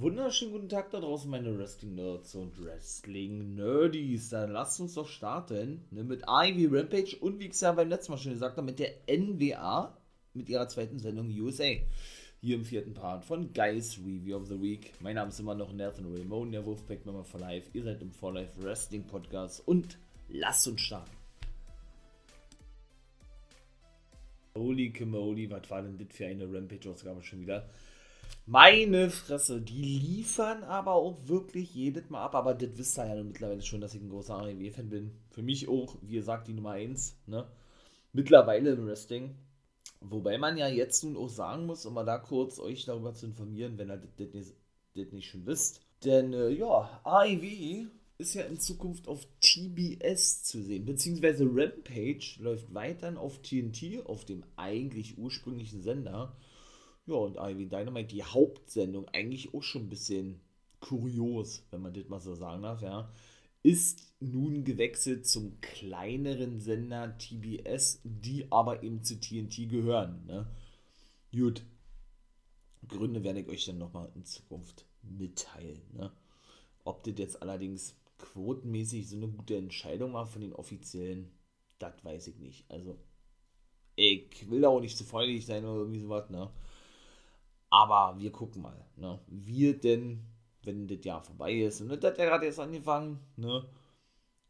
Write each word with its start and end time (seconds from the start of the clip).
Wunderschönen 0.00 0.52
guten 0.52 0.68
Tag 0.68 0.92
da 0.92 1.00
draußen, 1.00 1.28
meine 1.28 1.58
Wrestling-Nerds 1.58 2.36
und 2.36 2.64
Wrestling-Nerdies. 2.64 4.28
Dann 4.28 4.52
lasst 4.52 4.78
uns 4.78 4.94
doch 4.94 5.08
starten 5.08 5.82
ne, 5.90 6.04
mit 6.04 6.22
Ivy 6.28 6.66
Rampage 6.66 7.16
und 7.18 7.40
wie 7.40 7.46
ich 7.46 7.54
es 7.54 7.62
ja 7.62 7.72
beim 7.72 7.88
letzten 7.88 8.12
Mal 8.12 8.18
schon 8.18 8.34
gesagt 8.34 8.56
habe, 8.56 8.64
mit 8.64 8.78
der 8.78 8.92
NWA, 9.08 9.98
mit 10.34 10.48
ihrer 10.48 10.68
zweiten 10.68 11.00
Sendung 11.00 11.26
USA. 11.40 11.72
Hier 12.40 12.54
im 12.54 12.64
vierten 12.64 12.94
Part 12.94 13.24
von 13.24 13.52
Guys 13.52 13.98
Review 13.98 14.36
of 14.36 14.46
the 14.46 14.62
Week. 14.62 14.92
Mein 15.00 15.16
Name 15.16 15.30
ist 15.30 15.40
immer 15.40 15.56
noch 15.56 15.72
Nathan 15.72 16.14
Raymond, 16.14 16.54
der 16.54 16.64
Wolfpack 16.64 17.04
Member 17.04 17.24
for 17.24 17.40
Life. 17.40 17.68
Ihr 17.72 17.82
seid 17.82 18.00
im 18.00 18.12
For 18.12 18.32
Life 18.32 18.62
Wrestling 18.62 19.02
Podcast 19.02 19.66
und 19.66 19.98
lasst 20.28 20.68
uns 20.68 20.80
starten. 20.80 21.10
Holy 24.54 24.92
Kimoli, 24.92 25.50
was 25.50 25.68
war 25.68 25.82
denn 25.82 25.98
das 25.98 26.16
für 26.16 26.26
eine 26.26 26.44
Rampage-Ausgabe 26.44 27.20
schon 27.24 27.40
wieder? 27.40 27.68
Meine 28.46 29.10
Fresse, 29.10 29.60
die 29.60 29.98
liefern 29.98 30.64
aber 30.64 30.94
auch 30.94 31.16
wirklich 31.26 31.74
jedes 31.74 32.08
Mal 32.08 32.24
ab. 32.24 32.34
Aber 32.34 32.54
das 32.54 32.70
wisst 32.76 32.98
ihr 32.98 33.06
ja 33.06 33.22
mittlerweile 33.22 33.62
schon, 33.62 33.80
dass 33.80 33.94
ich 33.94 34.00
ein 34.00 34.08
großer 34.08 34.38
AEW-Fan 34.38 34.88
bin. 34.88 35.12
Für 35.30 35.42
mich 35.42 35.68
auch, 35.68 35.96
wie 36.02 36.14
gesagt, 36.14 36.48
die 36.48 36.54
Nummer 36.54 36.72
1. 36.72 37.16
Ne? 37.26 37.46
Mittlerweile 38.12 38.70
im 38.70 38.86
Wrestling. 38.86 39.34
Wobei 40.00 40.38
man 40.38 40.56
ja 40.56 40.68
jetzt 40.68 41.02
nun 41.04 41.16
auch 41.16 41.28
sagen 41.28 41.66
muss, 41.66 41.84
um 41.84 41.94
mal 41.94 42.04
da 42.04 42.18
kurz 42.18 42.58
euch 42.58 42.84
darüber 42.84 43.14
zu 43.14 43.26
informieren, 43.26 43.76
wenn 43.78 43.90
ihr 43.90 43.98
das, 44.16 44.54
nicht, 44.94 45.12
nicht 45.12 45.28
schon 45.28 45.46
wisst. 45.46 45.80
Denn 46.04 46.32
äh, 46.32 46.50
ja, 46.50 47.00
AEW 47.04 47.88
ist 48.18 48.34
ja 48.34 48.42
in 48.42 48.58
Zukunft 48.58 49.08
auf 49.08 49.26
TBS 49.40 50.42
zu 50.42 50.62
sehen, 50.62 50.84
beziehungsweise 50.84 51.44
Rampage 51.44 52.36
läuft 52.40 52.72
weiterhin 52.74 53.16
auf 53.16 53.42
TNT, 53.42 54.06
auf 54.06 54.24
dem 54.24 54.44
eigentlich 54.56 55.18
ursprünglichen 55.18 55.82
Sender. 55.82 56.36
Ja, 57.08 57.14
und 57.14 57.36
Ivy 57.36 57.68
Dynamite, 57.68 58.08
die 58.08 58.22
Hauptsendung, 58.22 59.08
eigentlich 59.08 59.54
auch 59.54 59.62
schon 59.62 59.84
ein 59.84 59.88
bisschen 59.88 60.40
kurios, 60.80 61.64
wenn 61.70 61.80
man 61.80 61.94
das 61.94 62.06
mal 62.08 62.20
so 62.20 62.34
sagen 62.34 62.62
darf, 62.62 62.82
ja, 62.82 63.10
ist 63.62 64.12
nun 64.20 64.62
gewechselt 64.62 65.26
zum 65.26 65.58
kleineren 65.62 66.60
Sender 66.60 67.16
TBS, 67.16 68.02
die 68.04 68.52
aber 68.52 68.82
eben 68.82 69.02
zu 69.02 69.18
TNT 69.18 69.70
gehören. 69.70 70.26
Ne? 70.26 70.46
Gut, 71.32 71.62
Gründe 72.86 73.24
werde 73.24 73.40
ich 73.40 73.48
euch 73.48 73.64
dann 73.64 73.78
nochmal 73.78 74.12
in 74.14 74.26
Zukunft 74.26 74.84
mitteilen. 75.02 75.80
Ne? 75.94 76.12
Ob 76.84 77.04
das 77.04 77.14
jetzt 77.16 77.40
allerdings 77.40 77.96
quotenmäßig 78.18 79.08
so 79.08 79.16
eine 79.16 79.28
gute 79.28 79.56
Entscheidung 79.56 80.12
war 80.12 80.26
von 80.26 80.42
den 80.42 80.52
Offiziellen, 80.52 81.30
das 81.78 81.94
weiß 82.04 82.26
ich 82.28 82.36
nicht. 82.38 82.70
Also, 82.70 82.98
ich 83.96 84.48
will 84.50 84.60
da 84.60 84.68
auch 84.68 84.80
nicht 84.80 84.96
zu 84.96 85.04
freudig 85.04 85.46
sein 85.46 85.64
oder 85.64 85.80
irgendwie 85.80 86.00
sowas, 86.00 86.28
ne? 86.28 86.50
Aber 87.70 88.18
wir 88.18 88.32
gucken 88.32 88.62
mal, 88.62 88.86
ne? 88.96 89.20
Wir 89.26 89.78
denn, 89.78 90.24
wenn 90.62 90.88
das 90.88 91.04
Jahr 91.04 91.22
vorbei 91.22 91.54
ist, 91.54 91.80
und 91.80 91.88
das 91.88 92.02
hat 92.02 92.18
ja 92.18 92.24
gerade 92.24 92.46
erst 92.46 92.60
angefangen, 92.60 93.20
ne? 93.36 93.68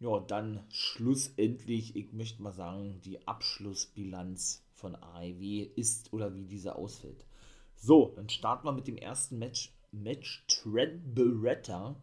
Ja, 0.00 0.20
dann 0.20 0.64
schlussendlich, 0.68 1.96
ich 1.96 2.12
möchte 2.12 2.42
mal 2.42 2.52
sagen, 2.52 3.00
die 3.04 3.26
Abschlussbilanz 3.26 4.64
von 4.72 4.94
AEW 4.94 5.70
ist 5.74 6.12
oder 6.12 6.34
wie 6.36 6.44
diese 6.44 6.76
ausfällt. 6.76 7.26
So, 7.74 8.12
dann 8.14 8.28
starten 8.28 8.66
wir 8.66 8.72
mit 8.72 8.86
dem 8.86 8.96
ersten 8.96 9.38
Match. 9.38 9.74
Match 9.90 10.44
Trent 10.48 11.14
Beretta, 11.14 11.96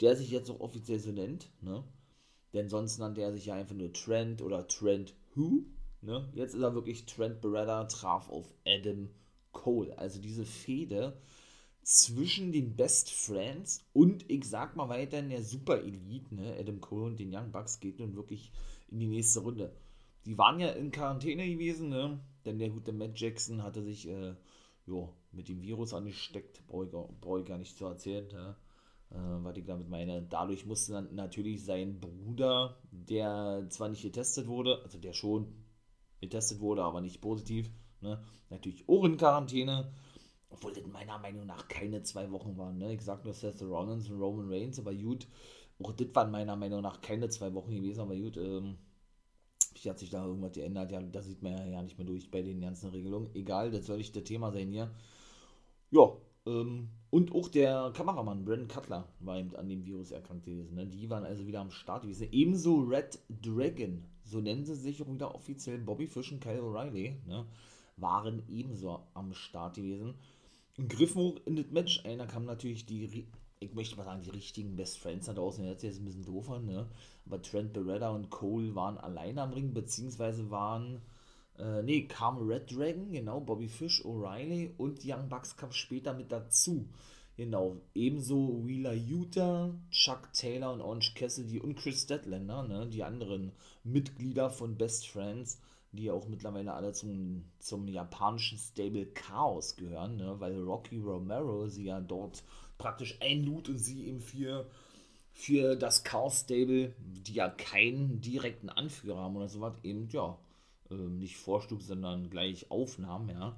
der 0.00 0.14
sich 0.14 0.30
jetzt 0.30 0.50
auch 0.50 0.60
offiziell 0.60 1.00
so 1.00 1.10
nennt, 1.10 1.50
ne? 1.62 1.82
Denn 2.52 2.68
sonst 2.68 2.98
nannte 2.98 3.22
er 3.22 3.32
sich 3.32 3.46
ja 3.46 3.54
einfach 3.54 3.74
nur 3.74 3.92
Trent 3.92 4.42
oder 4.42 4.68
Trent 4.68 5.14
Who, 5.34 5.64
ne? 6.02 6.28
Jetzt 6.34 6.54
ist 6.54 6.62
er 6.62 6.74
wirklich 6.74 7.06
Trent 7.06 7.40
Beretta, 7.40 7.84
traf 7.84 8.28
auf 8.28 8.52
Adam 8.66 9.08
Cole. 9.64 9.98
Also 9.98 10.20
diese 10.20 10.44
Fehde 10.44 11.16
zwischen 11.82 12.52
den 12.52 12.76
Best 12.76 13.10
Friends 13.10 13.86
und 13.94 14.30
ich 14.30 14.44
sag 14.44 14.76
mal 14.76 14.88
weiter 14.90 15.18
in 15.18 15.30
der 15.30 15.42
Super 15.42 15.82
Elite, 15.82 16.34
ne, 16.34 16.54
Adam 16.58 16.80
Cole 16.80 17.06
und 17.06 17.18
den 17.18 17.34
Young 17.34 17.50
Bucks 17.50 17.80
geht 17.80 17.98
nun 17.98 18.14
wirklich 18.14 18.52
in 18.88 19.00
die 19.00 19.06
nächste 19.06 19.40
Runde. 19.40 19.74
Die 20.26 20.36
waren 20.36 20.60
ja 20.60 20.68
in 20.70 20.90
Quarantäne 20.90 21.48
gewesen, 21.48 21.88
ne? 21.88 22.20
Denn 22.44 22.58
der 22.58 22.70
gute 22.70 22.92
Matt 22.92 23.18
Jackson 23.18 23.62
hatte 23.62 23.82
sich 23.82 24.06
äh, 24.08 24.34
jo, 24.86 25.14
mit 25.32 25.48
dem 25.48 25.62
Virus 25.62 25.94
angesteckt, 25.94 26.66
brauche 26.66 26.84
ich, 26.84 26.90
brauch 27.20 27.38
ich 27.38 27.46
gar 27.46 27.58
nicht 27.58 27.76
zu 27.76 27.86
erzählen, 27.86 28.28
ne? 28.28 28.56
äh, 29.10 29.16
was 29.16 29.56
ich 29.56 29.64
damit 29.64 29.88
meine. 29.88 30.22
Dadurch 30.22 30.66
musste 30.66 30.92
dann 30.92 31.14
natürlich 31.14 31.64
sein 31.64 32.00
Bruder, 32.00 32.76
der 32.90 33.66
zwar 33.70 33.88
nicht 33.88 34.02
getestet 34.02 34.46
wurde, 34.46 34.82
also 34.82 34.98
der 34.98 35.14
schon 35.14 35.46
getestet 36.20 36.60
wurde, 36.60 36.82
aber 36.82 37.00
nicht 37.00 37.20
positiv, 37.20 37.70
Ne? 38.04 38.22
Natürlich 38.50 38.88
Ohrenquarantäne, 38.88 39.90
obwohl 40.50 40.72
das 40.72 40.86
meiner 40.86 41.18
Meinung 41.18 41.46
nach 41.46 41.66
keine 41.66 42.02
zwei 42.02 42.30
Wochen 42.30 42.56
waren. 42.56 42.78
Ne? 42.78 42.94
Ich 42.94 43.02
sag 43.02 43.24
nur 43.24 43.34
Seth 43.34 43.60
Rollins 43.62 44.08
und 44.08 44.20
Roman 44.20 44.48
Reigns, 44.48 44.78
aber 44.78 44.94
gut, 44.94 45.26
auch 45.82 45.92
das 45.92 46.14
waren 46.14 46.30
meiner 46.30 46.54
Meinung 46.54 46.82
nach 46.82 47.00
keine 47.00 47.28
zwei 47.28 47.52
Wochen 47.54 47.74
gewesen, 47.74 48.00
aber 48.00 48.14
gut, 48.14 48.36
ähm, 48.36 48.76
hat 49.88 49.98
sich 49.98 50.10
da 50.10 50.24
irgendwas 50.24 50.52
geändert? 50.52 50.90
Ja, 50.92 51.02
da 51.02 51.22
sieht 51.22 51.42
man 51.42 51.70
ja 51.70 51.82
nicht 51.82 51.98
mehr 51.98 52.06
durch 52.06 52.30
bei 52.30 52.42
den 52.42 52.60
ganzen 52.60 52.90
Regelungen. 52.90 53.28
Egal, 53.34 53.70
das 53.70 53.86
soll 53.86 53.98
nicht 53.98 54.16
das 54.16 54.24
Thema 54.24 54.50
sein 54.50 54.70
hier. 54.70 54.90
Ja, 55.90 56.16
ähm, 56.46 56.88
und 57.10 57.32
auch 57.34 57.48
der 57.48 57.92
Kameramann 57.94 58.44
Brandon 58.44 58.68
Cutler 58.68 59.08
war 59.20 59.38
eben 59.38 59.54
an 59.56 59.68
dem 59.68 59.84
Virus 59.84 60.10
erkrankt 60.10 60.44
gewesen. 60.44 60.74
Ne? 60.74 60.86
Die 60.86 61.08
waren 61.10 61.24
also 61.24 61.46
wieder 61.46 61.60
am 61.60 61.70
Start 61.70 62.02
gewesen. 62.02 62.28
Ebenso 62.32 62.80
Red 62.80 63.18
Dragon, 63.28 64.04
so 64.24 64.40
nennen 64.40 64.64
sie 64.64 64.74
sich 64.74 65.02
auch 65.02 65.12
wieder 65.12 65.34
offiziell 65.34 65.78
Bobby 65.78 66.06
Fish 66.06 66.32
und 66.32 66.40
Kyle 66.40 66.62
O'Reilly. 66.62 67.14
Ne? 67.26 67.46
Waren 67.96 68.42
ebenso 68.48 69.00
am 69.14 69.34
Start 69.34 69.76
gewesen. 69.76 70.14
Und 70.76 70.88
griffen 70.88 71.22
hoch 71.22 71.40
in 71.46 71.56
das 71.56 71.70
Match 71.70 72.04
ein. 72.04 72.18
Da 72.18 72.26
kamen 72.26 72.46
natürlich 72.46 72.86
die, 72.86 73.26
ich 73.60 73.74
möchte 73.74 73.96
mal 73.96 74.04
sagen, 74.04 74.22
die 74.22 74.30
richtigen 74.30 74.76
Best 74.76 74.98
Friends 74.98 75.26
da 75.26 75.32
draußen. 75.32 75.64
Jetzt 75.64 75.84
ist 75.84 76.00
ein 76.00 76.04
bisschen 76.04 76.24
doofer, 76.24 76.58
ne? 76.58 76.88
Aber 77.26 77.40
Trent 77.40 77.72
Beretta 77.72 78.10
und 78.10 78.30
Cole 78.30 78.74
waren 78.74 78.98
alleine 78.98 79.42
am 79.42 79.52
Ring, 79.52 79.72
beziehungsweise 79.72 80.50
waren, 80.50 81.00
äh, 81.58 81.82
nee, 81.82 82.06
kam 82.06 82.38
Red 82.38 82.74
Dragon, 82.74 83.12
genau, 83.12 83.40
Bobby 83.40 83.68
Fish, 83.68 84.04
O'Reilly 84.04 84.74
und 84.76 85.04
Young 85.04 85.28
Bucks 85.28 85.56
kamen 85.56 85.72
später 85.72 86.12
mit 86.12 86.32
dazu. 86.32 86.88
Genau, 87.36 87.80
ebenso 87.94 88.64
Wheeler 88.64 88.94
Utah, 88.94 89.74
Chuck 89.90 90.32
Taylor 90.32 90.72
und 90.72 90.80
Orange 90.80 91.14
Cassidy 91.14 91.58
und 91.58 91.74
Chris 91.74 92.02
Statlander, 92.02 92.62
ne, 92.62 92.86
die 92.88 93.02
anderen 93.02 93.52
Mitglieder 93.82 94.50
von 94.50 94.76
Best 94.76 95.08
Friends 95.08 95.60
die 95.94 96.04
ja 96.04 96.12
auch 96.12 96.26
mittlerweile 96.28 96.74
alle 96.74 96.92
zum, 96.92 97.44
zum 97.58 97.88
japanischen 97.88 98.58
Stable 98.58 99.06
Chaos 99.06 99.76
gehören, 99.76 100.16
ne? 100.16 100.38
weil 100.38 100.60
Rocky 100.62 100.98
Romero 100.98 101.68
sie 101.68 101.84
ja 101.84 102.00
dort 102.00 102.42
praktisch 102.78 103.18
einlud 103.20 103.68
und 103.68 103.78
sie 103.78 104.06
eben 104.06 104.20
für, 104.20 104.68
für 105.30 105.76
das 105.76 106.04
Chaos 106.04 106.40
Stable, 106.40 106.94
die 106.98 107.34
ja 107.34 107.48
keinen 107.48 108.20
direkten 108.20 108.68
Anführer 108.68 109.20
haben 109.20 109.36
oder 109.36 109.48
sowas, 109.48 109.74
eben 109.82 110.08
ja, 110.10 110.38
äh, 110.90 110.94
nicht 110.94 111.36
vorschlug, 111.36 111.82
sondern 111.82 112.30
gleich 112.30 112.70
aufnahm, 112.70 113.28
ja. 113.28 113.56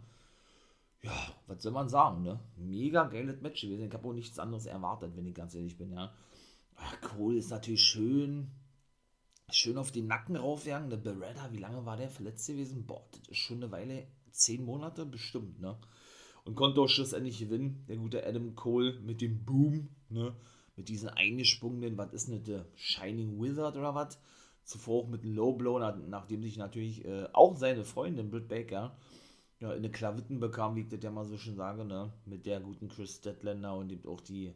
Ja, 1.03 1.12
was 1.47 1.62
soll 1.62 1.72
man 1.72 1.88
sagen, 1.88 2.22
ne? 2.22 2.41
Mega 2.56 3.04
geiles 3.04 3.41
Match 3.41 3.60
gewesen. 3.60 3.86
Ich 3.86 3.92
habe 3.92 4.08
auch 4.08 4.12
nichts 4.12 4.38
anderes 4.38 4.66
erwartet, 4.66 5.12
wenn 5.14 5.26
ich 5.26 5.34
ganz 5.34 5.54
ehrlich 5.54 5.76
bin, 5.76 5.92
ja. 5.92 6.12
Ach, 6.76 7.00
Cole 7.00 7.38
ist 7.38 7.50
natürlich 7.50 7.82
schön, 7.82 8.50
schön 9.51 9.79
auf 9.79 9.93
den 9.93 10.07
Nacken 10.07 10.37
raufjagen. 10.37 10.91
Der 10.91 10.97
Beretta, 10.97 11.53
wie 11.53 11.59
lange 11.59 11.84
war 11.87 11.97
der 11.97 12.11
verletzt 12.11 12.47
gewesen? 12.47 12.87
Boah, 12.87 13.05
das 13.12 13.29
ist 13.29 13.39
schon 13.39 13.59
eine 13.59 13.71
Weile, 13.71 14.07
zehn 14.31 14.65
Monate 14.65 15.07
bestimmt, 15.07 15.61
ne? 15.61 15.79
Und 16.45 16.55
konnte 16.55 16.81
auch 16.81 16.89
schlussendlich 16.89 17.39
gewinnen, 17.39 17.84
der 17.89 17.97
gute 17.97 18.25
Adam 18.25 18.55
Cole 18.55 19.01
mit 19.01 19.21
dem 19.21 19.45
Boom, 19.45 19.89
ne? 20.09 20.34
Mit 20.77 20.89
diesen 20.89 21.09
eingesprungenen, 21.09 21.97
was 21.97 22.12
ist 22.12 22.29
denn 22.29 22.45
der 22.45 22.67
Shining 22.75 23.41
Wizard 23.41 23.77
oder 23.77 23.95
was? 23.95 24.19
Zuvor 24.65 25.05
auch 25.05 25.09
mit 25.09 25.23
einem 25.23 25.34
Low 25.34 25.53
Blow, 25.53 25.78
nachdem 25.78 26.43
sich 26.43 26.57
natürlich 26.57 27.05
äh, 27.05 27.28
auch 27.33 27.57
seine 27.57 27.84
Freundin 27.84 28.31
Britt 28.31 28.49
Baker 28.49 28.97
ja, 29.61 29.71
in 29.71 29.78
eine 29.78 29.91
Klavitten 29.91 30.39
bekam, 30.39 30.77
wie 30.77 30.81
ich 30.81 30.89
das 30.89 31.03
ja 31.03 31.11
mal 31.11 31.25
so 31.25 31.39
schön 31.39 31.57
sage, 31.57 31.84
ne? 31.84 32.13
Mit 32.27 32.47
der 32.47 32.61
guten 32.61 32.89
Chris 32.89 33.17
Statlander 33.17 33.75
und 33.77 33.91
eben 33.91 34.07
auch 34.09 34.21
die 34.21 34.53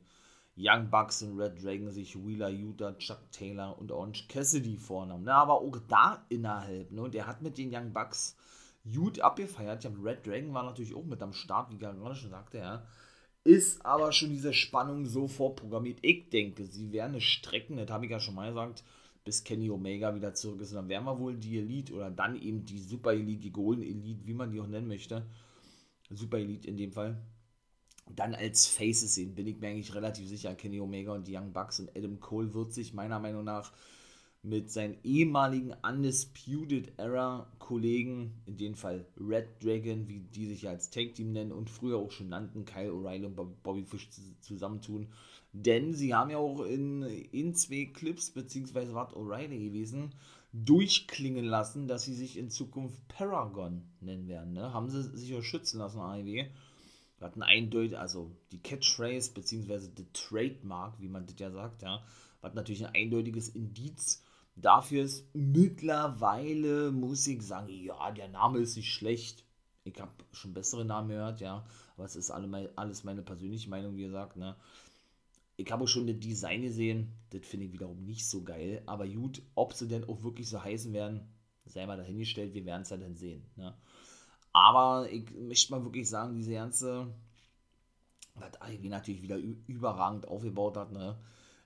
Young 0.61 0.91
Bucks 0.91 1.23
und 1.23 1.39
Red 1.39 1.63
Dragon 1.63 1.91
sich 1.91 2.15
Wheeler 2.15 2.51
Utah, 2.51 2.93
Chuck 2.99 3.31
Taylor 3.33 3.79
und 3.79 3.91
Orange 3.91 4.27
Cassidy 4.29 4.77
vornahmen. 4.77 5.25
Ne? 5.25 5.35
Aber 5.35 5.55
auch 5.55 5.79
da 5.89 6.25
innerhalb. 6.29 6.91
Ne? 6.91 7.03
Und 7.03 7.15
er 7.15 7.27
hat 7.27 7.43
mit 7.43 7.57
den 7.57 7.75
Young 7.75 7.93
Bucks 7.93 8.37
gut 8.93 9.21
abgefeiert. 9.21 9.85
Ja, 9.85 9.91
Red 10.03 10.27
Dragon 10.27 10.53
war 10.53 10.65
natürlich 10.65 10.95
auch 10.95 11.05
mit 11.05 11.23
am 11.23 11.33
Start, 11.33 11.73
wie 11.73 11.79
gerade 11.79 12.15
schon 12.15 12.31
sagte, 12.31 12.59
ja. 12.59 12.87
Ist 13.43 13.87
aber 13.87 14.13
schon 14.13 14.29
diese 14.29 14.53
Spannung 14.53 15.07
so 15.07 15.27
vorprogrammiert. 15.27 16.01
Ich 16.03 16.29
denke, 16.29 16.67
sie 16.67 16.93
werden 16.93 17.17
es 17.17 17.25
strecken, 17.25 17.79
das 17.79 17.89
habe 17.89 18.05
ich 18.05 18.11
ja 18.11 18.21
schon 18.21 18.35
mal 18.35 18.51
gesagt, 18.51 18.85
bis 19.25 19.45
Kenny 19.45 19.71
Omega 19.71 20.15
wieder 20.15 20.35
zurück 20.35 20.61
ist. 20.61 20.73
Und 20.73 20.77
dann 20.77 20.89
werden 20.91 21.05
wir 21.05 21.19
wohl 21.19 21.37
die 21.37 21.59
Elite 21.59 21.95
oder 21.95 22.11
dann 22.11 22.37
eben 22.37 22.67
die 22.67 22.79
Super 22.79 23.13
Elite, 23.13 23.41
die 23.41 23.53
Golden 23.53 23.83
Elite, 23.83 24.27
wie 24.27 24.35
man 24.35 24.51
die 24.51 24.61
auch 24.61 24.67
nennen 24.67 24.89
möchte. 24.89 25.25
Super 26.11 26.39
Elite 26.39 26.69
in 26.69 26.77
dem 26.77 26.93
Fall 26.93 27.17
dann 28.17 28.35
als 28.35 28.67
Faces 28.67 29.15
sehen, 29.15 29.35
bin 29.35 29.47
ich 29.47 29.59
mir 29.59 29.69
eigentlich 29.69 29.95
relativ 29.95 30.29
sicher. 30.29 30.55
Kenny 30.55 30.81
Omega 30.81 31.13
und 31.13 31.27
die 31.27 31.37
Young 31.37 31.53
Bucks 31.53 31.81
und 31.81 31.97
Adam 31.97 32.21
Cole 32.21 32.55
wird 32.55 32.73
sich 32.73 32.95
meiner 32.95 33.19
Meinung 33.19 33.45
nach 33.45 33.73
mit 34.43 34.71
seinen 34.71 34.97
ehemaligen 35.05 35.75
Undisputed 35.83 36.99
Era 36.99 37.47
Kollegen, 37.59 38.43
in 38.47 38.57
dem 38.57 38.75
Fall 38.75 39.07
Red 39.19 39.63
Dragon, 39.63 40.09
wie 40.09 40.21
die 40.21 40.47
sich 40.47 40.63
ja 40.63 40.71
als 40.71 40.91
Tag 40.91 41.15
Team 41.15 41.33
nennen 41.33 41.53
und 41.53 41.69
früher 41.69 41.99
auch 41.99 42.11
schon 42.11 42.31
nannten, 42.31 42.65
Kyle 42.65 42.91
O'Reilly 42.91 43.27
und 43.27 43.63
Bobby 43.63 43.85
Fish 43.85 44.09
zusammentun. 44.41 45.09
Denn 45.53 45.93
sie 45.93 46.15
haben 46.15 46.31
ja 46.31 46.39
auch 46.39 46.63
in, 46.63 47.03
in 47.03 47.55
zwei 47.55 47.91
Clips, 47.93 48.31
beziehungsweise 48.31 48.95
war 48.95 49.15
O'Reilly 49.15 49.59
gewesen, 49.59 50.15
durchklingen 50.53 51.45
lassen, 51.45 51.87
dass 51.87 52.05
sie 52.05 52.15
sich 52.15 52.39
in 52.39 52.51
Zukunft 52.51 53.07
Paragon 53.09 53.83
nennen 54.01 54.27
werden. 54.27 54.53
Ne? 54.53 54.73
Haben 54.73 54.89
sie 54.89 55.03
sich 55.03 55.35
auch 55.35 55.43
schützen 55.43 55.79
lassen, 55.79 56.01
AEW. 56.01 56.47
Wir 57.21 57.27
hatten 57.27 57.43
eindeutig, 57.43 57.97
also 57.97 58.33
die 58.51 58.59
Catchphrase, 58.59 59.33
beziehungsweise 59.33 59.89
die 59.91 60.13
Trademark, 60.13 61.01
wie 61.01 61.09
man 61.09 61.27
das 61.27 61.37
ja 61.39 61.53
sagt, 61.53 61.83
ja, 61.83 62.03
hat 62.43 62.57
natürlich 62.57 62.85
ein 62.85 62.95
eindeutiges 62.95 63.51
Indiz 63.51 64.25
Dafür 64.57 65.05
ist 65.05 65.35
mittlerweile, 65.35 66.91
muss 66.93 67.27
ich 67.27 67.43
sagen, 67.43 67.69
ja, 67.69 68.11
der 68.11 68.29
Name 68.29 68.59
ist 68.59 68.77
nicht 68.77 68.93
schlecht. 68.93 69.45
Ich 69.85 69.99
habe 69.99 70.13
schon 70.33 70.53
bessere 70.53 70.85
Namen 70.85 71.09
gehört, 71.09 71.41
ja. 71.41 71.65
Aber 71.97 72.05
es 72.05 72.17
ist 72.17 72.31
alle, 72.31 72.71
alles 72.77 73.05
meine 73.05 73.23
persönliche 73.23 73.71
Meinung, 73.71 73.97
wie 73.97 74.03
gesagt, 74.03 74.37
ne. 74.37 74.57
Ich 75.57 75.71
habe 75.71 75.85
auch 75.85 75.89
schon 75.89 76.07
das 76.07 76.19
Design 76.19 76.63
gesehen. 76.63 77.13
Das 77.31 77.47
finde 77.47 77.67
ich 77.67 77.73
wiederum 77.73 78.05
nicht 78.05 78.29
so 78.29 78.43
geil. 78.43 78.83
Aber 78.87 79.07
gut, 79.07 79.43
ob 79.55 79.73
sie 79.73 79.89
denn 79.89 80.05
auch 80.05 80.23
wirklich 80.23 80.49
so 80.49 80.63
heißen 80.63 80.93
werden, 80.93 81.33
sei 81.67 81.87
mal 81.87 81.97
dahingestellt. 81.97 82.55
Wir 82.55 82.65
werden 82.65 82.83
es 82.83 82.91
ja 82.91 82.97
dann 82.97 83.15
sehen. 83.15 83.45
Ne? 83.57 83.75
Aber 84.53 85.11
ich 85.11 85.31
möchte 85.33 85.73
mal 85.73 85.85
wirklich 85.85 86.09
sagen, 86.09 86.37
diese 86.37 86.53
ganze, 86.53 87.15
was 88.35 88.53
IW 88.69 88.89
natürlich 88.89 89.23
wieder 89.23 89.39
überragend 89.39 90.27
aufgebaut 90.29 90.77
hat, 90.77 90.93
ne? 90.93 91.19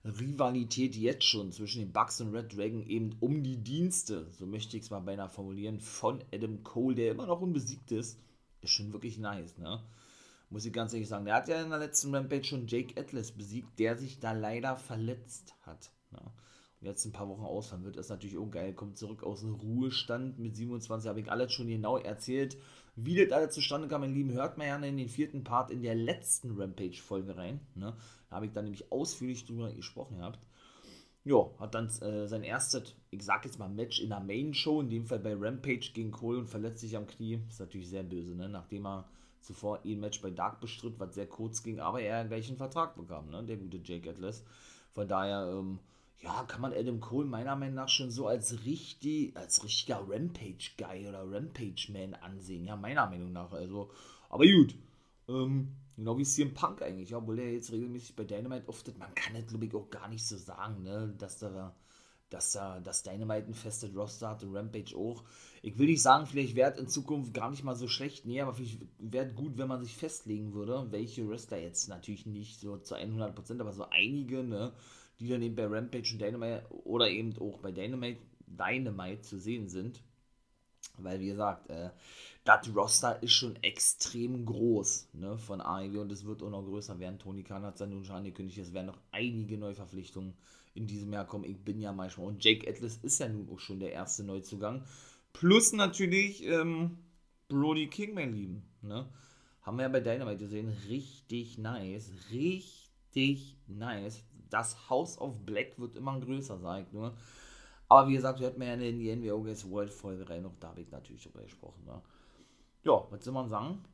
Rivalität 0.05 0.95
jetzt 0.97 1.25
schon 1.25 1.51
zwischen 1.51 1.81
den 1.81 1.93
Bucks 1.93 2.21
und 2.21 2.35
Red 2.35 2.55
Dragon 2.55 2.83
eben 2.83 3.17
um 3.21 3.43
die 3.43 3.57
Dienste, 3.57 4.31
so 4.33 4.45
möchte 4.45 4.77
ich 4.77 4.83
es 4.83 4.91
mal 4.91 5.01
beinahe 5.01 5.31
formulieren, 5.31 5.81
von 5.81 6.23
Adam 6.31 6.63
Cole, 6.63 6.95
der 6.95 7.13
immer 7.13 7.25
noch 7.27 7.41
unbesiegt 7.41 7.91
ist, 7.91 8.21
ist 8.61 8.71
schon 8.71 8.93
wirklich 8.93 9.17
nice, 9.17 9.57
ne? 9.57 9.83
Muss 10.51 10.67
ich 10.67 10.73
ganz 10.73 10.93
ehrlich 10.93 11.09
sagen. 11.09 11.25
Der 11.25 11.35
hat 11.35 11.49
ja 11.49 11.63
in 11.63 11.71
der 11.71 11.79
letzten 11.79 12.15
Rampage 12.15 12.45
schon 12.45 12.67
Jake 12.67 13.01
Atlas 13.01 13.33
besiegt, 13.33 13.79
der 13.79 13.97
sich 13.97 14.21
da 14.21 14.33
leider 14.33 14.77
verletzt 14.77 15.55
hat. 15.63 15.91
Ne? 16.13 16.21
Jetzt 16.85 17.07
ein 17.07 17.13
paar 17.13 17.29
Wochen 17.29 17.45
ausfallen 17.45 17.85
wird, 17.85 17.97
ist 17.97 18.11
natürlich 18.11 18.37
auch 18.37 18.51
geil. 18.51 18.75
Kommt 18.75 18.99
zurück 18.99 19.23
aus 19.23 19.41
dem 19.41 19.55
Ruhestand 19.55 20.39
mit 20.39 20.55
27, 20.55 21.09
habe 21.09 21.21
ich 21.21 21.31
alles 21.31 21.53
schon 21.53 21.69
genau 21.69 21.97
erzählt. 21.97 22.59
Wie 22.95 23.17
das 23.17 23.33
alles 23.33 23.55
zustande 23.55 23.89
kam, 23.89 24.03
mein 24.03 24.15
Lieben, 24.15 24.33
hört 24.33 24.59
mal 24.59 24.65
gerne 24.65 24.89
in 24.89 24.99
den 24.99 25.09
vierten 25.09 25.45
Part 25.45 25.71
in 25.71 25.83
der 25.83 25.95
letzten 25.95 26.61
Rampage-Folge 26.61 27.37
rein. 27.37 27.61
Ne? 27.75 27.97
Da 28.29 28.37
habe 28.37 28.47
ich 28.47 28.53
dann 28.53 28.65
nämlich 28.65 28.93
ausführlich 28.93 29.47
drüber 29.47 29.73
gesprochen 29.73 30.19
gehabt. 30.19 30.39
Ja, 31.25 31.49
hat 31.59 31.75
dann 31.75 31.89
äh, 32.03 32.29
sein 32.29 32.45
erstes, 32.45 32.95
ich 33.11 33.23
sag 33.23 33.47
jetzt 33.47 33.59
mal, 33.59 33.69
Match 33.69 34.01
in 34.01 34.11
der 34.11 34.21
Main-Show, 34.21 34.83
in 34.83 34.91
dem 34.91 35.07
Fall 35.07 35.21
bei 35.21 35.35
Rampage 35.35 35.93
gegen 35.95 36.11
Cole 36.11 36.41
und 36.41 36.49
verletzt 36.49 36.81
sich 36.81 36.99
am 36.99 37.07
Knie. 37.07 37.41
Ist 37.49 37.61
natürlich 37.61 37.89
sehr 37.89 38.03
böse, 38.03 38.35
ne? 38.35 38.47
Nachdem 38.47 38.87
er 38.87 39.09
zuvor 39.41 39.81
ein 39.87 40.01
Match 40.01 40.21
bei 40.21 40.31
Dark 40.31 40.61
bestritt, 40.61 40.99
was 40.99 41.15
sehr 41.15 41.27
kurz 41.27 41.63
ging, 41.63 41.81
aber 41.81 42.03
er 42.03 42.27
gleich 42.27 42.49
einen 42.49 42.59
Vertrag 42.59 42.95
bekam, 42.95 43.31
ne? 43.31 43.43
Der 43.43 43.57
gute 43.57 43.81
Jake 43.83 44.11
Atlas. 44.11 44.45
Von 44.93 45.09
daher, 45.09 45.51
ähm, 45.51 45.79
ja, 46.21 46.45
kann 46.45 46.61
man 46.61 46.73
Adam 46.73 47.01
Cole 47.01 47.27
meiner 47.27 47.57
Meinung 47.57 47.75
nach 47.75 47.89
schon 47.89 48.11
so 48.11 48.27
als 48.27 48.65
richtig, 48.65 49.37
als 49.37 49.63
richtiger 49.63 50.07
Rampage-Guy 50.09 51.09
oder 51.09 51.31
Rampage-Man 51.31 52.15
ansehen. 52.15 52.65
Ja, 52.65 52.77
meiner 52.77 53.07
Meinung 53.07 53.33
nach. 53.33 53.53
Also, 53.53 53.91
aber 54.31 54.45
gut. 54.45 54.75
Ähm, 55.29 55.69
genau 55.97 56.19
wie 56.19 56.25
CM 56.25 56.55
Punk 56.55 56.83
eigentlich, 56.83 57.15
obwohl 57.15 57.37
der 57.37 57.53
jetzt 57.53 57.73
regelmäßig 57.73 58.17
bei 58.17 58.25
Dynamite 58.25 58.69
auftritt. 58.69 58.99
Man 58.99 59.15
kann 59.15 59.35
das, 59.35 59.47
glaube 59.47 59.67
ich, 59.67 59.75
auch 59.75 59.91
gar 59.91 60.09
nicht 60.09 60.27
so 60.27 60.37
sagen, 60.37 60.83
ne, 60.83 61.15
dass 61.19 61.39
da 61.39 61.75
dass 62.35 62.53
da 62.53 62.81
das 62.81 63.03
Dynamite 63.03 63.47
ein 63.49 63.55
festes 63.55 63.95
Roster 63.95 64.31
hat 64.31 64.43
und 64.43 64.55
Rampage 64.55 64.97
auch. 64.97 65.23
Ich 65.63 65.79
will 65.79 65.87
nicht 65.87 66.03
sagen, 66.03 66.27
vielleicht 66.27 66.57
wäre 66.57 66.77
in 66.79 66.89
Zukunft 66.89 67.33
gar 67.33 67.51
nicht 67.51 67.65
mal 67.65 67.77
so 67.77 67.87
schlecht, 67.87 68.27
nee, 68.27 68.41
aber 68.41 68.55
vielleicht 68.55 68.81
wäre 68.99 69.29
gut, 69.33 69.57
wenn 69.57 69.69
man 69.69 69.85
sich 69.85 69.97
festlegen 69.97 70.53
würde, 70.53 70.89
welche 70.91 71.29
Wrestler 71.29 71.59
jetzt 71.59 71.89
natürlich 71.89 72.27
nicht 72.27 72.61
so 72.61 72.77
zu 72.79 72.97
100%, 72.97 73.61
aber 73.61 73.73
so 73.73 73.87
einige, 73.89 74.43
ne, 74.43 74.73
die 75.21 75.29
dann 75.29 75.43
eben 75.43 75.55
bei 75.55 75.67
Rampage 75.67 76.13
und 76.13 76.21
Dynamite 76.21 76.65
oder 76.85 77.09
eben 77.09 77.37
auch 77.39 77.59
bei 77.59 77.73
Dynamite, 77.73 78.21
Dynamite 78.47 79.23
zu 79.23 79.39
sehen 79.39 79.69
sind. 79.69 80.03
Weil, 80.99 81.19
wie 81.21 81.27
gesagt, 81.27 81.71
äh, 81.71 81.91
das 82.45 82.69
Roster 82.75 83.23
ist 83.23 83.33
schon 83.33 83.57
extrem 83.63 84.45
groß 84.45 85.09
ne, 85.15 85.39
von 85.39 85.61
AEW 85.61 86.03
und 86.03 86.13
es 86.13 86.25
wird 86.25 86.43
auch 86.43 86.51
noch 86.51 86.63
größer 86.63 86.99
werden. 86.99 87.19
Tony 87.19 87.43
Khan 87.43 87.65
hat 87.65 87.75
es 87.75 87.81
ja 87.81 87.87
nun 87.87 88.05
schon 88.05 88.17
angekündigt, 88.17 88.59
es 88.59 88.73
werden 88.73 88.87
noch 88.89 89.01
einige 89.11 89.57
Neuverpflichtungen 89.57 90.35
in 90.75 90.87
diesem 90.87 91.13
Jahr 91.13 91.27
kommen. 91.27 91.45
Ich 91.45 91.59
bin 91.59 91.81
ja 91.81 91.93
manchmal. 91.93 92.27
Und 92.27 92.45
Jake 92.45 92.69
Atlas 92.69 92.99
ist 92.99 93.19
ja 93.19 93.29
nun 93.29 93.49
auch 93.49 93.61
schon 93.61 93.81
der 93.81 93.93
erste 93.93 94.25
Neuzugang. 94.25 94.85
Plus 95.33 95.73
natürlich 95.73 96.45
ähm, 96.45 96.99
Brody 97.49 97.89
King, 97.89 98.15
mein 98.15 98.33
Lieben. 98.33 98.63
Ne? 98.83 99.09
Haben 99.63 99.79
wir 99.79 99.85
ja 99.85 99.89
bei 99.89 100.01
Dynamite 100.01 100.39
gesehen. 100.39 100.69
Richtig 100.89 101.59
nice. 101.59 102.13
Richtig 102.31 102.84
nice. 103.67 104.25
Das 104.51 104.89
House 104.89 105.19
of 105.19 105.45
Black 105.45 105.79
wird 105.79 105.97
immer 105.97 106.19
größer, 106.21 106.59
sag 106.59 106.87
ich 106.87 106.93
nur. 106.93 107.15
Aber 107.89 108.09
wie 108.09 108.15
gesagt, 108.15 108.41
wir 108.41 108.49
hatten 108.49 108.63
ja 108.63 108.75
in 108.75 108.99
die 108.99 109.15
NWO 109.15 109.43
Guys 109.43 109.69
World 109.69 109.91
Folge 109.91 110.29
rein, 110.29 110.43
noch 110.43 110.57
da 110.59 110.69
habe 110.69 110.81
ich 110.81 110.91
natürlich 110.91 111.23
drüber 111.23 111.43
gesprochen. 111.43 111.85
Ne? 111.85 112.01
Ja, 112.85 113.07
was 113.11 113.25
soll 113.25 113.35
man 113.35 113.49
sagen? 113.49 113.85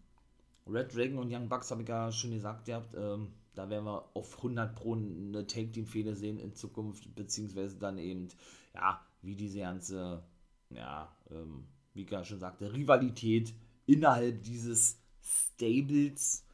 Red 0.66 0.94
Dragon 0.94 1.18
und 1.18 1.32
Young 1.32 1.48
Bucks 1.48 1.70
habe 1.70 1.82
ich 1.82 1.88
ja 1.88 2.12
schon 2.12 2.30
gesagt, 2.30 2.68
ihr 2.68 2.76
habt, 2.76 2.94
ähm, 2.94 3.32
da 3.54 3.68
werden 3.68 3.84
wir 3.84 4.04
auf 4.14 4.36
100 4.36 4.74
Pro 4.74 4.94
eine 4.94 5.46
Take 5.46 5.72
Team 5.72 5.86
Fehler 5.86 6.14
sehen 6.14 6.38
in 6.38 6.54
Zukunft, 6.54 7.14
beziehungsweise 7.14 7.76
dann 7.78 7.98
eben, 7.98 8.28
ja, 8.74 9.04
wie 9.22 9.34
diese 9.34 9.60
ganze, 9.60 10.22
ja, 10.70 11.14
ähm, 11.30 11.66
wie 11.94 12.02
ich 12.02 12.10
ja 12.10 12.24
schon 12.24 12.38
sagte, 12.38 12.72
Rivalität 12.72 13.54
innerhalb 13.86 14.42
dieses 14.44 15.00
Stables 15.20 16.44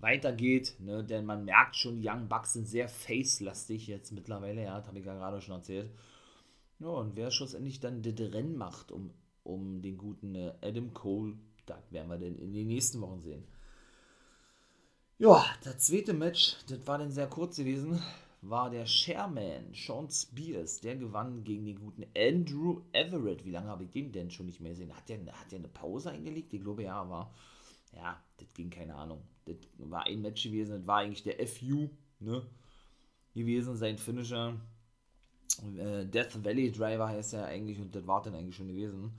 weitergeht, 0.00 0.76
ne? 0.78 1.04
denn 1.04 1.26
man 1.26 1.44
merkt 1.44 1.76
schon, 1.76 2.00
die 2.00 2.08
Young 2.08 2.28
Bucks 2.28 2.54
sind 2.54 2.66
sehr 2.66 2.88
face-lastig 2.88 3.86
jetzt 3.86 4.12
mittlerweile, 4.12 4.62
ja, 4.62 4.78
das 4.78 4.86
habe 4.86 4.98
ich 4.98 5.04
ja 5.04 5.14
gerade 5.14 5.40
schon 5.40 5.56
erzählt. 5.56 5.90
Ja, 6.78 6.88
und 6.88 7.16
wer 7.16 7.30
schlussendlich 7.30 7.80
dann 7.80 8.02
das 8.02 8.18
Rennen 8.32 8.56
macht 8.56 8.90
um, 8.90 9.10
um 9.42 9.82
den 9.82 9.98
guten 9.98 10.34
äh, 10.34 10.54
Adam 10.62 10.94
Cole, 10.94 11.34
das 11.66 11.92
werden 11.92 12.08
wir 12.08 12.18
dann 12.18 12.38
in 12.38 12.52
den 12.52 12.68
nächsten 12.68 13.00
Wochen 13.00 13.20
sehen. 13.20 13.44
Ja, 15.18 15.44
das 15.64 15.78
zweite 15.80 16.14
Match, 16.14 16.56
das 16.68 16.86
war 16.86 16.96
dann 16.96 17.10
sehr 17.10 17.26
kurz 17.26 17.56
gewesen, 17.56 18.00
war 18.42 18.70
der 18.70 18.86
Chairman, 18.86 19.74
Sean 19.74 20.08
Spears. 20.10 20.80
Der 20.80 20.96
gewann 20.96 21.44
gegen 21.44 21.66
den 21.66 21.78
guten 21.78 22.06
Andrew 22.16 22.80
Everett. 22.92 23.44
Wie 23.44 23.50
lange 23.50 23.68
habe 23.68 23.84
ich 23.84 23.90
den 23.90 24.12
denn 24.12 24.30
schon 24.30 24.46
nicht 24.46 24.60
mehr 24.60 24.70
gesehen? 24.70 24.96
Hat 24.96 25.08
der, 25.08 25.18
hat 25.26 25.52
der 25.52 25.58
eine 25.58 25.68
Pause 25.68 26.10
eingelegt? 26.10 26.54
Ich 26.54 26.62
glaube, 26.62 26.84
ja, 26.84 27.08
war. 27.08 27.34
Ja, 27.94 28.22
das 28.38 28.54
ging 28.54 28.70
keine 28.70 28.94
Ahnung. 28.94 29.22
Das 29.78 29.90
war 29.90 30.06
ein 30.06 30.22
Match 30.22 30.42
gewesen, 30.42 30.78
das 30.78 30.86
war 30.86 30.98
eigentlich 30.98 31.22
der 31.22 31.46
FU, 31.46 31.88
ne? 32.18 32.42
Gewesen, 33.34 33.76
sein 33.76 33.98
Finisher. 33.98 34.60
Äh, 35.76 36.06
Death 36.06 36.44
Valley 36.44 36.72
Driver 36.72 37.08
heißt 37.08 37.34
er 37.34 37.46
eigentlich 37.46 37.80
und 37.80 37.94
das 37.94 38.06
war 38.06 38.22
dann 38.22 38.34
eigentlich 38.34 38.56
schon 38.56 38.68
gewesen. 38.68 39.12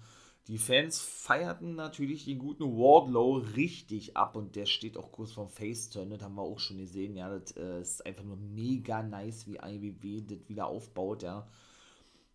Die 0.48 0.58
Fans 0.58 1.00
feierten 1.00 1.76
natürlich 1.76 2.26
den 2.26 2.40
guten 2.40 2.64
Wardlow 2.64 3.38
richtig 3.56 4.18
ab 4.18 4.36
und 4.36 4.56
der 4.56 4.66
steht 4.66 4.98
auch 4.98 5.12
kurz 5.12 5.32
vorm 5.34 5.50
Face-Turn, 5.50 6.10
das 6.10 6.22
haben 6.24 6.36
wir 6.36 6.42
auch 6.42 6.60
schon 6.60 6.80
gesehen, 6.80 7.16
ja, 7.16 7.30
das 7.30 7.56
äh, 7.56 7.80
ist 7.80 8.06
einfach 8.06 8.24
nur 8.24 8.38
mega 8.38 9.04
nice, 9.04 9.46
wie 9.48 9.60
IWW 9.64 10.22
das 10.22 10.50
wieder 10.50 10.66
aufbaut, 10.66 11.22
ja. 11.22 11.48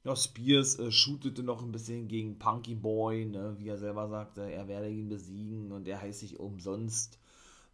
Ja, 0.04 0.14
Spears 0.14 0.78
äh, 0.78 0.92
shootete 0.92 1.42
noch 1.42 1.64
ein 1.64 1.72
bisschen 1.72 2.06
gegen 2.06 2.38
Punky 2.38 2.76
Boy, 2.76 3.24
ne, 3.24 3.56
wie 3.58 3.68
er 3.68 3.76
selber 3.76 4.08
sagte, 4.08 4.42
er 4.42 4.68
werde 4.68 4.88
ihn 4.88 5.08
besiegen 5.08 5.72
und 5.72 5.88
er 5.88 6.00
heißt 6.00 6.20
sich 6.20 6.38
umsonst 6.38 7.18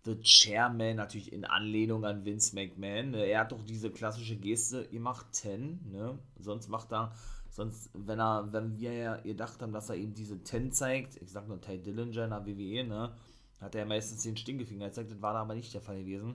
The 0.04 0.21
Chairman, 0.21 0.97
natürlich 0.97 1.32
in 1.32 1.44
Anlehnung 1.44 2.04
an 2.04 2.25
Vince 2.25 2.54
McMahon. 2.54 3.12
Ne. 3.12 3.26
Er 3.26 3.40
hat 3.40 3.52
doch 3.52 3.62
diese 3.62 3.90
klassische 3.90 4.37
Geste, 4.37 4.88
ihr 4.90 5.00
macht 5.00 5.35
10, 5.35 5.92
ne, 5.92 6.18
sonst 6.38 6.68
macht 6.68 6.92
er 6.92 7.12
Sonst, 7.52 7.90
wenn 7.92 8.18
er, 8.18 8.50
wenn 8.50 8.78
wir 8.78 8.92
ja 8.94 9.16
gedacht 9.18 9.61
haben, 9.61 9.75
dass 9.75 9.90
er 9.90 9.97
eben 9.97 10.14
diese 10.14 10.42
10 10.42 10.73
zeigt, 10.73 11.21
ich 11.21 11.30
sag 11.30 11.47
nur 11.49 11.61
Ty 11.61 11.78
Dillinger 11.78 12.25
in 12.25 12.30
der 12.30 12.47
WWE, 12.47 12.85
ne, 12.85 13.12
hat 13.61 13.75
er 13.75 13.85
meistens 13.85 14.23
den 14.23 14.38
Stinkefinger 14.38 14.87
gezeigt, 14.87 15.11
das 15.11 15.21
war 15.21 15.35
da 15.35 15.42
aber 15.42 15.54
nicht 15.54 15.75
der 15.75 15.82
Fall 15.82 15.99
gewesen. 15.99 16.35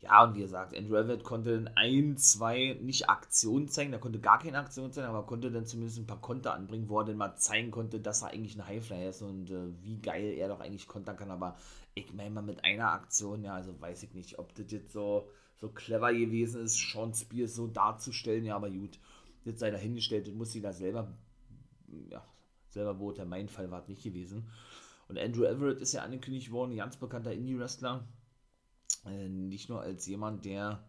Ja, 0.00 0.24
und 0.24 0.34
wie 0.34 0.40
gesagt, 0.40 0.76
Andrew 0.76 0.96
Everett 0.96 1.24
konnte 1.24 1.52
in 1.52 1.68
ein, 1.68 2.16
zwei, 2.18 2.78
nicht 2.82 3.08
Aktionen 3.08 3.68
zeigen, 3.68 3.92
er 3.92 3.98
konnte 3.98 4.20
gar 4.20 4.38
keine 4.38 4.58
Aktion 4.58 4.92
zeigen, 4.92 5.08
aber 5.08 5.24
konnte 5.24 5.50
dann 5.50 5.64
zumindest 5.64 5.98
ein 5.98 6.06
paar 6.06 6.20
Konter 6.20 6.54
anbringen, 6.54 6.88
wo 6.88 7.00
er 7.00 7.06
dann 7.06 7.16
mal 7.16 7.36
zeigen 7.36 7.70
konnte, 7.70 7.98
dass 7.98 8.22
er 8.22 8.28
eigentlich 8.28 8.56
ein 8.56 8.66
Highflyer 8.66 9.08
ist 9.08 9.22
und 9.22 9.50
äh, 9.50 9.72
wie 9.82 10.00
geil 10.00 10.34
er 10.36 10.48
doch 10.48 10.60
eigentlich 10.60 10.86
kontern 10.86 11.16
kann, 11.16 11.30
aber 11.30 11.56
ich 11.94 12.12
meine 12.12 12.30
mal 12.30 12.42
mit 12.42 12.62
einer 12.62 12.92
Aktion, 12.92 13.42
ja, 13.42 13.54
also 13.54 13.80
weiß 13.80 14.02
ich 14.02 14.12
nicht, 14.12 14.38
ob 14.38 14.54
das 14.54 14.70
jetzt 14.70 14.92
so, 14.92 15.30
so 15.56 15.70
clever 15.70 16.12
gewesen 16.12 16.62
ist, 16.62 16.76
Sean 16.76 17.14
Spears 17.14 17.54
so 17.54 17.66
darzustellen, 17.66 18.44
ja, 18.44 18.54
aber 18.54 18.70
gut 18.70 18.98
das 19.46 19.60
sei 19.60 19.70
dahingestellt, 19.70 20.26
das 20.26 20.34
muss 20.34 20.52
sie 20.52 20.60
da 20.60 20.72
selber, 20.72 21.16
ja, 22.10 22.22
selber 22.68 22.94
beurteilen. 22.94 23.28
Mein 23.28 23.48
Fall 23.48 23.70
war 23.70 23.80
es 23.80 23.88
nicht 23.88 24.02
gewesen. 24.02 24.50
Und 25.08 25.18
Andrew 25.18 25.44
Everett 25.44 25.80
ist 25.80 25.92
ja 25.92 26.02
angekündigt 26.02 26.50
worden, 26.50 26.72
ein 26.72 26.78
ganz 26.78 26.96
bekannter 26.96 27.32
Indie-Wrestler. 27.32 28.06
Nicht 29.56 29.70
nur 29.70 29.80
als 29.80 30.06
jemand, 30.06 30.44
der 30.44 30.84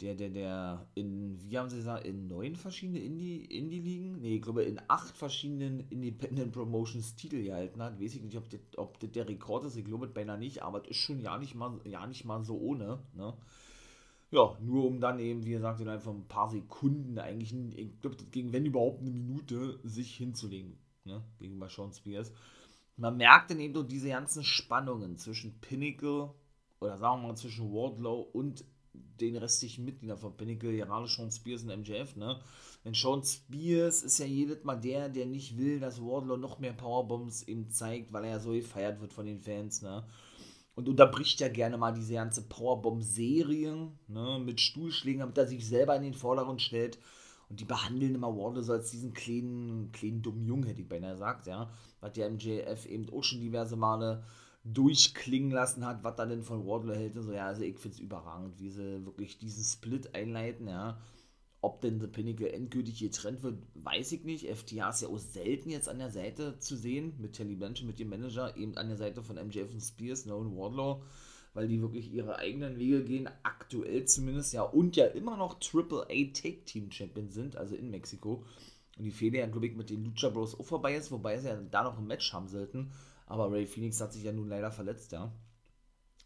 der, 0.00 0.16
der, 0.16 0.28
der 0.28 0.86
in, 0.94 1.38
wie 1.48 1.56
haben 1.56 1.68
sie 1.68 1.76
gesagt, 1.76 2.04
in 2.04 2.26
neun 2.26 2.56
verschiedene 2.56 2.98
Indie-Ligen? 2.98 4.20
nee, 4.20 4.36
ich 4.36 4.42
glaube 4.42 4.64
in 4.64 4.80
acht 4.88 5.16
verschiedenen 5.16 5.88
Independent 5.88 6.50
Promotions 6.50 7.14
Titel 7.14 7.44
gehalten 7.44 7.80
hat. 7.80 8.00
Weiß 8.00 8.16
ich 8.16 8.22
nicht, 8.22 8.36
ob 8.36 8.50
das, 8.50 8.60
ob 8.76 8.98
das 8.98 9.12
der 9.12 9.28
Rekord 9.28 9.64
ist, 9.64 9.76
ich 9.76 9.84
glaube 9.84 10.08
beinahe 10.08 10.36
nicht, 10.36 10.64
aber 10.64 10.82
es 10.82 10.90
ist 10.90 10.96
schon 10.96 11.20
ja 11.20 11.38
nicht 11.38 11.54
mal, 11.54 11.78
ja 11.84 12.04
nicht 12.08 12.24
mal 12.24 12.44
so 12.44 12.58
ohne, 12.58 12.98
ne? 13.14 13.34
Ja, 14.32 14.58
nur 14.60 14.84
um 14.84 15.00
dann 15.00 15.20
eben, 15.20 15.44
wie 15.44 15.52
gesagt, 15.52 15.80
innerhalb 15.80 16.02
von 16.02 16.16
ein 16.16 16.28
paar 16.28 16.50
Sekunden, 16.50 17.16
eigentlich, 17.16 17.54
ich 17.78 18.00
glaube, 18.00 18.16
gegen 18.32 18.52
wenn 18.52 18.66
überhaupt 18.66 19.00
eine 19.00 19.12
Minute, 19.12 19.78
sich 19.84 20.16
hinzulegen, 20.16 20.76
ne? 21.04 21.22
Gegenüber 21.38 21.68
Sean 21.68 21.92
Spears. 21.92 22.32
Man 22.96 23.16
merkt 23.16 23.50
dann 23.50 23.60
eben 23.60 23.74
durch 23.74 23.86
diese 23.86 24.08
ganzen 24.08 24.42
Spannungen 24.42 25.16
zwischen 25.16 25.60
Pinnacle 25.60 26.34
oder 26.80 26.98
sagen 26.98 27.22
wir 27.22 27.28
mal 27.28 27.36
zwischen 27.36 27.72
Wardlow 27.72 28.20
und 28.32 28.64
den 29.20 29.36
restlichen 29.36 29.84
Mitgliedern 29.84 30.18
von 30.18 30.36
Pinnacle, 30.36 30.76
gerade 30.76 31.06
Sean 31.06 31.30
Spears 31.30 31.62
und 31.62 31.76
MJF, 31.80 32.16
ne? 32.16 32.40
Denn 32.84 32.94
Sean 32.94 33.22
Spears 33.22 34.02
ist 34.02 34.18
ja 34.18 34.26
jedes 34.26 34.64
Mal 34.64 34.76
der, 34.76 35.08
der 35.08 35.26
nicht 35.26 35.58
will, 35.58 35.80
dass 35.80 36.00
Wardlow 36.00 36.36
noch 36.36 36.58
mehr 36.58 36.72
Powerbombs 36.72 37.42
eben 37.42 37.68
zeigt, 37.70 38.12
weil 38.12 38.24
er 38.24 38.30
ja 38.32 38.38
so 38.38 38.52
gefeiert 38.52 39.00
wird 39.00 39.12
von 39.12 39.26
den 39.26 39.40
Fans, 39.40 39.82
ne? 39.82 40.04
Und 40.74 40.88
unterbricht 40.88 41.40
ja 41.40 41.48
gerne 41.48 41.78
mal 41.78 41.92
diese 41.92 42.14
ganze 42.14 42.42
Powerbomb-Serie, 42.42 43.90
ne? 44.08 44.42
Mit 44.44 44.60
Stuhlschlägen, 44.60 45.20
damit 45.20 45.38
er 45.38 45.46
sich 45.46 45.66
selber 45.66 45.96
in 45.96 46.02
den 46.02 46.14
Vordergrund 46.14 46.60
stellt. 46.60 46.98
Und 47.48 47.60
die 47.60 47.64
behandeln 47.64 48.14
immer 48.14 48.36
Wardlow 48.36 48.62
so 48.62 48.72
als 48.72 48.90
diesen 48.90 49.14
kleinen, 49.14 49.92
kleinen 49.92 50.20
dummen 50.20 50.44
Jungen, 50.44 50.64
hätte 50.64 50.82
ich 50.82 50.88
beinahe 50.88 51.12
gesagt, 51.12 51.46
ja. 51.46 51.70
Hat 52.02 52.16
der 52.16 52.30
MJF 52.30 52.86
eben 52.86 53.08
auch 53.10 53.24
schon 53.24 53.40
diverse 53.40 53.76
Male 53.76 54.24
durchklingen 54.72 55.50
lassen 55.50 55.86
hat, 55.86 56.02
was 56.02 56.18
er 56.18 56.26
denn 56.26 56.42
von 56.42 56.66
Wardlow 56.66 56.94
hält. 56.94 57.16
Und 57.16 57.22
so, 57.22 57.32
ja, 57.32 57.46
also 57.46 57.62
ich 57.62 57.78
finde 57.78 57.96
es 57.96 58.00
überragend, 58.00 58.58
wie 58.58 58.70
sie 58.70 59.04
wirklich 59.04 59.38
diesen 59.38 59.64
Split 59.64 60.14
einleiten, 60.14 60.68
ja. 60.68 61.00
Ob 61.60 61.80
denn 61.80 62.00
The 62.00 62.06
Pinnacle 62.06 62.52
endgültig 62.52 63.00
getrennt 63.00 63.42
wird, 63.42 63.58
weiß 63.74 64.12
ich 64.12 64.24
nicht. 64.24 64.46
FTA 64.46 64.90
ist 64.90 65.02
ja 65.02 65.08
auch 65.08 65.18
selten 65.18 65.70
jetzt 65.70 65.88
an 65.88 65.98
der 65.98 66.10
Seite 66.10 66.58
zu 66.58 66.76
sehen, 66.76 67.14
mit 67.18 67.32
Telly 67.32 67.56
Blanchard, 67.56 67.86
mit 67.86 67.98
dem 67.98 68.08
Manager, 68.08 68.56
eben 68.56 68.76
an 68.76 68.88
der 68.88 68.96
Seite 68.96 69.22
von 69.22 69.36
MJF 69.36 69.72
und 69.72 69.80
Spears, 69.80 70.26
no 70.26 70.38
und 70.38 70.56
Wardlow, 70.56 71.02
weil 71.54 71.66
die 71.66 71.80
wirklich 71.80 72.12
ihre 72.12 72.36
eigenen 72.36 72.78
Wege 72.78 73.02
gehen, 73.04 73.28
aktuell 73.42 74.04
zumindest, 74.04 74.52
ja, 74.52 74.62
und 74.62 74.96
ja 74.96 75.06
immer 75.06 75.36
noch 75.36 75.58
Triple 75.58 76.02
A 76.02 76.32
Take 76.32 76.64
Team 76.66 76.90
Champion 76.90 77.30
sind, 77.30 77.56
also 77.56 77.74
in 77.74 77.90
Mexiko. 77.90 78.44
Und 78.98 79.04
die 79.04 79.10
Fehler 79.10 79.40
ja, 79.40 79.46
glaube 79.46 79.66
ich, 79.66 79.76
mit 79.76 79.90
den 79.90 80.04
Lucha 80.04 80.28
Bros 80.28 80.58
auch 80.58 80.64
vorbei 80.64 80.94
ist, 80.94 81.10
wobei 81.10 81.38
sie 81.38 81.48
ja 81.48 81.56
da 81.56 81.82
noch 81.82 81.98
ein 81.98 82.06
Match 82.06 82.32
haben 82.32 82.48
sollten. 82.48 82.92
Aber 83.26 83.50
Ray 83.50 83.66
Phoenix 83.66 84.00
hat 84.00 84.12
sich 84.12 84.22
ja 84.22 84.32
nun 84.32 84.48
leider 84.48 84.70
verletzt, 84.70 85.12
ja. 85.12 85.32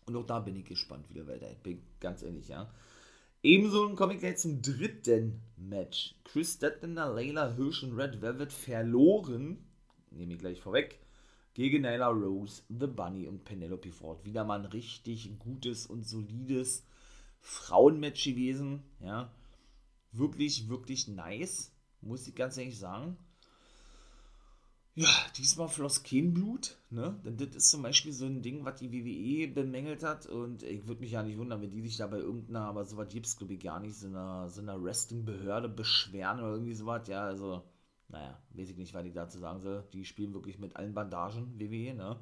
Und 0.06 0.16
auch 0.16 0.26
da 0.26 0.40
bin 0.40 0.56
ich 0.56 0.64
gespannt, 0.64 1.06
wie 1.08 1.14
der 1.14 1.26
Welt 1.26 1.62
bin 1.62 1.82
ganz 1.98 2.22
ehrlich, 2.22 2.48
ja. 2.48 2.70
Ebenso 3.42 3.94
komme 3.94 4.14
ich 4.14 4.20
gleich 4.20 4.36
zum 4.36 4.60
dritten 4.60 5.40
Match. 5.56 6.14
Chris 6.24 6.54
Statlander, 6.54 7.14
Layla 7.14 7.54
Hirsch 7.54 7.82
und 7.82 7.98
Red 7.98 8.20
Velvet 8.20 8.52
verloren, 8.52 9.64
nehme 10.10 10.34
ich 10.34 10.38
gleich 10.38 10.60
vorweg, 10.60 10.98
gegen 11.54 11.82
Nyla 11.82 12.08
Rose, 12.08 12.62
The 12.68 12.86
Bunny 12.86 13.26
und 13.26 13.44
Penelope 13.44 13.92
Ford. 13.92 14.24
Wieder 14.24 14.44
mal 14.44 14.60
ein 14.60 14.66
richtig 14.66 15.38
gutes 15.38 15.86
und 15.86 16.06
solides 16.06 16.84
Frauenmatch 17.40 18.24
gewesen, 18.24 18.82
ja. 19.00 19.32
Wirklich, 20.12 20.68
wirklich 20.68 21.08
nice, 21.08 21.72
muss 22.02 22.26
ich 22.28 22.34
ganz 22.34 22.58
ehrlich 22.58 22.78
sagen. 22.78 23.16
Ja, 24.94 25.08
diesmal 25.36 25.68
floss 25.68 26.02
kein 26.02 26.34
Blut, 26.34 26.76
ne? 26.90 27.18
Denn 27.24 27.36
das 27.36 27.54
ist 27.54 27.70
zum 27.70 27.82
Beispiel 27.82 28.12
so 28.12 28.26
ein 28.26 28.42
Ding, 28.42 28.64
was 28.64 28.80
die 28.80 28.90
WWE 28.92 29.52
bemängelt 29.52 30.02
hat. 30.02 30.26
Und 30.26 30.62
ich 30.64 30.86
würde 30.88 31.00
mich 31.00 31.12
ja 31.12 31.22
nicht 31.22 31.38
wundern, 31.38 31.62
wenn 31.62 31.70
die 31.70 31.82
sich 31.82 31.96
da 31.96 32.08
bei 32.08 32.18
irgendeiner, 32.18 32.62
aber 32.62 32.84
sowas 32.84 33.08
gibt 33.08 33.26
es, 33.26 33.36
glaube 33.36 33.54
ich, 33.54 33.60
gar 33.60 33.78
nicht, 33.78 33.94
so 33.94 34.08
einer, 34.08 34.48
so 34.48 34.60
einer 34.60 34.82
Wrestling-Behörde 34.82 35.68
beschweren 35.68 36.40
oder 36.40 36.52
irgendwie 36.52 36.74
sowas. 36.74 37.06
Ja, 37.06 37.22
also, 37.22 37.62
naja, 38.08 38.36
weiß 38.50 38.70
ich 38.70 38.76
nicht, 38.76 38.92
was 38.92 39.06
ich 39.06 39.12
dazu 39.12 39.38
sagen 39.38 39.60
soll. 39.60 39.84
Die 39.92 40.04
spielen 40.04 40.34
wirklich 40.34 40.58
mit 40.58 40.74
allen 40.74 40.92
Bandagen, 40.92 41.58
WWE, 41.58 41.94
ne? 41.94 42.18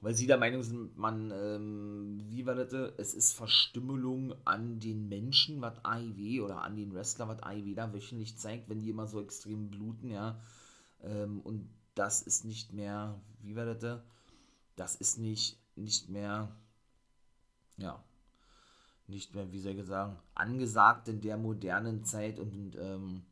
Weil 0.00 0.14
sie 0.14 0.26
der 0.26 0.38
Meinung 0.38 0.62
sind, 0.62 0.96
man, 0.96 1.30
ähm, 1.30 2.22
wie 2.30 2.46
war 2.46 2.54
das? 2.54 2.72
Es 2.96 3.12
ist 3.12 3.34
Verstümmelung 3.34 4.34
an 4.46 4.80
den 4.80 5.10
Menschen, 5.10 5.60
was 5.60 5.84
AIW 5.84 6.40
oder 6.40 6.62
an 6.62 6.76
den 6.76 6.94
Wrestler, 6.94 7.28
was 7.28 7.42
AIW 7.42 7.74
da 7.74 7.92
wöchentlich 7.92 8.38
zeigt, 8.38 8.70
wenn 8.70 8.80
die 8.80 8.88
immer 8.88 9.06
so 9.06 9.20
extrem 9.20 9.68
bluten, 9.68 10.10
ja. 10.10 10.40
Ähm, 11.02 11.40
und 11.40 11.68
das 11.94 12.22
ist 12.22 12.44
nicht 12.44 12.72
mehr, 12.72 13.20
wie 13.42 13.56
war 13.56 13.66
das? 13.66 14.00
Das 14.76 14.94
ist 14.94 15.18
nicht, 15.18 15.58
nicht 15.76 16.08
mehr, 16.08 16.54
ja, 17.76 18.02
nicht 19.06 19.34
mehr, 19.34 19.50
wie 19.52 19.60
soll 19.60 19.78
ich 19.78 19.86
sagen, 19.86 20.16
angesagt 20.34 21.08
in 21.08 21.20
der 21.20 21.36
modernen 21.36 22.04
Zeit 22.04 22.38
und, 22.38 22.76
ähm, 22.76 23.22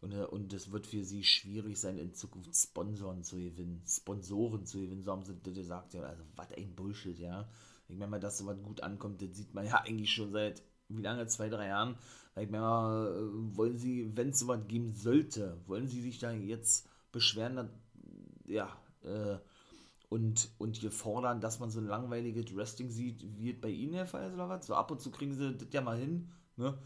und, 0.00 0.12
und 0.12 0.52
es 0.52 0.70
wird 0.70 0.86
für 0.86 1.02
sie 1.04 1.24
schwierig 1.24 1.78
sein, 1.80 1.98
in 1.98 2.14
Zukunft 2.14 2.54
Sponsoren 2.54 3.24
zu 3.24 3.36
gewinnen, 3.36 3.82
Sponsoren 3.86 4.66
zu 4.66 4.80
gewinnen, 4.80 5.02
so 5.02 5.12
haben 5.12 5.24
sie 5.24 5.34
gesagt, 5.52 5.94
ja, 5.94 6.02
also 6.02 6.22
was 6.36 6.52
ein 6.52 6.74
Bullshit, 6.74 7.18
ja. 7.18 7.48
Ich 7.88 7.96
meine 7.96 8.10
mal, 8.10 8.20
dass 8.20 8.38
sowas 8.38 8.60
gut 8.62 8.82
ankommt, 8.82 9.22
das 9.22 9.36
sieht 9.36 9.54
man 9.54 9.66
ja 9.66 9.80
eigentlich 9.84 10.12
schon 10.12 10.32
seit, 10.32 10.62
wie 10.88 11.02
lange, 11.02 11.26
zwei, 11.26 11.48
drei 11.48 11.68
Jahren. 11.68 11.96
Ich 12.36 12.50
meine 12.50 12.62
mal, 12.62 13.06
äh, 13.08 13.56
wollen 13.56 13.78
sie, 13.78 14.14
wenn 14.16 14.28
es 14.28 14.38
sowas 14.38 14.60
geben 14.68 14.92
sollte, 14.92 15.58
wollen 15.66 15.88
sie 15.88 16.02
sich 16.02 16.18
da 16.18 16.32
jetzt 16.32 16.88
beschweren, 17.10 17.70
ja, 18.46 18.76
äh, 19.04 19.38
und, 20.08 20.50
und 20.58 20.76
hier 20.76 20.92
fordern, 20.92 21.40
dass 21.40 21.58
man 21.58 21.70
so 21.70 21.80
ein 21.80 21.86
langweiliges 21.86 22.54
Wrestling 22.54 22.90
sieht, 22.90 23.24
wie 23.38 23.52
bei 23.52 23.68
ihnen 23.68 23.92
der 23.92 24.06
Fall 24.06 24.28
ist 24.28 24.34
oder 24.34 24.48
was. 24.48 24.66
So 24.66 24.74
ab 24.74 24.90
und 24.90 25.00
zu 25.00 25.10
kriegen 25.10 25.34
sie 25.34 25.56
das 25.56 25.68
ja 25.72 25.80
mal 25.80 25.98
hin, 25.98 26.30
ne? 26.56 26.78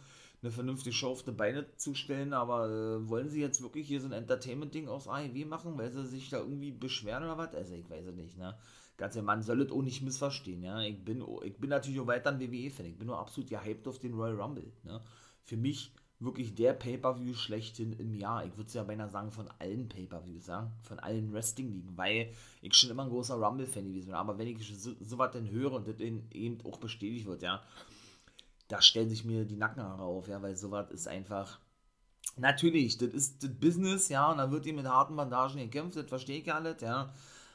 eine 0.43 0.51
vernünftige 0.51 0.95
Show 0.95 1.11
auf 1.11 1.23
die 1.23 1.33
Beine 1.33 1.67
zu 1.77 1.95
stellen, 1.95 2.33
aber 2.33 2.67
äh, 2.69 3.09
wollen 3.09 3.29
sie 3.29 3.41
jetzt 3.41 3.63
wirklich 3.63 3.87
hier 3.87 4.01
so 4.01 4.07
ein 4.07 4.13
Entertainment-Ding 4.13 4.89
aus 4.89 5.07
AEW 5.07 5.45
machen, 5.45 5.77
weil 5.77 5.93
sie 5.93 6.07
sich 6.07 6.31
da 6.31 6.39
irgendwie 6.39 6.71
beschweren 6.73 7.25
oder 7.25 7.37
was? 7.37 7.55
Also 7.55 7.75
ich 7.75 7.89
weiß 7.91 8.07
es 8.07 8.15
nicht, 8.15 8.39
ne? 8.39 8.57
Ganz 8.97 9.17
ehrlich, 9.17 9.27
man 9.27 9.43
soll 9.43 9.61
es 9.63 9.71
auch 9.71 9.83
nicht 9.83 10.03
missverstehen, 10.03 10.63
ja. 10.63 10.81
Ich 10.81 11.05
bin, 11.05 11.23
ich 11.45 11.57
bin 11.59 11.71
natürlich 11.71 12.01
auch 12.01 12.07
weiter 12.07 12.31
ein 12.31 12.41
WWE-Fan, 12.41 12.87
ich 12.87 12.97
bin 12.97 13.07
nur 13.07 13.19
absolut 13.19 13.51
gehypt 13.51 13.87
auf 13.87 13.99
den 13.99 14.15
Royal 14.15 14.41
Rumble, 14.41 14.73
ne? 14.83 15.01
Für 15.43 15.57
mich 15.59 15.93
wirklich 16.21 16.55
der 16.55 16.75
Pay-Per-View 16.75 17.35
schlechthin 17.35 17.95
im 17.95 18.15
Jahr. 18.15 18.45
Ich 18.45 18.57
würde 18.57 18.69
es 18.69 18.75
ja 18.75 18.85
beinahe 18.85 19.09
sagen, 19.09 19.33
von 19.33 19.49
allen 19.59 19.89
Pay-Per-Views, 19.89 20.47
ja? 20.47 20.71
von 20.83 20.99
allen 20.99 21.33
Wrestling-Ligen, 21.33 21.97
weil 21.97 22.33
ich 22.61 22.75
schon 22.75 22.91
immer 22.91 23.05
ein 23.05 23.09
großer 23.09 23.35
Rumble-Fan 23.35 23.87
gewesen 23.87 24.07
bin. 24.07 24.15
Aber 24.15 24.39
wenn 24.39 24.47
ich 24.47 24.79
so, 24.79 24.93
so 25.01 25.19
was 25.19 25.33
denn 25.33 25.51
höre 25.51 25.73
und 25.73 25.89
das 25.89 25.99
eben 25.99 26.59
auch 26.65 26.79
bestätigt 26.79 27.27
wird, 27.27 27.43
ja, 27.43 27.63
da 28.69 28.83
stellen 28.83 29.09
sich 29.09 29.25
mir 29.25 29.45
die 29.45 29.57
Nackenhaare 29.57 30.03
auf, 30.03 30.29
ja, 30.29 30.41
weil 30.43 30.57
sowas 30.57 30.91
ist 30.91 31.09
einfach. 31.09 31.59
Natürlich, 32.37 32.97
das 32.99 33.09
ist 33.09 33.43
das 33.43 33.51
Business, 33.55 34.09
ja, 34.09 34.31
und 34.31 34.39
dann 34.39 34.53
wird 34.53 34.65
die 34.65 34.73
mit 34.73 34.87
harten 34.87 35.17
Bandagen 35.17 35.59
gekämpft, 35.59 35.97
das 35.97 36.07
verstehe 36.07 36.39
ich 36.39 36.47
ja 36.47 36.57
alles, 36.57 36.81
ja. 36.81 37.13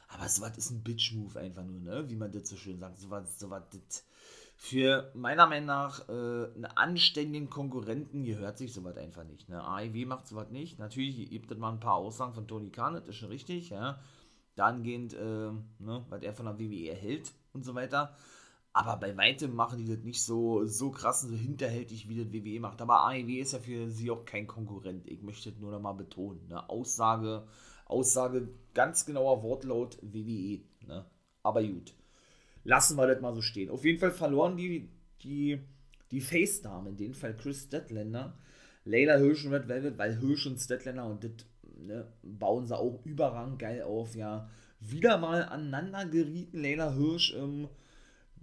Aber 0.08 0.28
sowas 0.28 0.56
ist 0.58 0.70
ein 0.70 0.82
Bitch-Move 0.82 1.38
einfach 1.38 1.64
nur, 1.64 1.80
ne? 1.80 2.08
Wie 2.08 2.16
man 2.16 2.30
das 2.30 2.48
so 2.48 2.56
schön 2.56 2.78
sagt. 2.78 2.98
Sowas, 2.98 3.38
sowas, 3.38 3.62
das 3.70 4.04
für 4.58 5.10
meiner 5.14 5.46
Meinung 5.46 5.66
nach 5.66 6.08
äh, 6.08 6.12
einen 6.12 6.64
anständigen 6.64 7.50
Konkurrenten 7.50 8.24
gehört 8.24 8.56
sich 8.56 8.72
sowas 8.72 8.96
einfach 8.96 9.24
nicht. 9.24 9.48
Ne? 9.50 9.62
AEW 9.62 10.06
macht 10.06 10.26
sowas 10.26 10.50
nicht. 10.50 10.78
Natürlich 10.78 11.30
gibt 11.30 11.50
es 11.50 11.58
mal 11.58 11.72
ein 11.72 11.80
paar 11.80 11.96
Aussagen 11.96 12.32
von 12.32 12.48
Tony 12.48 12.70
Khan, 12.70 12.94
das 12.94 13.06
ist 13.06 13.16
schon 13.16 13.28
richtig, 13.28 13.70
ja. 13.70 14.00
Dahingehend, 14.54 15.12
äh, 15.12 15.50
ne, 15.78 16.06
was 16.08 16.22
er 16.22 16.32
von 16.32 16.46
der 16.46 16.58
WWE 16.58 16.88
erhält 16.88 17.34
und 17.52 17.64
so 17.64 17.74
weiter. 17.74 18.16
Aber 18.72 18.96
bei 18.96 19.14
weitem 19.16 19.54
machen 19.54 19.78
die 19.78 19.84
das 19.94 20.02
nicht 20.04 20.22
so, 20.22 20.64
so 20.64 20.90
krass 20.90 21.24
und 21.24 21.30
so 21.30 21.36
hinterhältig, 21.36 22.08
wie 22.08 22.24
das 22.24 22.32
WWE 22.32 22.60
macht. 22.60 22.80
Aber 22.80 23.04
AEW 23.06 23.40
ist 23.40 23.52
ja 23.52 23.58
für 23.58 23.90
sie 23.90 24.10
auch 24.10 24.24
kein 24.24 24.46
Konkurrent. 24.46 25.06
Ich 25.06 25.22
möchte 25.22 25.50
das 25.50 25.60
nur 25.60 25.70
noch 25.70 25.80
mal 25.80 25.92
betonen. 25.92 26.48
Ne? 26.48 26.66
Aussage, 26.70 27.46
Aussage, 27.84 28.48
ganz 28.72 29.04
genauer 29.04 29.42
Wortlaut 29.42 29.98
WWE. 30.00 30.62
Ne? 30.86 31.04
Aber 31.42 31.62
gut 31.62 31.94
lassen 32.66 32.96
wir 32.96 33.06
das 33.06 33.20
mal 33.20 33.34
so 33.34 33.42
stehen. 33.42 33.70
Auf 33.70 33.84
jeden 33.84 33.98
Fall 33.98 34.10
verloren 34.10 34.56
die, 34.56 34.88
die, 35.22 35.60
die 36.10 36.20
Face-Dame, 36.20 36.90
in 36.90 36.96
dem 36.96 37.14
Fall 37.14 37.36
Chris 37.36 37.64
Statlander, 37.64 38.38
Layla 38.84 39.16
Hirsch 39.16 39.44
und 39.44 39.54
Red 39.54 39.68
Velvet, 39.68 39.98
weil 39.98 40.18
Hirsch 40.18 40.46
und 40.46 40.58
Statlander 40.58 41.06
und 41.06 41.24
das 41.24 41.32
ne, 41.78 42.12
bauen 42.22 42.66
sie 42.66 42.76
auch 42.76 43.04
überragend 43.04 43.58
geil 43.58 43.82
auf, 43.82 44.14
ja. 44.14 44.48
Wieder 44.80 45.16
mal 45.16 45.44
aneinander 45.44 46.06
gerieten, 46.06 46.60
Layla 46.60 46.92
Hirsch, 46.94 47.34
ähm, 47.34 47.68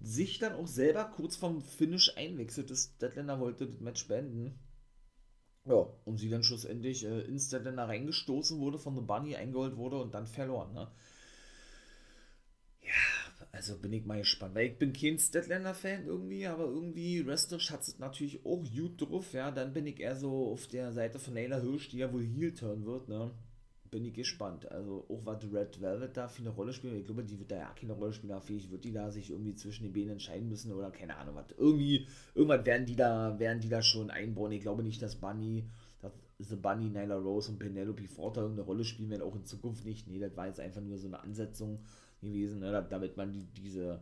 sich 0.02 0.40
dann 0.40 0.54
auch 0.54 0.68
selber 0.68 1.06
kurz 1.06 1.36
vom 1.36 1.62
Finish 1.62 2.18
einwechselt. 2.18 2.76
Statlander 2.76 3.40
wollte 3.40 3.68
das 3.68 3.80
Match 3.80 4.08
beenden. 4.08 4.58
Ja, 5.66 5.88
und 6.06 6.18
sie 6.18 6.30
dann 6.30 6.44
schlussendlich 6.44 7.06
äh, 7.06 7.22
in 7.22 7.40
Statlander 7.40 7.88
reingestoßen 7.88 8.60
wurde, 8.60 8.80
von 8.80 8.96
The 8.96 9.02
Bunny 9.02 9.36
eingeholt 9.36 9.78
wurde 9.78 10.02
und 10.02 10.14
dann 10.14 10.28
verloren, 10.28 10.74
ne? 10.74 10.92
Also 13.56 13.78
bin 13.78 13.94
ich 13.94 14.04
mal 14.06 14.18
gespannt, 14.20 14.56
weil 14.56 14.72
ich 14.72 14.78
bin 14.80 14.92
kein 14.94 15.18
Statlander-Fan 15.20 16.08
irgendwie, 16.08 16.46
aber 16.48 16.66
irgendwie 16.66 17.26
wrestlerisch 17.26 17.70
hat 17.72 17.82
es 17.82 18.00
natürlich 18.00 18.46
auch 18.46 18.64
gut 18.64 19.00
drauf, 19.00 19.32
ja. 19.34 19.52
Dann 19.52 19.74
bin 19.74 19.86
ich 19.88 20.00
eher 20.00 20.16
so 20.16 20.52
auf 20.52 20.68
der 20.68 20.92
Seite 20.92 21.20
von 21.20 21.36
Naylor 21.36 21.62
Hirsch, 21.62 21.90
die 21.90 22.00
ja 22.00 22.12
wohl 22.12 22.26
Heel 22.26 22.54
turn 22.54 22.86
wird, 22.86 23.08
ne. 23.10 23.32
bin 23.92 24.06
ich 24.06 24.14
gespannt. 24.14 24.70
Also 24.72 25.06
auch 25.08 25.22
was 25.26 25.44
Red 25.54 25.80
Velvet 25.80 26.18
da 26.18 26.28
für 26.28 26.42
eine 26.42 26.50
Rolle 26.50 26.74
spielt. 26.74 26.96
Ich 26.96 27.06
glaube, 27.06 27.24
die 27.24 27.40
wird 27.40 27.52
da 27.52 27.58
ja 27.58 27.74
keine 27.80 27.94
Rolle 27.94 28.12
spielen. 28.14 28.42
Fähig 28.42 28.72
wird 28.72 28.84
die 28.86 28.92
da 28.92 29.12
sich 29.12 29.30
irgendwie 29.30 29.56
zwischen 29.56 29.84
den 29.84 29.94
Beinen 29.94 30.12
entscheiden 30.12 30.50
müssen 30.50 30.72
oder 30.74 30.90
keine 30.92 31.16
Ahnung 31.18 31.36
was. 31.36 31.46
Irgendwie, 31.58 32.08
irgendwas 32.34 32.66
werden 32.66 32.88
die 32.88 32.96
da, 32.96 33.38
werden 33.40 33.62
die 33.62 33.70
da 33.70 33.84
schon 33.84 34.10
einbauen. 34.10 34.52
Ich 34.52 34.62
glaube 34.62 34.84
nicht, 34.84 35.02
dass 35.02 35.16
Bunny, 35.16 35.70
The 36.40 36.56
Bunny, 36.56 36.90
Nyla 36.90 37.16
Rose 37.18 37.52
und 37.52 37.60
Penelope 37.60 38.08
Ford 38.08 38.36
da 38.36 38.42
irgendeine 38.42 38.66
Rolle 38.66 38.84
spielen 38.84 39.12
werden, 39.12 39.22
auch 39.22 39.36
in 39.36 39.46
Zukunft 39.46 39.86
nicht. 39.86 40.08
Nee, 40.08 40.20
das 40.20 40.36
war 40.36 40.48
jetzt 40.48 40.60
einfach 40.60 40.82
nur 40.82 40.98
so 40.98 41.08
eine 41.08 41.22
Ansetzung 41.22 41.80
gewesen, 42.24 42.60
ne, 42.60 42.86
damit 42.90 43.18
man 43.18 43.32
die, 43.32 43.46
diese, 43.46 44.02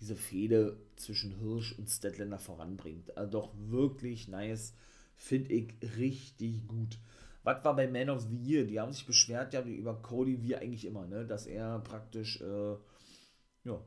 diese 0.00 0.16
Fehde 0.16 0.76
zwischen 0.96 1.38
Hirsch 1.38 1.78
und 1.78 1.88
Statlander 1.88 2.38
voranbringt. 2.38 3.16
Also 3.16 3.30
doch 3.30 3.54
wirklich 3.56 4.28
nice. 4.28 4.74
Finde 5.16 5.52
ich 5.52 5.74
richtig 5.96 6.66
gut. 6.66 6.98
Was 7.44 7.64
war 7.64 7.76
bei 7.76 7.88
Man 7.88 8.10
of 8.10 8.22
the 8.22 8.36
Year? 8.36 8.64
Die 8.64 8.80
haben 8.80 8.92
sich 8.92 9.06
beschwert 9.06 9.52
ja 9.54 9.62
über 9.62 10.00
Cody 10.02 10.42
wie 10.42 10.56
eigentlich 10.56 10.84
immer, 10.84 11.06
ne? 11.06 11.26
Dass 11.26 11.46
er 11.46 11.80
praktisch, 11.80 12.40
äh, 12.40 12.76
ja, 13.64 13.84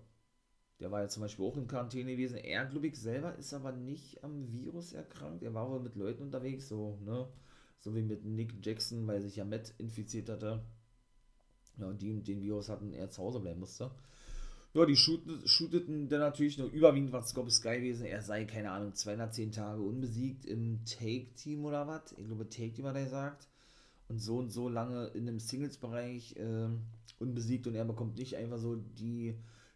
der 0.79 0.91
war 0.91 1.01
ja 1.01 1.07
zum 1.07 1.21
Beispiel 1.23 1.45
auch 1.45 1.57
in 1.57 1.67
Quarantäne 1.67 2.11
gewesen. 2.11 2.37
Er, 2.37 2.65
glaube 2.65 2.87
ich, 2.87 2.99
selber 2.99 3.35
ist 3.35 3.53
aber 3.53 3.71
nicht 3.71 4.23
am 4.23 4.51
Virus 4.51 4.93
erkrankt. 4.93 5.43
Er 5.43 5.53
war 5.53 5.69
wohl 5.69 5.79
mit 5.79 5.95
Leuten 5.95 6.23
unterwegs, 6.23 6.67
so, 6.67 6.97
ne? 7.03 7.27
So 7.79 7.95
wie 7.95 8.01
mit 8.01 8.25
Nick 8.25 8.65
Jackson, 8.65 9.07
weil 9.07 9.21
sich 9.21 9.37
ja 9.37 9.45
Matt 9.45 9.73
infiziert 9.77 10.29
hatte. 10.29 10.63
Ja, 11.77 11.91
die 11.91 12.21
den 12.21 12.41
Virus 12.41 12.69
hatten, 12.69 12.93
er 12.93 13.09
zu 13.09 13.21
Hause 13.21 13.39
bleiben 13.39 13.59
musste. 13.59 13.91
Ja, 14.73 14.85
die 14.85 14.97
shooteten, 14.97 16.09
dann 16.09 16.19
natürlich 16.19 16.57
nur 16.57 16.69
überwiegend 16.69 17.13
was 17.13 17.29
Scope 17.29 17.49
Sky 17.49 17.77
gewesen. 17.77 18.05
Er 18.05 18.21
sei, 18.21 18.43
keine 18.43 18.71
Ahnung, 18.71 18.93
210 18.93 19.53
Tage 19.53 19.81
unbesiegt 19.81 20.45
im 20.45 20.83
Take-Team 20.83 21.63
oder 21.63 21.87
was. 21.87 22.13
Ich 22.17 22.25
glaube, 22.25 22.49
Take-Team 22.49 22.85
hat 22.85 22.95
er 22.95 23.05
gesagt. 23.05 23.47
Und 24.09 24.19
so 24.19 24.37
und 24.37 24.49
so 24.49 24.67
lange 24.67 25.07
in 25.07 25.29
einem 25.29 25.39
Singles-Bereich 25.39 26.35
äh, 26.35 26.67
unbesiegt 27.19 27.67
und 27.67 27.75
er 27.75 27.85
bekommt 27.85 28.17
nicht 28.17 28.35
einfach 28.35 28.57
so 28.57 28.75
die 28.75 29.35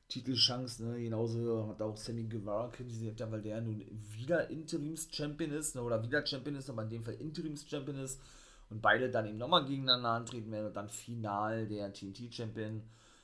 Titelchance. 0.10 0.84
Ne? 0.84 1.02
Genauso 1.02 1.68
hat 1.70 1.82
auch 1.82 1.96
Sammy 1.96 2.24
Guevara 2.24 2.68
kritisiert, 2.68 3.24
weil 3.32 3.42
der 3.42 3.62
nun 3.62 3.82
wieder 4.18 4.50
Interims-Champion 4.50 5.52
ist 5.52 5.76
ne? 5.76 5.82
oder 5.82 6.04
wieder 6.04 6.26
Champion 6.26 6.56
ist, 6.56 6.70
aber 6.70 6.84
in 6.84 6.90
dem 6.90 7.04
Fall 7.04 7.16
Interims-Champion 7.16 8.00
ist. 8.00 8.20
Und 8.70 8.82
beide 8.82 9.10
dann 9.10 9.26
eben 9.26 9.38
nochmal 9.38 9.66
gegeneinander 9.66 10.10
antreten 10.10 10.52
werden 10.52 10.68
und 10.68 10.76
dann 10.76 10.90
final 10.90 11.68
der 11.68 11.92
TNT-Champion. 11.92 12.84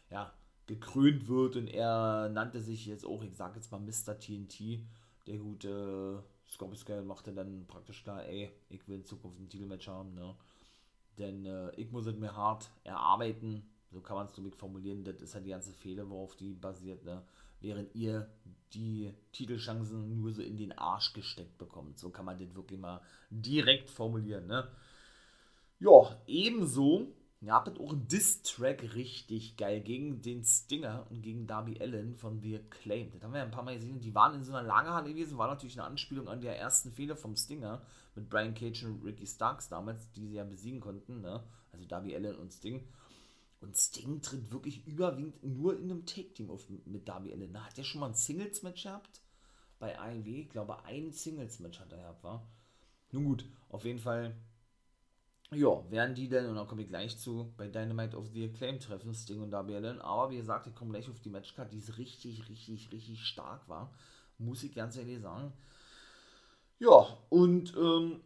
Ja, 0.09 0.33
gekrönt 0.67 1.27
wird 1.27 1.55
und 1.55 1.67
er 1.67 2.29
nannte 2.29 2.61
sich 2.61 2.85
jetzt 2.85 3.05
auch, 3.05 3.23
ich 3.23 3.35
sag 3.35 3.55
jetzt 3.55 3.71
mal 3.71 3.79
Mr. 3.79 4.17
TNT, 4.17 4.79
der 5.27 5.37
gute 5.37 6.23
Scorpio 6.49 6.75
Sky 6.75 7.01
machte 7.01 7.33
dann 7.33 7.65
praktisch 7.67 8.03
klar, 8.03 8.25
ey, 8.25 8.51
ich 8.69 8.87
will 8.87 8.95
in 8.95 9.05
Zukunft 9.05 9.39
ein 9.39 9.49
Titelmatch 9.49 9.87
haben, 9.87 10.13
ne? 10.13 10.35
Denn 11.17 11.45
äh, 11.45 11.71
ich 11.75 11.91
muss 11.91 12.05
es 12.07 12.15
mir 12.15 12.35
hart 12.35 12.69
erarbeiten, 12.83 13.63
so 13.91 14.01
kann 14.01 14.17
man 14.17 14.27
es 14.27 14.35
nämlich 14.37 14.55
formulieren, 14.55 15.03
das 15.03 15.21
ist 15.21 15.33
halt 15.35 15.45
die 15.45 15.51
ganze 15.51 15.73
Fehler, 15.73 16.09
worauf 16.09 16.35
die 16.35 16.53
basiert, 16.53 17.03
ne? 17.05 17.23
Während 17.61 17.95
ihr 17.95 18.29
die 18.73 19.13
Titelchancen 19.31 20.19
nur 20.19 20.33
so 20.33 20.41
in 20.41 20.57
den 20.57 20.77
Arsch 20.77 21.13
gesteckt 21.13 21.57
bekommt. 21.57 21.97
So 21.97 22.09
kann 22.09 22.25
man 22.25 22.37
das 22.37 22.53
wirklich 22.53 22.79
mal 22.79 23.01
direkt 23.29 23.89
formulieren, 23.89 24.47
ne? 24.47 24.67
Ja, 25.79 26.22
ebenso 26.27 27.15
ja, 27.46 27.53
habt 27.53 27.79
auch 27.79 27.94
ein 27.94 28.08
Diss-Track 28.08 28.96
richtig 28.96 29.55
geil 29.55 29.82
gegen 29.82 30.20
den 30.22 30.44
Stinger 30.44 31.05
und 31.12 31.22
gegen 31.22 31.46
Darby 31.46 31.79
Allen 31.79 32.15
von 32.15 32.41
The 32.41 32.55
Acclaimed. 32.55 33.13
Das 33.13 33.22
haben 33.22 33.34
wir 33.34 33.39
ja 33.39 33.46
ein 33.46 33.51
paar 33.51 33.62
Mal 33.62 33.75
gesehen. 33.75 34.00
Die 34.00 34.15
waren 34.15 34.34
in 34.34 34.44
so 34.44 34.51
einer 34.51 34.67
Lagerhalle 34.67 35.10
gewesen, 35.10 35.38
war 35.38 35.48
natürlich 35.48 35.77
eine 35.77 35.88
Anspielung 35.88 36.27
an 36.27 36.41
der 36.41 36.58
ersten 36.58 36.91
Fehler 36.91 37.15
vom 37.15 37.36
Stinger 37.36 37.86
mit 38.15 38.29
Brian 38.29 38.55
Cage 38.55 38.86
und 38.86 39.03
Ricky 39.03 39.27
Starks 39.27 39.70
damals, 39.70 40.12
die 40.13 40.25
sie 40.25 40.36
ja 40.36 40.44
besiegen 40.44 40.79
konnten, 40.79 41.22
ne? 41.22 41.44
Also 41.72 41.86
Darby 41.86 42.15
Allen 42.15 42.36
und 42.38 42.51
Sting. 42.51 42.88
Und 43.62 43.77
Sting 43.77 44.24
tritt 44.24 44.51
wirklich 44.51 44.88
überwiegend 44.88 45.44
nur 45.44 45.77
in 45.77 45.84
einem 45.84 46.05
Take-Team 46.08 46.50
auf 46.50 46.67
mit 46.86 47.08
Darby 47.08 47.32
Allen. 47.32 47.53
Da 47.53 47.65
hat 47.65 47.77
er 47.77 47.84
schon 47.84 48.01
mal 48.01 48.08
ein 48.08 48.15
Singles-Match 48.15 48.84
gehabt 48.84 49.22
bei 49.77 50.00
AEW. 50.00 50.25
Ich 50.25 50.50
glaube, 50.50 50.84
ein 50.86 51.12
Singles-Match 51.12 51.79
hat 51.79 51.91
er 51.91 52.00
gehabt, 52.00 52.24
war. 52.24 52.48
Nun 53.12 53.25
gut, 53.25 53.46
auf 53.70 53.86
jeden 53.86 54.00
Fall 54.00 54.36
ja, 55.51 55.89
werden 55.91 56.15
die 56.15 56.27
denn, 56.27 56.47
und 56.47 56.55
dann 56.55 56.67
komme 56.67 56.81
ich 56.81 56.87
gleich 56.87 57.17
zu, 57.17 57.53
bei 57.55 57.67
Dynamite 57.67 58.17
of 58.17 58.27
the 58.33 58.45
Acclaim 58.45 58.79
treffen, 58.79 59.13
Sting 59.13 59.41
und 59.41 59.51
Darby 59.51 59.75
Allin. 59.75 60.01
Aber 60.01 60.31
wie 60.31 60.37
gesagt, 60.37 60.67
ich 60.67 60.75
komme 60.75 60.91
gleich 60.91 61.09
auf 61.09 61.19
die 61.19 61.29
Matchcard, 61.29 61.71
die 61.71 61.77
ist 61.77 61.97
richtig, 61.97 62.49
richtig, 62.49 62.91
richtig 62.91 63.23
stark 63.23 63.67
war. 63.69 63.93
Muss 64.37 64.63
ich 64.63 64.73
ganz 64.73 64.97
ehrlich 64.97 65.21
sagen. 65.21 65.53
Ja, 66.79 67.07
und, 67.29 67.73
ähm, 67.77 68.21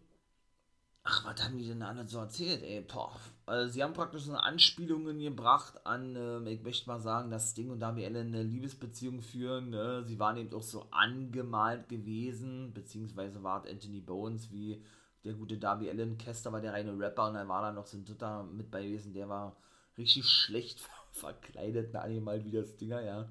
ach, 1.04 1.26
was 1.26 1.44
haben 1.44 1.58
die 1.58 1.68
denn 1.68 1.84
alle 1.84 2.08
so 2.08 2.20
erzählt, 2.20 2.64
ey, 2.64 2.82
boah. 2.82 3.20
Also, 3.46 3.74
sie 3.74 3.84
haben 3.84 3.94
praktisch 3.94 4.24
so 4.24 4.34
Anspielungen 4.34 5.20
gebracht 5.20 5.86
an, 5.86 6.16
ähm, 6.16 6.48
ich 6.48 6.64
möchte 6.64 6.88
mal 6.88 7.00
sagen, 7.02 7.30
dass 7.30 7.52
Sting 7.52 7.70
und 7.70 7.80
Darby 7.80 8.06
Allin 8.06 8.28
eine 8.28 8.44
Liebesbeziehung 8.44 9.22
führen. 9.22 9.70
Ne? 9.70 10.04
Sie 10.08 10.20
waren 10.20 10.38
eben 10.38 10.54
auch 10.56 10.64
so 10.64 10.88
angemalt 10.92 11.90
gewesen, 11.90 12.74
beziehungsweise 12.74 13.44
war 13.44 13.66
Anthony 13.68 14.02
Bones 14.02 14.52
wie 14.52 14.84
der 15.24 15.34
gute 15.34 15.58
Darby 15.58 15.90
Allen. 15.90 16.18
Kester 16.18 16.52
war 16.52 16.62
der 16.62 16.74
reine 16.74 16.98
Rapper 16.98 17.28
und 17.28 17.34
dann 17.36 17.48
war 17.48 17.62
da 17.62 17.72
noch 17.72 17.88
so 17.88 17.98
ein 17.98 18.06
dritter 18.06 18.44
mit 18.44 18.72
bei 18.72 18.84
gewesen, 18.84 19.14
der 19.14 19.30
war 19.30 19.56
richtig 19.98 20.26
schlecht 20.28 20.82
verkleidet, 21.12 21.90
na, 21.94 22.08
mal 22.20 22.44
wie 22.44 22.52
das 22.52 22.78
Dinger, 22.78 23.02
ja. 23.02 23.30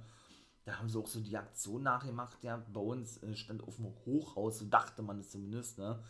Da 0.65 0.79
haben 0.79 0.89
sie 0.89 0.99
auch 0.99 1.07
so 1.07 1.21
die 1.21 1.37
Aktion 1.37 1.83
nachgemacht, 1.83 2.43
ja. 2.45 2.63
Bei 2.73 2.81
uns 2.81 3.23
äh, 3.23 3.35
stand 3.35 3.63
auf 3.63 3.77
dem 3.77 3.87
Hochhaus, 4.05 4.59
so 4.59 4.67
dachte 4.67 5.03
man 5.03 5.21
es 5.21 5.31
zumindest, 5.31 5.79
ne. 5.79 6.03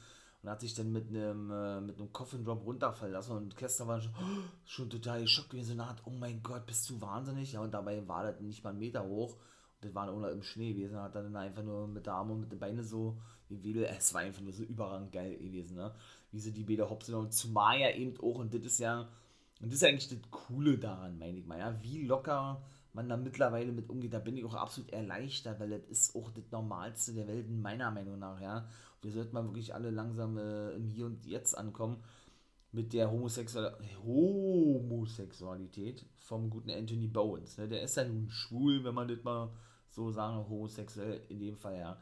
Und 0.43 0.51
hat 0.51 0.61
sich 0.61 0.75
dann 0.75 0.93
mit 0.93 1.09
einem 1.09 1.51
äh, 1.51 1.81
mit 1.81 1.99
einem 1.99 2.13
Coffin 2.13 2.45
Drop 2.45 2.65
runterfallen 2.65 3.13
lassen 3.13 3.37
und 3.37 3.57
Kester 3.57 3.87
war 3.89 4.01
schon, 4.01 4.15
oh, 4.15 4.43
schon 4.65 4.91
total 4.91 5.23
geschockt 5.23 5.51
gewesen 5.51 5.81
und 5.81 5.89
hat, 5.89 6.03
oh 6.05 6.11
mein 6.11 6.43
Gott, 6.43 6.67
bist 6.67 6.89
du 6.91 7.01
wahnsinnig? 7.01 7.53
Ja, 7.53 7.61
und 7.61 7.73
dabei 7.73 8.07
war 8.07 8.25
das 8.25 8.41
nicht 8.41 8.63
mal 8.65 8.71
einen 8.71 8.79
Meter 8.79 9.05
hoch. 9.05 9.35
Und 9.35 9.85
das 9.85 9.95
war 9.95 10.07
nur 10.07 10.31
im 10.31 10.43
Schnee 10.43 10.75
gewesen. 10.75 11.01
Hat 11.01 11.15
dann 11.15 11.35
einfach 11.37 11.63
nur 11.63 11.87
mit 11.87 12.07
der 12.07 12.15
Arme 12.15 12.33
und 12.33 12.41
mit 12.41 12.53
den 12.53 12.59
Beinen 12.59 12.85
so 12.85 13.19
Wedel, 13.51 13.85
es 13.85 14.15
war 14.15 14.23
einfach 14.23 14.43
nur 14.43 14.53
so 14.53 14.63
überragend 14.63 15.13
geil 15.13 15.37
gewesen, 15.37 15.77
ne? 15.77 15.95
Wie 16.31 16.39
sie 16.39 16.53
die 16.53 16.65
Bäder 16.65 16.91
hops 16.91 17.09
und 17.11 17.33
zumal 17.33 17.81
ja 17.81 17.91
eben 17.91 18.19
auch, 18.21 18.39
und 18.39 18.53
das 18.53 18.63
ist 18.63 18.81
ja, 18.81 19.09
und 19.61 19.73
das 19.73 19.75
ist 19.75 19.85
eigentlich 19.85 20.09
das 20.09 20.19
Coole 20.31 20.79
daran, 20.79 21.19
meine 21.19 21.39
ich 21.39 21.47
mal, 21.47 21.59
ja, 21.59 21.83
wie 21.83 22.05
locker 22.05 22.63
man 22.93 23.09
da 23.09 23.17
mittlerweile 23.17 23.73
mit 23.73 23.89
umgeht, 23.89 24.13
da 24.13 24.19
bin 24.19 24.37
ich 24.37 24.45
auch 24.45 24.55
absolut 24.55 24.93
erleichtert, 24.93 25.59
weil 25.61 25.71
das 25.71 25.85
ist 25.89 26.15
auch 26.15 26.31
das 26.31 26.51
Normalste 26.51 27.15
der 27.15 27.27
Welt, 27.29 27.49
meiner 27.51 27.91
Meinung 27.91 28.19
nach, 28.19 28.41
ja. 28.41 28.69
Wir 29.01 29.13
sollten 29.13 29.35
mal 29.35 29.45
wirklich 29.45 29.75
alle 29.75 29.91
langsam 29.91 30.37
äh, 30.39 30.73
im 30.73 30.89
Hier 30.89 31.07
und 31.07 31.25
Jetzt 31.25 31.57
ankommen 31.57 32.03
mit 32.73 32.93
der 32.93 33.11
Homosexual 33.11 33.79
Homosexualität 34.05 36.05
vom 36.17 36.51
guten 36.51 36.71
Anthony 36.71 37.07
Bowens. 37.07 37.57
Ne? 37.59 37.69
Der 37.69 37.83
ist 37.83 37.97
ja 37.97 38.05
nun 38.05 38.29
schwul, 38.29 38.85
wenn 38.85 38.95
man 38.95 39.09
das 39.09 39.23
mal 39.23 39.51
so 39.89 40.11
sagen, 40.11 40.47
homosexuell 40.49 41.23
in 41.29 41.39
dem 41.39 41.57
Fall, 41.57 41.79
ja 41.79 41.99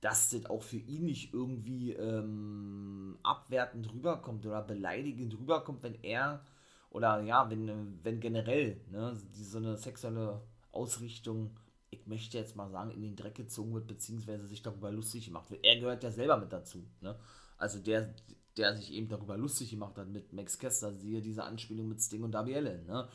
dass 0.00 0.30
das 0.30 0.46
auch 0.46 0.62
für 0.62 0.76
ihn 0.76 1.04
nicht 1.06 1.34
irgendwie 1.34 1.92
ähm, 1.92 3.18
abwertend 3.22 3.92
rüberkommt 3.92 4.46
oder 4.46 4.62
beleidigend 4.62 5.38
rüberkommt, 5.38 5.82
wenn 5.82 6.02
er 6.02 6.44
oder 6.90 7.20
ja, 7.22 7.50
wenn, 7.50 7.98
wenn 8.02 8.20
generell 8.20 8.80
ne, 8.90 9.16
die, 9.36 9.44
so 9.44 9.58
eine 9.58 9.76
sexuelle 9.76 10.40
Ausrichtung, 10.72 11.56
ich 11.90 12.06
möchte 12.06 12.38
jetzt 12.38 12.56
mal 12.56 12.70
sagen, 12.70 12.90
in 12.90 13.02
den 13.02 13.16
Dreck 13.16 13.34
gezogen 13.34 13.74
wird, 13.74 13.86
beziehungsweise 13.86 14.46
sich 14.46 14.62
darüber 14.62 14.90
lustig 14.90 15.26
gemacht 15.26 15.50
wird. 15.50 15.64
Er 15.64 15.80
gehört 15.80 16.02
ja 16.02 16.10
selber 16.10 16.36
mit 16.36 16.52
dazu. 16.52 16.84
Ne? 17.00 17.18
Also 17.56 17.78
der, 17.80 18.14
der 18.56 18.76
sich 18.76 18.92
eben 18.92 19.08
darüber 19.08 19.36
lustig 19.36 19.70
gemacht 19.70 19.98
hat 19.98 20.08
mit 20.08 20.32
Max 20.32 20.58
Kester, 20.58 20.92
siehe 20.92 21.20
diese 21.20 21.44
Anspielung 21.44 21.88
mit 21.88 22.00
Sting 22.00 22.22
und 22.22 22.32
Darby 22.32 22.54
Allen. 22.54 22.86
Ne? 22.86 23.08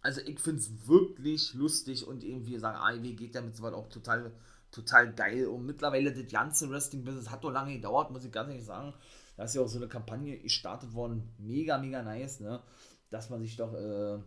Also 0.00 0.20
ich 0.22 0.38
finde 0.38 0.60
es 0.60 0.86
wirklich 0.86 1.54
lustig 1.54 2.06
und 2.06 2.24
irgendwie 2.24 2.58
sagen, 2.58 2.78
AEW 2.78 3.14
geht 3.14 3.34
damit 3.34 3.56
so 3.56 3.62
weit 3.64 3.74
auch 3.74 3.88
total 3.88 4.32
total 4.70 5.12
geil. 5.14 5.46
Und 5.46 5.66
mittlerweile 5.66 6.12
das 6.12 6.30
ganze 6.30 6.70
Wrestling-Business 6.70 7.30
hat 7.30 7.44
doch 7.44 7.50
lange 7.50 7.74
gedauert, 7.74 8.10
muss 8.10 8.24
ich 8.24 8.32
ganz 8.32 8.48
ehrlich 8.48 8.64
sagen. 8.64 8.94
Da 9.36 9.44
ist 9.44 9.54
ja 9.54 9.62
auch 9.62 9.68
so 9.68 9.78
eine 9.78 9.88
Kampagne 9.88 10.38
gestartet 10.38 10.92
worden. 10.94 11.32
Mega, 11.38 11.78
mega 11.78 12.02
nice, 12.02 12.40
ne? 12.40 12.62
Dass 13.10 13.30
man 13.30 13.40
sich 13.40 13.56
doch, 13.56 13.72
äh, 13.74 14.18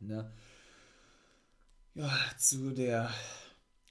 ne, 0.00 0.32
ja, 1.94 2.10
zu 2.38 2.70
der, 2.70 3.10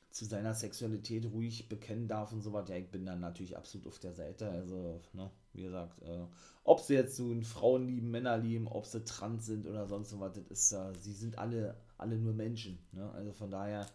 zu 0.10 0.26
seiner 0.26 0.54
Sexualität 0.54 1.26
ruhig 1.26 1.70
bekennen 1.70 2.08
darf 2.08 2.32
und 2.34 2.42
so 2.42 2.54
was. 2.54 2.70
Ja, 2.70 2.76
ich 2.76 2.90
bin 2.90 3.06
dann 3.06 3.20
natürlich 3.20 3.58
absolut 3.58 3.88
auf 3.88 4.00
der 4.00 4.14
Seite. 4.14 4.50
Also, 4.50 5.02
ne, 5.14 5.30
wie 5.54 5.64
gesagt, 5.64 6.02
äh, 6.02 6.26
ob 6.64 6.80
sie 6.80 6.96
jetzt 6.96 7.16
so 7.16 7.40
Frauen 7.42 7.88
lieben, 7.88 8.12
Männer 8.12 8.38
lieben, 8.38 8.68
ob 8.68 8.86
sie 8.86 9.04
trans 9.04 9.46
sind 9.46 9.68
oder 9.68 9.88
sonst 9.88 10.18
was, 10.20 10.34
das 10.34 10.48
ist, 10.48 10.72
äh, 10.72 10.94
sie 10.98 11.14
sind 11.14 11.38
alle, 11.38 11.76
alle 11.98 12.18
nur 12.18 12.34
Menschen, 12.34 12.80
ne? 12.92 13.12
Also 13.12 13.34
von 13.34 13.52
daher, 13.52 13.86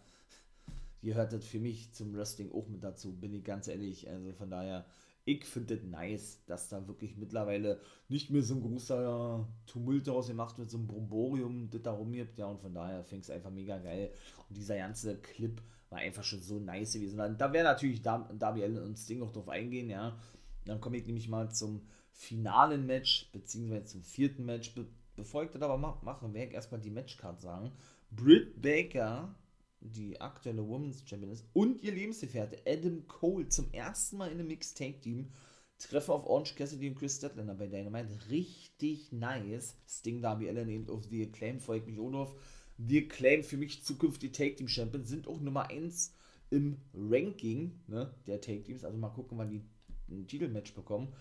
gehört 1.07 1.31
das 1.31 1.45
für 1.45 1.59
mich 1.59 1.93
zum 1.93 2.13
Wrestling 2.13 2.51
auch 2.51 2.67
mit 2.67 2.83
dazu, 2.83 3.13
bin 3.13 3.33
ich 3.33 3.43
ganz 3.43 3.67
ehrlich. 3.67 4.09
Also 4.09 4.33
von 4.33 4.49
daher, 4.49 4.85
ich 5.23 5.45
finde 5.45 5.75
es 5.75 5.83
nice, 5.83 6.43
dass 6.45 6.67
da 6.67 6.85
wirklich 6.87 7.15
mittlerweile 7.15 7.79
nicht 8.09 8.29
mehr 8.29 8.43
so 8.43 8.55
ein 8.55 8.61
großer 8.61 9.47
Tumult 9.65 10.07
daraus 10.07 10.27
gemacht 10.27 10.57
wird, 10.57 10.69
so 10.69 10.77
ein 10.77 10.85
Bromborium, 10.85 11.69
das 11.69 11.81
da 11.81 11.91
rumgibt. 11.91 12.37
Ja, 12.37 12.47
und 12.47 12.59
von 12.59 12.73
daher 12.73 13.05
ich 13.09 13.13
es 13.13 13.29
einfach 13.29 13.51
mega 13.51 13.77
geil. 13.77 14.11
Und 14.49 14.57
dieser 14.57 14.77
ganze 14.77 15.17
Clip 15.17 15.61
war 15.89 15.99
einfach 15.99 16.23
schon 16.23 16.41
so 16.41 16.59
nice 16.59 16.93
gewesen. 16.93 17.37
Da 17.37 17.53
wäre 17.53 17.63
natürlich 17.63 18.01
Darby 18.01 18.63
Allen 18.63 18.83
und 18.83 18.97
Sting 18.97 19.21
auch 19.21 19.31
drauf 19.31 19.47
eingehen, 19.47 19.89
ja. 19.89 20.19
Dann 20.65 20.81
komme 20.81 20.97
ich 20.97 21.05
nämlich 21.05 21.29
mal 21.29 21.49
zum 21.49 21.87
finalen 22.11 22.85
Match, 22.85 23.31
beziehungsweise 23.31 23.85
zum 23.85 24.03
vierten 24.03 24.45
Match, 24.45 24.75
be 24.75 24.85
bevor 25.15 25.43
ich 25.43 25.51
das 25.51 25.61
aber 25.61 25.77
mache, 25.77 26.05
werde 26.33 26.49
ich 26.49 26.53
erstmal 26.53 26.81
die 26.81 26.91
Matchcard 26.91 27.41
sagen. 27.41 27.71
Britt 28.11 28.61
Baker, 28.61 29.33
die 29.79 30.19
aktuelle 30.19 30.67
Women's 30.67 31.03
Champion 31.05 31.31
ist, 31.31 31.45
und 31.53 31.83
ihr 31.83 31.93
Lebensgefährte 31.93 32.59
Adam 32.65 33.07
Cole 33.07 33.47
zum 33.49 33.71
ersten 33.73 34.17
Mal 34.17 34.31
in 34.31 34.39
einem 34.39 34.47
Mixed 34.47 34.77
Take 34.77 34.99
Team 35.01 35.31
treffen 35.79 36.11
auf 36.11 36.25
Orange 36.25 36.55
Cassidy 36.55 36.89
und 36.89 36.95
Chris 36.95 37.17
Statlander 37.17 37.53
bei 37.53 37.67
Dynamite. 37.67 38.09
Richtig 38.29 39.11
nice. 39.11 39.75
Sting 39.87 40.21
Darby 40.21 40.49
Allen 40.49 40.69
eben 40.69 40.89
auf 40.89 41.05
The 41.05 41.27
Acclaim, 41.27 41.59
folgt 41.59 41.87
mich 41.87 41.99
auch 41.99 42.09
noch. 42.09 42.35
The 42.77 43.05
Acclaim 43.05 43.43
für 43.43 43.57
mich 43.57 43.83
zukünftige 43.83 44.31
Take 44.31 44.55
Team 44.55 44.67
Champion 44.67 45.05
sind 45.05 45.27
auch 45.27 45.39
Nummer 45.39 45.69
1 45.69 46.13
im 46.49 46.77
Ranking 46.93 47.79
ne, 47.87 48.13
der 48.25 48.41
Take 48.41 48.63
Teams. 48.63 48.83
Also 48.83 48.97
mal 48.97 49.09
gucken, 49.09 49.37
wann 49.37 49.49
die 49.49 49.61
ein 50.09 50.27
Titelmatch 50.27 50.73
bekommen. 50.73 51.13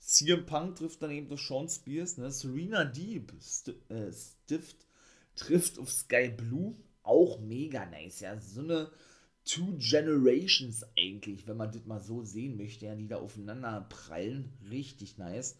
CM 0.00 0.46
Punk 0.46 0.76
trifft 0.76 1.02
dann 1.02 1.10
eben 1.10 1.28
durch 1.28 1.42
Sean 1.46 1.68
Spears. 1.68 2.18
Ne? 2.18 2.30
Serena 2.30 2.84
Deep 2.84 3.32
St 3.40 3.74
äh, 3.88 4.12
Stift 4.12 4.86
trifft 5.34 5.78
auf 5.78 5.90
Sky 5.90 6.28
Blue. 6.28 6.76
Auch 7.08 7.40
mega 7.40 7.86
nice. 7.86 8.20
Ja, 8.20 8.38
so 8.38 8.60
eine 8.60 8.90
Two 9.44 9.78
Generations 9.78 10.84
eigentlich, 10.94 11.48
wenn 11.48 11.56
man 11.56 11.72
das 11.72 11.86
mal 11.86 12.00
so 12.00 12.22
sehen 12.22 12.58
möchte, 12.58 12.84
ja, 12.84 12.94
die 12.94 13.08
da 13.08 13.16
aufeinander 13.16 13.86
prallen. 13.88 14.52
Richtig 14.70 15.16
nice. 15.16 15.56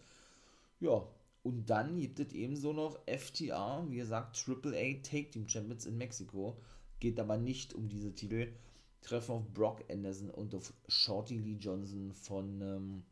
Ja, 0.79 1.07
und 1.41 1.71
dann 1.71 1.99
gibt 1.99 2.19
es 2.19 2.33
ebenso 2.33 2.71
noch 2.71 2.99
FTA, 3.07 3.83
wie 3.89 3.97
gesagt, 3.97 4.37
AAA 4.47 5.01
Take 5.01 5.31
Team 5.31 5.47
Champions 5.47 5.87
in 5.87 5.97
Mexiko. 5.97 6.61
Geht 6.99 7.19
aber 7.19 7.37
nicht 7.37 7.73
um 7.73 7.89
diese 7.89 8.13
Titel. 8.13 8.53
Treffen 9.01 9.31
auf 9.31 9.53
Brock 9.53 9.83
Anderson 9.89 10.29
und 10.29 10.53
auf 10.53 10.71
Shorty 10.87 11.39
Lee 11.39 11.57
Johnson 11.59 12.13
von 12.13 12.61
ähm, 12.61 13.03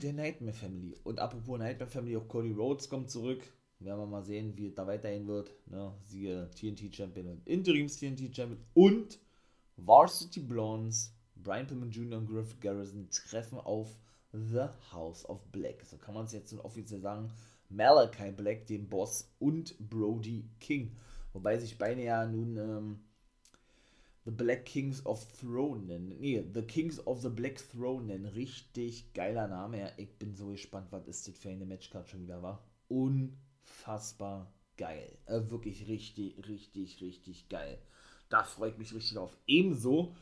der 0.00 0.12
Nightmare 0.12 0.52
Family. 0.52 0.94
Und 1.02 1.18
apropos 1.18 1.58
Nightmare 1.58 1.90
Family, 1.90 2.16
auch 2.16 2.28
Cody 2.28 2.52
Rhodes 2.52 2.88
kommt 2.88 3.10
zurück. 3.10 3.42
Werden 3.80 4.00
wir 4.00 4.06
mal 4.06 4.24
sehen, 4.24 4.56
wie 4.56 4.66
es 4.66 4.74
da 4.74 4.86
weiterhin 4.86 5.26
wird. 5.28 5.52
Ne? 5.66 5.92
Siehe 6.04 6.50
TNT 6.50 6.94
Champion 6.94 7.28
und 7.28 7.46
Interims 7.46 7.96
TNT 7.96 8.34
Champion 8.34 8.58
und 8.74 9.18
Varsity 9.76 10.40
Blondes, 10.40 11.14
Brian 11.36 11.66
Pillman 11.66 11.90
Jr. 11.90 12.18
und 12.18 12.26
Griff 12.26 12.58
Garrison 12.60 13.08
treffen 13.10 13.58
auf 13.58 13.96
The 14.32 14.66
House 14.92 15.24
of 15.28 15.40
Black. 15.52 15.84
So 15.84 15.96
kann 15.96 16.14
man 16.14 16.26
es 16.26 16.32
jetzt 16.32 16.52
offiziell 16.58 17.00
sagen. 17.00 17.30
Malachi 17.70 18.32
Black, 18.32 18.66
dem 18.66 18.88
Boss, 18.88 19.30
und 19.38 19.76
Brody 19.78 20.44
King. 20.58 20.96
Wobei 21.32 21.58
sich 21.58 21.78
beide 21.78 22.02
ja 22.02 22.26
nun 22.26 22.56
ähm, 22.56 22.98
The 24.24 24.30
Black 24.32 24.64
Kings 24.64 25.04
of 25.06 25.26
Throne 25.38 25.84
nennen. 25.84 26.16
Nee, 26.18 26.44
The 26.52 26.62
Kings 26.62 27.06
of 27.06 27.22
the 27.22 27.28
Black 27.28 27.62
Throne 27.70 28.06
nennen. 28.06 28.26
Richtig 28.26 29.12
geiler 29.12 29.48
Name. 29.48 29.78
Ja, 29.78 29.90
ich 29.96 30.10
bin 30.18 30.34
so 30.34 30.48
gespannt, 30.48 30.88
was 30.90 31.06
ist 31.06 31.28
das 31.28 31.38
für 31.38 31.50
eine 31.50 31.66
Matchcard 31.66 32.08
schon 32.08 32.22
wieder 32.22 32.42
war. 32.42 32.62
Unfassbar 33.68 34.52
geil. 34.76 35.18
Äh, 35.26 35.50
wirklich 35.50 35.88
richtig, 35.88 36.36
richtig, 36.46 37.00
richtig 37.00 37.48
geil. 37.48 37.78
Da 38.28 38.44
freue 38.44 38.70
ich 38.70 38.78
mich 38.78 38.94
richtig 38.94 39.14
drauf. 39.14 39.36
Ebenso 39.46 40.14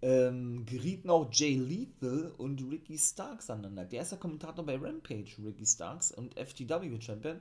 ähm, 0.00 0.64
gerieten 0.64 1.10
auch 1.10 1.28
Jay 1.32 1.56
Lethal 1.56 2.32
und 2.38 2.62
Ricky 2.70 2.96
Starks 2.96 3.50
aneinander. 3.50 3.84
Der 3.84 4.02
ist 4.02 4.12
der 4.12 4.18
Kommentator 4.18 4.64
bei 4.64 4.76
Rampage, 4.76 5.36
Ricky 5.44 5.66
Starks 5.66 6.12
und 6.12 6.38
FTW 6.38 7.00
Champion. 7.00 7.40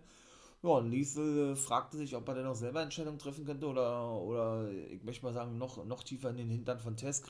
Ja, 0.63 0.69
und 0.69 0.89
Liesel 0.89 1.55
fragte 1.55 1.97
sich, 1.97 2.15
ob 2.15 2.27
er 2.27 2.35
denn 2.35 2.45
noch 2.45 2.55
selber 2.55 2.81
Entscheidungen 2.81 3.19
treffen 3.19 3.45
könnte 3.45 3.67
oder, 3.67 4.11
oder 4.19 4.71
ich 4.71 5.03
möchte 5.03 5.23
mal 5.23 5.33
sagen, 5.33 5.59
noch, 5.59 5.85
noch 5.85 6.03
tiefer 6.03 6.31
in 6.31 6.37
den 6.37 6.49
Hintern 6.49 6.79
von 6.79 6.97
Tess 6.97 7.21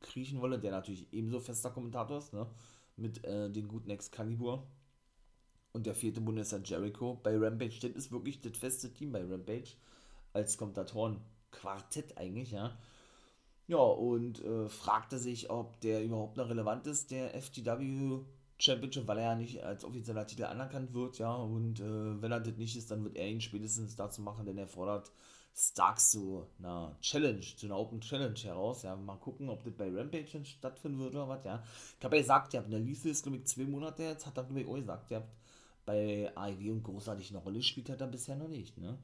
kriechen 0.00 0.40
wolle, 0.40 0.58
der 0.58 0.70
natürlich 0.70 1.06
ebenso 1.12 1.38
fester 1.40 1.70
Kommentator 1.70 2.16
ist, 2.16 2.32
ne? 2.32 2.46
mit 2.96 3.22
äh, 3.24 3.50
den 3.50 3.68
guten 3.68 3.90
Excalibur. 3.90 4.66
Und 5.72 5.86
der 5.86 5.94
vierte 5.94 6.20
Bundesjahr 6.20 6.60
Jericho. 6.62 7.18
Bei 7.22 7.36
Rampage, 7.36 7.78
das 7.80 7.92
ist 7.92 8.12
wirklich 8.12 8.40
das 8.40 8.56
feste 8.56 8.92
Team 8.92 9.12
bei 9.12 9.24
Rampage. 9.24 9.74
Als 10.32 10.56
Kommentatoren 10.56 11.20
Quartett 11.50 12.16
eigentlich, 12.18 12.52
ja. 12.52 12.76
Ja, 13.68 13.78
und 13.78 14.44
äh, 14.44 14.68
fragte 14.68 15.18
sich, 15.18 15.50
ob 15.50 15.80
der 15.80 16.02
überhaupt 16.02 16.36
noch 16.36 16.48
relevant 16.48 16.86
ist, 16.86 17.10
der 17.10 17.40
FTW 17.40 18.20
Championship, 18.58 19.08
weil 19.08 19.18
er 19.18 19.24
ja 19.24 19.34
nicht 19.34 19.62
als 19.64 19.84
offizieller 19.84 20.26
Titel 20.26 20.44
anerkannt 20.44 20.94
wird, 20.94 21.18
ja, 21.18 21.34
und 21.34 21.80
äh, 21.80 22.22
wenn 22.22 22.30
er 22.30 22.40
das 22.40 22.56
nicht 22.56 22.76
ist, 22.76 22.90
dann 22.90 23.02
wird 23.02 23.16
er 23.16 23.28
ihn 23.28 23.40
spätestens 23.40 23.96
dazu 23.96 24.22
machen, 24.22 24.46
denn 24.46 24.58
er 24.58 24.68
fordert 24.68 25.10
Starks 25.54 26.12
zu 26.12 26.46
einer 26.58 26.96
Challenge, 27.00 27.40
zu 27.40 27.66
einer 27.66 27.78
Open 27.78 28.00
Challenge 28.00 28.38
heraus, 28.38 28.82
ja, 28.82 28.94
mal 28.94 29.16
gucken, 29.16 29.48
ob 29.48 29.64
das 29.64 29.74
bei 29.74 29.90
Rampage 29.90 30.44
stattfinden 30.44 31.00
wird 31.00 31.14
oder 31.14 31.28
was, 31.28 31.44
ja. 31.44 31.62
Ich 31.98 32.04
habe 32.04 32.16
ja 32.16 32.22
gesagt, 32.22 32.52
ja, 32.52 32.62
der 32.62 32.78
Lise 32.78 33.10
ist, 33.10 33.22
glaube 33.22 33.38
ich, 33.38 33.46
zwei 33.46 33.64
Monate 33.64 34.04
jetzt, 34.04 34.26
hat 34.26 34.36
er, 34.36 34.44
glaube 34.44 34.60
ich, 34.60 34.66
auch 34.68 34.76
gesagt, 34.76 35.10
ja, 35.10 35.22
bei 35.84 36.30
AEW 36.34 36.72
und 36.72 36.82
großartig 36.82 37.30
eine 37.30 37.38
Rolle 37.38 37.62
spielt 37.62 37.90
hat 37.90 38.00
er 38.00 38.06
bisher 38.06 38.36
noch 38.36 38.48
nicht, 38.48 38.78
ne. 38.78 38.98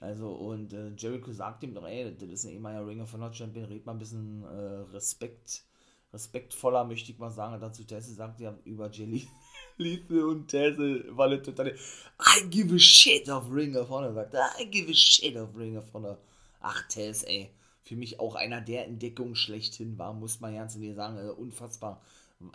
Also, 0.00 0.32
und 0.32 0.72
äh, 0.72 0.90
Jericho 0.96 1.32
sagt 1.32 1.62
ihm 1.62 1.74
doch, 1.74 1.86
ey, 1.86 2.16
das 2.16 2.28
ist 2.28 2.44
ein 2.44 2.52
ehemaliger 2.52 2.86
Ring 2.86 3.00
of 3.00 3.12
Honor 3.12 3.32
Champion, 3.32 3.66
red 3.66 3.86
mal 3.86 3.92
ein 3.92 3.98
bisschen 3.98 4.42
äh, 4.42 4.92
Respekt 4.92 5.64
respektvoller, 6.12 6.84
möchte 6.84 7.10
ich 7.10 7.18
mal 7.18 7.30
sagen, 7.30 7.58
dazu 7.60 7.84
Tesse 7.84 8.12
sagt 8.12 8.40
ja 8.40 8.54
über 8.64 8.90
Jelly. 8.90 9.26
Lethal 9.78 10.24
und 10.24 10.48
Tesse 10.48 11.04
war 11.16 11.26
eine 11.26 11.40
totale 11.40 11.74
I 11.74 12.48
give 12.50 12.74
a 12.74 12.78
shit 12.78 13.28
of 13.28 13.50
Ring 13.50 13.76
of 13.76 13.88
Honor, 13.88 14.12
sagt 14.12 14.34
er. 14.34 14.50
I 14.60 14.66
give 14.66 14.90
a 14.90 14.94
shit 14.94 15.36
of 15.36 15.56
Ring 15.56 15.76
of 15.76 15.92
Honor. 15.94 16.18
Ach, 16.60 16.86
Tess, 16.88 17.22
ey. 17.22 17.50
Für 17.82 17.96
mich 17.96 18.20
auch 18.20 18.34
einer 18.34 18.60
der 18.60 18.86
Entdeckungen 18.86 19.34
schlechthin 19.34 19.98
war, 19.98 20.12
muss 20.12 20.40
man 20.40 20.54
ganz 20.54 20.74
ehrlich 20.76 20.94
sagen. 20.94 21.16
Also 21.16 21.34
unfassbar. 21.34 22.02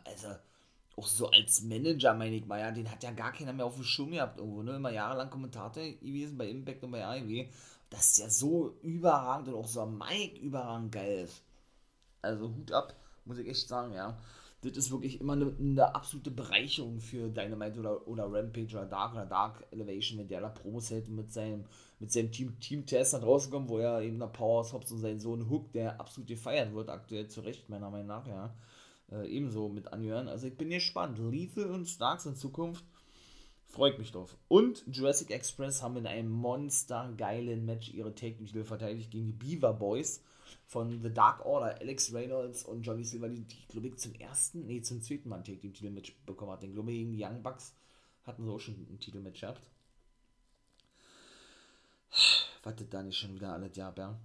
Also, 0.05 0.27
auch 0.97 1.07
so 1.07 1.29
als 1.29 1.61
Manager, 1.61 2.13
meine 2.15 2.35
ich 2.35 2.45
mal, 2.45 2.59
ja, 2.59 2.71
den 2.71 2.89
hat 2.89 3.03
ja 3.03 3.11
gar 3.11 3.31
keiner 3.31 3.53
mehr 3.53 3.65
auf 3.65 3.75
dem 3.75 3.83
Schirm 3.83 4.11
gehabt 4.11 4.39
irgendwo, 4.39 4.63
ne? 4.63 4.75
Immer 4.75 4.91
jahrelang 4.91 5.29
Kommentator 5.29 5.83
gewesen 5.83 6.37
bei 6.37 6.49
Impact 6.49 6.83
und 6.83 6.91
bei 6.91 7.05
AEW. 7.05 7.45
Dass 7.89 8.15
der 8.15 8.29
so 8.29 8.77
überragend 8.81 9.47
und 9.49 9.55
auch 9.55 9.67
so 9.67 9.85
Mike 9.85 10.39
überragend 10.39 10.91
geil 10.91 11.19
ist. 11.25 11.43
Also 12.21 12.49
Hut 12.49 12.71
ab 12.71 12.95
muss 13.27 13.37
ich 13.37 13.47
echt 13.47 13.67
sagen, 13.67 13.93
ja. 13.93 14.17
Das 14.61 14.75
ist 14.75 14.91
wirklich 14.91 15.21
immer 15.21 15.33
eine, 15.33 15.55
eine 15.59 15.93
absolute 15.93 16.31
Bereicherung 16.31 16.99
für 16.99 17.29
Dynamite 17.29 17.79
oder, 17.79 18.07
oder 18.07 18.23
Rampage 18.23 18.75
oder 18.75 18.87
Dark 18.87 19.13
oder 19.13 19.27
Dark 19.27 19.67
Elevation, 19.69 20.17
wenn 20.17 20.27
der 20.27 20.41
da 20.41 20.49
Promos 20.49 20.89
hält 20.89 21.09
mit 21.09 21.31
seinem, 21.31 21.65
mit 21.99 22.11
seinem 22.11 22.31
Team, 22.31 22.59
Team 22.59 22.85
Test 22.87 23.13
dann 23.13 23.23
rauskommt, 23.23 23.69
wo 23.69 23.77
er 23.77 24.01
eben 24.01 24.17
der 24.17 24.27
Powerhouse 24.27 24.73
Hobbs 24.73 24.91
und 24.91 24.99
sein 24.99 25.19
Sohn 25.19 25.47
Hook, 25.47 25.71
der 25.73 26.01
absolut 26.01 26.27
gefeiert 26.27 26.73
wird, 26.73 26.89
aktuell 26.89 27.27
zu 27.27 27.41
Recht, 27.41 27.69
meiner 27.69 27.91
Meinung 27.91 28.07
nach, 28.07 28.25
ja. 28.25 28.55
Äh, 29.11 29.27
ebenso 29.27 29.69
mit 29.69 29.93
anhören. 29.93 30.27
Also 30.27 30.47
ich 30.47 30.57
bin 30.57 30.69
gespannt. 30.69 31.17
Lethal 31.19 31.71
und 31.71 31.85
Starks 31.85 32.25
in 32.25 32.35
Zukunft 32.35 32.83
freut 33.67 33.97
mich 33.99 34.11
drauf. 34.11 34.35
Und 34.47 34.83
Jurassic 34.87 35.31
Express 35.31 35.81
haben 35.81 35.97
in 35.97 36.07
einem 36.07 36.31
monstergeilen 36.31 37.65
Match 37.65 37.93
ihre 37.93 38.13
Take-Titel 38.13 38.63
verteidigt 38.63 39.11
gegen 39.11 39.27
die 39.27 39.31
Beaver 39.31 39.73
Boys 39.73 40.21
von 40.65 41.01
The 41.01 41.13
Dark 41.13 41.45
Order, 41.45 41.79
Alex 41.79 42.13
Reynolds 42.13 42.63
und 42.63 42.83
Johnny 42.83 43.03
Silver, 43.03 43.29
die, 43.29 43.41
die 43.41 43.67
glaube 43.67 43.87
ich, 43.87 43.97
zum 43.97 44.13
ersten, 44.15 44.65
nee, 44.65 44.81
zum 44.81 45.01
zweiten 45.01 45.29
Mal 45.29 45.37
ein 45.37 45.43
Titelmatch 45.43 46.15
bekommen 46.25 46.51
hat. 46.51 46.63
Den 46.63 46.73
glaube 46.73 46.91
ich, 46.91 46.97
gegen 46.97 47.11
die 47.11 47.23
Young 47.23 47.41
Bucks 47.43 47.73
hatten 48.23 48.43
sie 48.43 48.51
auch 48.51 48.59
schon 48.59 48.75
ein 48.75 48.99
Titelmatch 48.99 49.41
gehabt. 49.41 49.61
Wartet 52.63 52.93
da 52.93 53.03
nicht 53.03 53.17
schon 53.17 53.35
wieder 53.35 53.53
alles, 53.53 53.75
ja, 53.75 53.93
ja. 53.97 54.19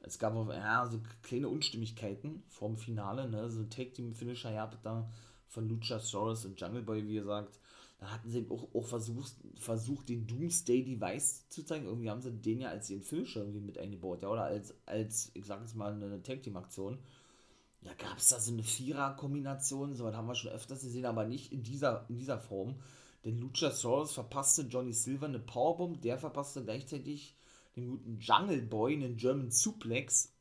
Es 0.00 0.18
gab 0.18 0.34
auch, 0.34 0.48
ja, 0.52 0.86
so 0.86 1.00
kleine 1.22 1.48
Unstimmigkeiten 1.48 2.42
vorm 2.48 2.76
Finale, 2.76 3.28
ne, 3.28 3.50
so 3.50 3.60
ein 3.60 3.70
Take-Team-Finisher, 3.70 4.52
ja, 4.52 4.70
da 4.82 5.10
von 5.48 5.68
Luchasaurus 5.68 6.44
und 6.44 6.60
Jungle 6.60 6.82
Boy, 6.82 7.06
wie 7.06 7.14
gesagt. 7.14 7.58
Da 7.98 8.12
hatten 8.12 8.30
sie 8.30 8.46
auch, 8.48 8.72
auch 8.74 8.86
versucht, 8.86 9.34
versucht, 9.56 10.08
den 10.08 10.26
Doomsday 10.26 10.84
Device 10.84 11.48
zu 11.48 11.64
zeigen. 11.64 11.86
Irgendwie 11.86 12.10
haben 12.10 12.22
sie 12.22 12.30
den 12.30 12.60
ja 12.60 12.68
als 12.68 12.88
ihren 12.90 13.02
Finisher 13.02 13.40
irgendwie 13.40 13.60
mit 13.60 13.78
eingebaut, 13.78 14.22
ja, 14.22 14.28
oder 14.28 14.44
als, 14.44 14.74
als 14.86 15.32
ich 15.34 15.44
sag 15.44 15.60
jetzt 15.60 15.74
mal, 15.74 15.92
eine 15.92 16.22
Tag 16.22 16.42
Team 16.42 16.56
Aktion. 16.56 16.98
Ja, 17.82 17.92
gab 17.94 18.18
es 18.18 18.28
da 18.28 18.40
so 18.40 18.52
eine 18.52 18.62
Vierer-Kombination, 18.62 19.94
so 19.94 20.12
haben 20.12 20.26
wir 20.26 20.34
schon 20.34 20.52
öfters 20.52 20.82
gesehen, 20.82 21.06
aber 21.06 21.24
nicht 21.24 21.52
in 21.52 21.62
dieser, 21.62 22.06
in 22.08 22.16
dieser 22.16 22.38
Form. 22.38 22.76
Denn 23.24 23.38
Luchasaurus 23.38 24.12
verpasste 24.12 24.62
Johnny 24.62 24.92
Silver 24.92 25.26
eine 25.26 25.40
Powerbomb, 25.40 26.00
der 26.00 26.18
verpasste 26.18 26.62
gleichzeitig 26.62 27.37
den 27.80 27.88
guten 27.88 28.18
Jungle 28.18 28.62
Boy 28.62 28.94
einen 28.94 29.16
German 29.16 29.50
Suplex 29.50 30.32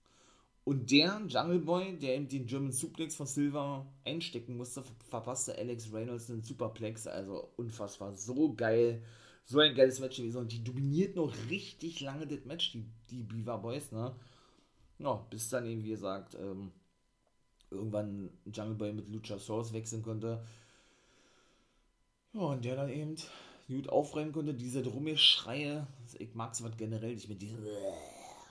und 0.67 0.91
der 0.91 1.21
Jungle 1.30 1.60
Boy, 1.60 1.97
der 1.97 2.17
eben 2.17 2.28
den 2.28 2.45
German 2.45 2.73
Suplex 2.73 3.15
von 3.15 3.26
Silver 3.26 3.88
einstecken 4.04 4.58
musste, 4.58 4.84
verpasste 5.10 5.58
Alex 5.58 5.93
Reynolds 5.93 6.30
einen 6.30 6.43
Superplex. 6.43 7.08
Also 7.08 7.54
unfassbar. 7.56 8.17
So 8.17 8.54
geil. 8.54 9.02
So 9.45 9.60
ein 9.60 9.76
geiles 9.76 10.02
Match 10.02 10.17
gewesen. 10.17 10.39
Und 10.39 10.52
die 10.52 10.62
dominiert 10.62 11.15
noch 11.15 11.34
richtig 11.50 12.02
lange 12.02 12.28
das 12.28 12.43
Match, 12.43 12.73
die, 12.73 12.84
die 13.10 13.23
Beaver 13.23 13.60
Boys, 13.60 13.93
ne? 13.93 14.13
Ja, 15.00 15.13
bis 15.30 15.47
dann 15.47 15.65
eben, 15.65 15.86
wie 15.86 15.91
gesagt, 15.91 16.36
ähm, 16.36 16.73
irgendwann 17.71 18.30
Jungle 18.52 18.76
Boy 18.76 18.91
mit 18.91 19.08
Luchasaurus 19.08 19.71
wechseln 19.71 20.04
konnte. 20.04 20.43
Ja, 22.34 22.41
und 22.41 22.65
der 22.65 22.76
dann 22.76 22.89
eben 22.89 23.15
gut 23.68 23.90
aufräumen 23.90 24.32
konnte. 24.32 24.54
Diese 24.54 24.82
Drummelschreie. 24.82 25.88
Ich 26.18 26.34
mag 26.36 26.54
es 26.54 26.64
generell 26.78 27.14
nicht 27.14 27.30
mit 27.30 27.42
diesen 27.42 27.64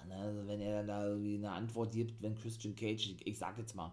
Ne? 0.09 0.15
Also 0.15 0.47
wenn 0.47 0.61
er 0.61 0.85
da 0.85 1.07
irgendwie 1.07 1.37
eine 1.37 1.51
Antwort 1.51 1.93
gibt, 1.93 2.23
wenn 2.23 2.35
Christian 2.35 2.75
Cage, 2.75 3.11
ich, 3.11 3.27
ich 3.27 3.39
sag 3.39 3.59
jetzt 3.59 3.75
mal, 3.75 3.93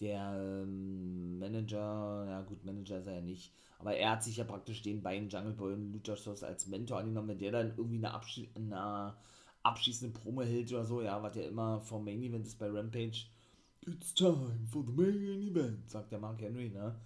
der 0.00 0.36
ähm, 0.38 1.38
Manager, 1.38 2.26
ja 2.28 2.42
gut, 2.42 2.64
Manager 2.64 2.98
ist 2.98 3.06
er 3.06 3.14
ja 3.14 3.20
nicht, 3.22 3.52
aber 3.78 3.96
er 3.96 4.10
hat 4.10 4.24
sich 4.24 4.36
ja 4.36 4.44
praktisch 4.44 4.82
den 4.82 5.02
beiden 5.02 5.28
Jungle 5.28 5.52
Boy 5.52 5.72
und 5.72 5.92
Luchasaurus 5.92 6.42
als 6.42 6.66
Mentor 6.66 6.98
angenommen, 6.98 7.28
wenn 7.28 7.38
der 7.38 7.52
dann 7.52 7.74
irgendwie 7.76 7.96
eine, 7.96 8.12
Abschli 8.12 8.50
eine 8.54 9.14
abschließende 9.62 10.18
Promo 10.18 10.42
hält 10.42 10.70
oder 10.72 10.84
so, 10.84 11.02
ja, 11.02 11.22
was 11.22 11.36
ja 11.36 11.42
immer 11.42 11.80
vom 11.80 12.04
Main 12.04 12.22
Event 12.22 12.46
ist 12.46 12.58
bei 12.58 12.70
Rampage. 12.70 13.26
It's 13.86 14.14
time 14.14 14.66
for 14.70 14.84
the 14.84 14.92
main 14.92 15.42
event, 15.42 15.88
sagt 15.88 16.10
der 16.10 16.18
Mark 16.18 16.40
Henry, 16.40 16.70
ne? 16.70 16.96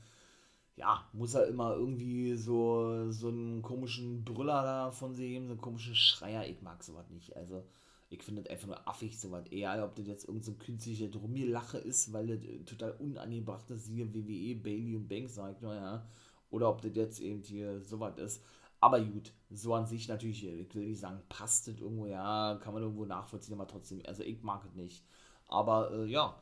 Ja, 0.81 1.07
muss 1.13 1.35
er 1.35 1.47
immer 1.47 1.75
irgendwie 1.75 2.35
so, 2.37 3.11
so 3.11 3.29
einen 3.29 3.61
komischen 3.61 4.25
Brüller 4.25 4.63
da 4.63 4.91
von 4.91 5.15
sich 5.15 5.29
geben, 5.29 5.47
so 5.47 5.53
einen 5.53 5.61
komischen 5.61 5.95
Schreier. 5.95 6.47
Ich 6.47 6.63
mag 6.63 6.83
sowas 6.83 7.11
nicht. 7.11 7.37
Also, 7.37 7.63
ich 8.09 8.23
finde 8.23 8.43
das 8.43 8.51
einfach 8.51 8.69
nur 8.69 8.89
affig, 8.89 9.21
sowas. 9.21 9.45
Egal, 9.51 9.83
ob 9.83 9.95
das 9.95 10.07
jetzt 10.07 10.25
irgendein 10.25 10.45
so 10.45 10.53
künstlicher 10.55 11.09
Drummelache 11.09 11.77
ist, 11.79 12.15
weil 12.15 12.29
das 12.29 12.43
äh, 12.45 12.65
total 12.65 12.93
unangebracht 12.93 13.71
ist, 13.71 13.85
siehe 13.87 14.07
WWE, 14.15 14.57
Bailey 14.57 14.97
und 14.97 15.07
Banks, 15.09 15.35
sagt 15.35 15.61
nur, 15.61 15.75
ja. 15.75 16.07
Oder 16.51 16.71
ob 16.71 16.81
das 16.81 16.93
jetzt 16.95 17.21
eben 17.21 17.43
hier 17.43 17.83
sowas 17.83 18.17
ist. 18.19 18.43
Aber 18.81 19.01
gut, 19.03 19.33
so 19.51 19.75
an 19.75 19.87
sich 19.87 20.09
natürlich, 20.09 20.47
ich 20.47 20.75
will 20.75 20.87
nicht 20.89 21.01
sagen, 21.01 21.21
passt 21.29 21.69
das 21.69 21.79
irgendwo, 21.79 22.07
ja, 22.07 22.59
kann 22.63 22.73
man 22.73 22.83
irgendwo 22.83 23.05
nachvollziehen, 23.05 23.55
aber 23.55 23.67
trotzdem, 23.67 24.01
also 24.07 24.23
ich 24.23 24.43
mag 24.43 24.65
es 24.65 24.75
nicht. 24.75 25.05
Aber 25.47 25.93
äh, 25.93 26.07
ja, 26.07 26.35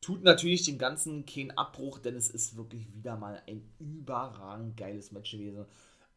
tut 0.00 0.22
natürlich 0.22 0.64
den 0.64 0.78
ganzen 0.78 1.26
keinen 1.26 1.50
Abbruch, 1.52 1.98
denn 1.98 2.16
es 2.16 2.30
ist 2.30 2.56
wirklich 2.56 2.92
wieder 2.94 3.16
mal 3.16 3.42
ein 3.46 3.62
überragend 3.78 4.76
geiles 4.76 5.12
Match 5.12 5.32
gewesen. 5.32 5.66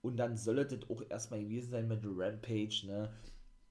Und 0.01 0.17
dann 0.17 0.37
soll 0.37 0.65
das 0.65 0.89
auch 0.89 1.01
erstmal 1.09 1.41
gewesen 1.41 1.69
sein 1.69 1.87
mit 1.87 2.01
Rampage, 2.03 2.83
ne? 2.85 3.13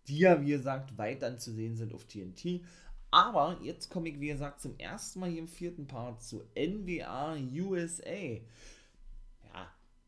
Die 0.09 0.18
ja, 0.18 0.40
wie 0.40 0.51
gesagt, 0.51 0.98
weiterhin 0.98 1.38
zu 1.38 1.53
sehen 1.53 1.77
sind 1.77 1.94
auf 1.94 2.05
TNT. 2.05 2.62
Aber 3.11 3.59
jetzt 3.62 3.90
komme 3.90 4.09
ich, 4.09 4.18
wie 4.20 4.29
gesagt, 4.29 4.61
zum 4.61 4.77
ersten 4.79 5.20
Mal 5.20 5.31
hier 5.31 5.40
im 5.40 5.48
vierten 5.48 5.87
Part 5.87 6.22
zu 6.22 6.42
NWA 6.57 7.37
USA. 7.37 8.40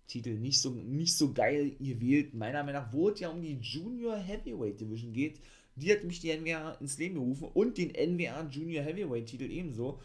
Titel 0.07 0.39
nicht 0.39 0.61
so, 0.61 0.71
nicht 0.71 1.17
so 1.17 1.33
geil 1.33 1.77
gewählt. 1.81 2.35
Meiner 2.35 2.63
Meinung 2.63 2.83
nach, 2.83 2.93
wo 2.93 3.09
es 3.09 3.21
ja 3.21 3.31
um 3.31 3.41
die 3.41 3.59
Junior 3.61 4.17
Heavyweight 4.17 4.81
Division 4.81 5.13
geht, 5.13 5.41
die 5.77 5.93
hat 5.93 6.05
mich 6.05 6.21
die 6.21 6.37
NWA 6.37 6.73
ins 6.81 6.99
Leben 6.99 7.15
gerufen 7.15 7.49
und 7.53 7.79
den 7.79 7.91
NWA 7.91 8.47
Junior 8.49 8.85
Heavyweight 8.85 9.27
Titel 9.27 9.51
ebenso. 9.51 10.01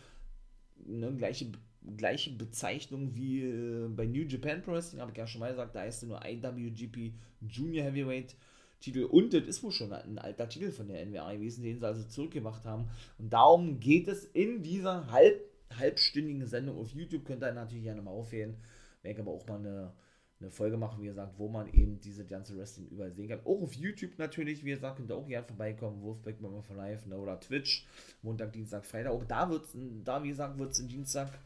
Ne, 0.86 1.14
gleiche, 1.16 1.52
gleiche 1.98 2.32
Bezeichnung 2.32 3.14
wie 3.16 3.42
äh, 3.44 3.88
bei 3.90 4.06
New 4.06 4.24
Japan 4.24 4.62
Pro 4.62 4.72
Wrestling, 4.72 5.02
habe 5.02 5.12
ich 5.12 5.18
ja 5.18 5.28
schon 5.28 5.42
mal 5.42 5.52
gesagt, 5.52 5.76
da 5.76 5.82
heißt 5.82 6.04
nur 6.04 6.26
IWGP 6.26 7.14
Junior 7.42 7.86
Heavyweight 7.86 8.36
Titel 8.80 9.04
und 9.04 9.34
das 9.34 9.44
ist 9.44 9.62
wohl 9.62 9.72
schon 9.72 9.92
ein 9.92 10.18
alter 10.18 10.48
Titel 10.48 10.72
von 10.72 10.88
der 10.88 11.06
NWA 11.06 11.34
gewesen, 11.34 11.64
den 11.64 11.80
sie 11.80 11.86
also 11.86 12.04
zurückgemacht 12.08 12.64
haben. 12.66 12.90
Und 13.18 13.34
darum 13.34 13.80
geht 13.80 14.08
es 14.08 14.24
in 14.24 14.64
dieser 14.64 15.12
halb, 15.12 15.42
halbstündigen 15.78 16.48
Sendung 16.48 16.78
auf 16.78 16.94
YouTube, 16.94 17.26
könnt 17.26 17.44
ihr 17.44 17.52
natürlich 17.52 17.84
gerne 17.84 18.02
mal 18.02 18.12
aufhören 18.12 18.56
werde 19.02 19.22
aber 19.22 19.32
auch 19.32 19.48
mal 19.48 19.60
eine, 19.60 19.94
eine 20.40 20.50
Folge 20.52 20.78
machen, 20.78 21.02
wie 21.02 21.08
gesagt, 21.08 21.34
wo 21.38 21.50
man 21.50 21.68
eben 21.74 22.00
diese 22.00 22.26
ganze 22.26 22.58
Wrestling 22.58 22.88
überall 22.88 23.12
sehen 23.12 23.28
kann. 23.28 23.42
Auch 23.42 23.62
auf 23.62 23.74
YouTube 23.74 24.18
natürlich, 24.18 24.64
wie 24.64 24.70
gesagt, 24.70 24.98
könnt 24.98 25.12
ihr 25.12 25.16
auch 25.16 25.28
gerne 25.28 25.46
vorbeikommen, 25.46 26.02
Wolfpack 26.02 26.40
Mama 26.40 26.62
for 26.62 26.78
Life 26.78 27.10
ne, 27.10 27.18
oder 27.18 27.40
Twitch, 27.40 27.86
Montag, 28.22 28.54
Dienstag, 28.54 28.86
Freitag. 28.86 29.12
Auch 29.12 29.26
da 29.26 29.50
wird 29.50 29.66
es, 29.66 29.78
da 30.06 30.24
wie 30.24 30.30
gesagt, 30.30 30.58
wird 30.58 30.72
es 30.72 30.88
Dienstag, 30.88 31.38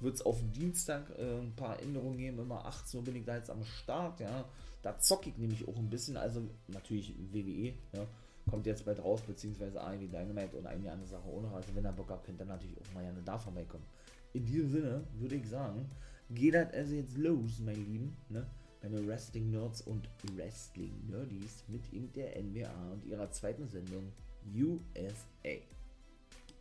wird 0.00 0.16
es 0.16 0.22
auf 0.22 0.40
den 0.40 0.52
Dienstag 0.52 1.10
äh, 1.16 1.38
ein 1.38 1.54
paar 1.54 1.80
Änderungen 1.80 2.18
geben. 2.18 2.40
Immer 2.40 2.66
18 2.66 2.98
Uhr 2.98 3.04
bin 3.04 3.16
ich 3.16 3.24
da 3.24 3.36
jetzt 3.36 3.50
am 3.50 3.62
Start, 3.64 4.18
ja. 4.20 4.44
Da 4.82 4.98
zocke 4.98 5.28
ich 5.28 5.38
nämlich 5.38 5.68
auch 5.68 5.76
ein 5.76 5.90
bisschen, 5.90 6.16
also 6.16 6.42
natürlich 6.68 7.14
WWE, 7.32 7.74
ja. 7.92 8.06
Kommt 8.48 8.66
jetzt 8.66 8.84
bald 8.84 8.98
raus, 8.98 9.20
beziehungsweise 9.20 9.80
AEW 9.80 10.08
Dynamite 10.08 10.56
und 10.56 10.66
eine 10.66 10.90
andere 10.90 11.08
Sache 11.08 11.28
auch 11.28 11.40
noch. 11.40 11.52
Also 11.52 11.68
wenn 11.74 11.84
ihr 11.84 11.92
Bock 11.92 12.10
habt, 12.10 12.24
könnt 12.24 12.40
ihr 12.40 12.46
natürlich 12.46 12.76
auch 12.80 12.94
mal 12.94 13.02
gerne 13.02 13.20
da 13.24 13.38
vorbeikommen. 13.38 13.84
In 14.32 14.44
diesem 14.44 14.70
Sinne 14.70 15.04
würde 15.18 15.36
ich 15.36 15.48
sagen, 15.48 15.88
geht 16.30 16.54
das 16.54 16.72
also 16.72 16.94
jetzt 16.94 17.16
los, 17.16 17.58
meine 17.60 17.78
Lieben, 17.78 18.16
ne? 18.28 18.46
Meine 18.82 19.06
Wrestling-Nerds 19.06 19.82
und 19.82 20.08
Wrestling-Nerdies 20.34 21.64
mit 21.68 21.82
in 21.92 22.10
der 22.12 22.42
NWA 22.42 22.92
und 22.92 23.04
ihrer 23.04 23.30
zweiten 23.30 23.68
Sendung 23.68 24.10
USA. 24.54 25.60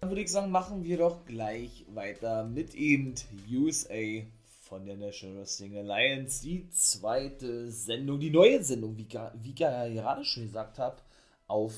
Dann 0.02 0.10
würde 0.10 0.22
ich 0.22 0.32
sagen, 0.32 0.52
machen 0.52 0.84
wir 0.84 0.98
doch 0.98 1.26
gleich 1.26 1.86
weiter 1.94 2.46
mit 2.46 2.76
eben 2.76 3.14
USA 3.50 4.24
von 4.62 4.86
der 4.86 4.98
National 4.98 5.38
Wrestling 5.38 5.78
Alliance. 5.78 6.44
Die 6.44 6.70
zweite 6.72 7.72
Sendung, 7.72 8.20
die 8.20 8.30
neue 8.32 8.62
Sendung, 8.64 8.98
wie, 8.98 9.08
wie 9.42 9.52
ich 9.52 9.60
ja 9.60 9.88
gerade 9.88 10.26
schon 10.26 10.44
gesagt 10.44 10.78
habe, 10.78 10.98
auf 11.48 11.74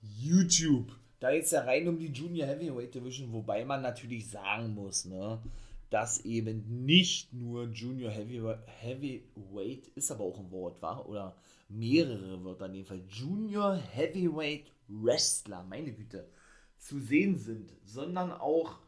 YouTube. 0.00 0.92
Da 1.20 1.32
geht 1.32 1.44
es 1.44 1.50
ja 1.50 1.62
rein 1.62 1.88
um 1.88 1.98
die 1.98 2.12
Junior 2.12 2.46
Heavyweight 2.46 2.94
Division, 2.94 3.32
wobei 3.32 3.64
man 3.64 3.82
natürlich 3.82 4.28
sagen 4.28 4.74
muss, 4.74 5.06
ne? 5.06 5.40
Dass 5.90 6.24
eben 6.24 6.84
nicht 6.84 7.32
nur 7.32 7.68
Junior 7.68 8.10
Heavyweight, 8.10 8.60
Heavyweight 8.66 9.86
ist 9.88 10.10
aber 10.10 10.24
auch 10.24 10.38
ein 10.38 10.50
Wort, 10.50 10.82
war 10.82 11.08
oder 11.08 11.36
mehrere 11.68 12.42
Wörter 12.44 12.66
in 12.66 12.74
dem 12.74 12.84
Fall, 12.84 13.02
Junior 13.08 13.74
Heavyweight 13.74 14.72
Wrestler, 14.88 15.64
meine 15.64 15.92
Güte, 15.92 16.28
zu 16.78 17.00
sehen 17.00 17.36
sind, 17.36 17.72
sondern 17.84 18.32
auch 18.32 18.78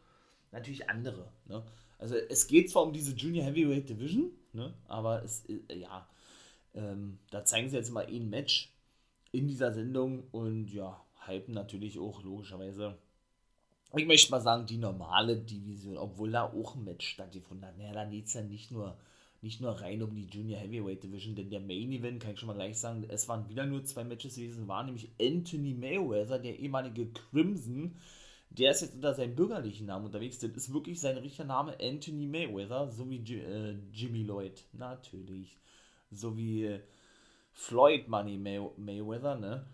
natürlich 0.53 0.89
andere. 0.89 1.33
Ne? 1.47 1.65
Also 1.99 2.17
es 2.17 2.47
geht 2.47 2.71
zwar 2.71 2.85
um 2.85 2.93
diese 2.93 3.15
Junior 3.15 3.45
Heavyweight 3.45 3.89
Division, 3.89 4.31
ne? 4.53 4.75
aber 4.87 5.23
es, 5.25 5.45
äh, 5.47 5.79
ja, 5.79 6.09
ähm, 6.75 7.19
da 7.31 7.45
zeigen 7.45 7.69
sie 7.69 7.77
jetzt 7.77 7.91
mal 7.91 8.07
ein 8.07 8.29
Match 8.29 8.73
in 9.33 9.49
dieser 9.49 9.73
Sendung 9.73 10.25
und 10.31 10.73
ja, 10.73 11.05
hypen 11.27 11.55
natürlich 11.55 11.99
auch 11.99 12.23
logischerweise 12.23 12.99
ich 13.95 14.07
möchte 14.07 14.31
mal 14.31 14.41
sagen, 14.41 14.67
die 14.67 14.77
normale 14.77 15.37
Division, 15.37 15.97
obwohl 15.97 16.31
da 16.31 16.45
auch 16.45 16.75
ein 16.75 16.85
Match 16.85 17.09
stattgefunden 17.09 17.67
hat. 17.67 17.79
Naja, 17.79 17.93
da 17.93 18.05
geht 18.05 18.27
es 18.27 18.35
ja 18.35 18.43
nicht 18.43 18.71
nur, 18.71 18.97
nicht 19.41 19.61
nur 19.61 19.81
rein 19.81 20.03
um 20.03 20.15
die 20.15 20.27
Junior 20.27 20.61
Heavyweight 20.61 21.03
Division, 21.03 21.35
denn 21.35 21.51
der 21.51 21.61
Main 21.61 21.93
Event, 21.93 22.21
kann 22.21 22.33
ich 22.33 22.41
schon 22.41 22.49
mal 22.49 22.55
gleich 22.55 22.79
sagen, 22.79 23.05
es 23.09 23.29
waren 23.29 23.49
wieder 23.49 23.65
nur 23.65 23.85
zwei 23.85 24.05
Matches 24.05 24.35
gewesen, 24.35 24.69
war 24.69 24.85
nämlich 24.85 25.11
Anthony 25.21 25.75
Mayweather, 25.75 26.39
der 26.39 26.59
ehemalige 26.59 27.07
Crimson, 27.07 27.97
der 28.51 28.73
ist 28.73 28.83
jetzt 28.83 28.95
unter 28.95 29.15
seinem 29.15 29.37
bürgerlichen 29.37 29.87
Namen 29.87 30.07
unterwegs, 30.07 30.39
das 30.39 30.51
ist 30.51 30.73
wirklich 30.73 31.01
sein 31.01 31.17
richtiger 31.19 31.45
Name, 31.45 31.77
Anthony 31.81 32.27
Mayweather, 32.27 32.91
so 32.91 33.09
wie 33.09 33.19
äh, 33.35 33.77
Jimmy 33.93 34.23
Lloyd, 34.23 34.65
natürlich, 34.73 35.57
so 36.11 36.37
wie 36.37 36.65
äh, 36.65 36.81
Floyd 37.53 38.09
Money 38.09 38.37
May 38.37 38.61
Mayweather, 38.77 39.37
ne, 39.37 39.67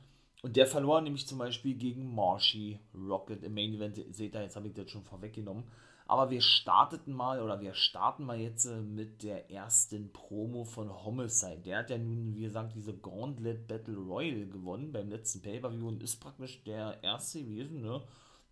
und 0.45 0.57
der 0.57 0.67
verlor 0.67 1.01
nämlich 1.01 1.27
zum 1.27 1.39
Beispiel 1.39 1.75
gegen 1.75 2.15
Marshy 2.15 2.79
Rocket 2.95 3.43
im 3.43 3.55
Main 3.55 3.73
Event. 3.73 3.99
Seht 4.15 4.35
ihr, 4.35 4.43
jetzt 4.43 4.57
habe 4.57 4.69
ich 4.69 4.75
das 4.75 4.91
schon 4.91 5.03
vorweggenommen. 5.03 5.65
Aber 6.07 6.29
wir 6.29 6.43
starteten 6.43 7.15
mal, 7.15 7.41
oder 7.41 7.63
wir 7.63 7.73
starten 7.73 8.27
mal 8.27 8.39
jetzt 8.39 8.67
äh, 8.67 8.83
mit 8.83 9.23
der 9.23 9.51
ersten 9.51 10.13
Promo 10.13 10.65
von 10.65 10.93
Homicide. 11.03 11.63
Der 11.65 11.79
hat 11.79 11.89
ja 11.89 11.97
nun, 11.97 12.35
wie 12.35 12.43
gesagt, 12.43 12.75
diese 12.75 12.93
Gauntlet 12.93 13.67
Battle 13.67 13.97
Royal 13.97 14.47
gewonnen 14.47 14.93
beim 14.93 15.09
letzten 15.09 15.41
Pay-Per-View 15.41 15.89
und 15.89 16.03
ist 16.03 16.21
praktisch 16.21 16.63
der 16.65 17.03
erste 17.03 17.43
gewesen, 17.43 17.81
ne, 17.81 18.03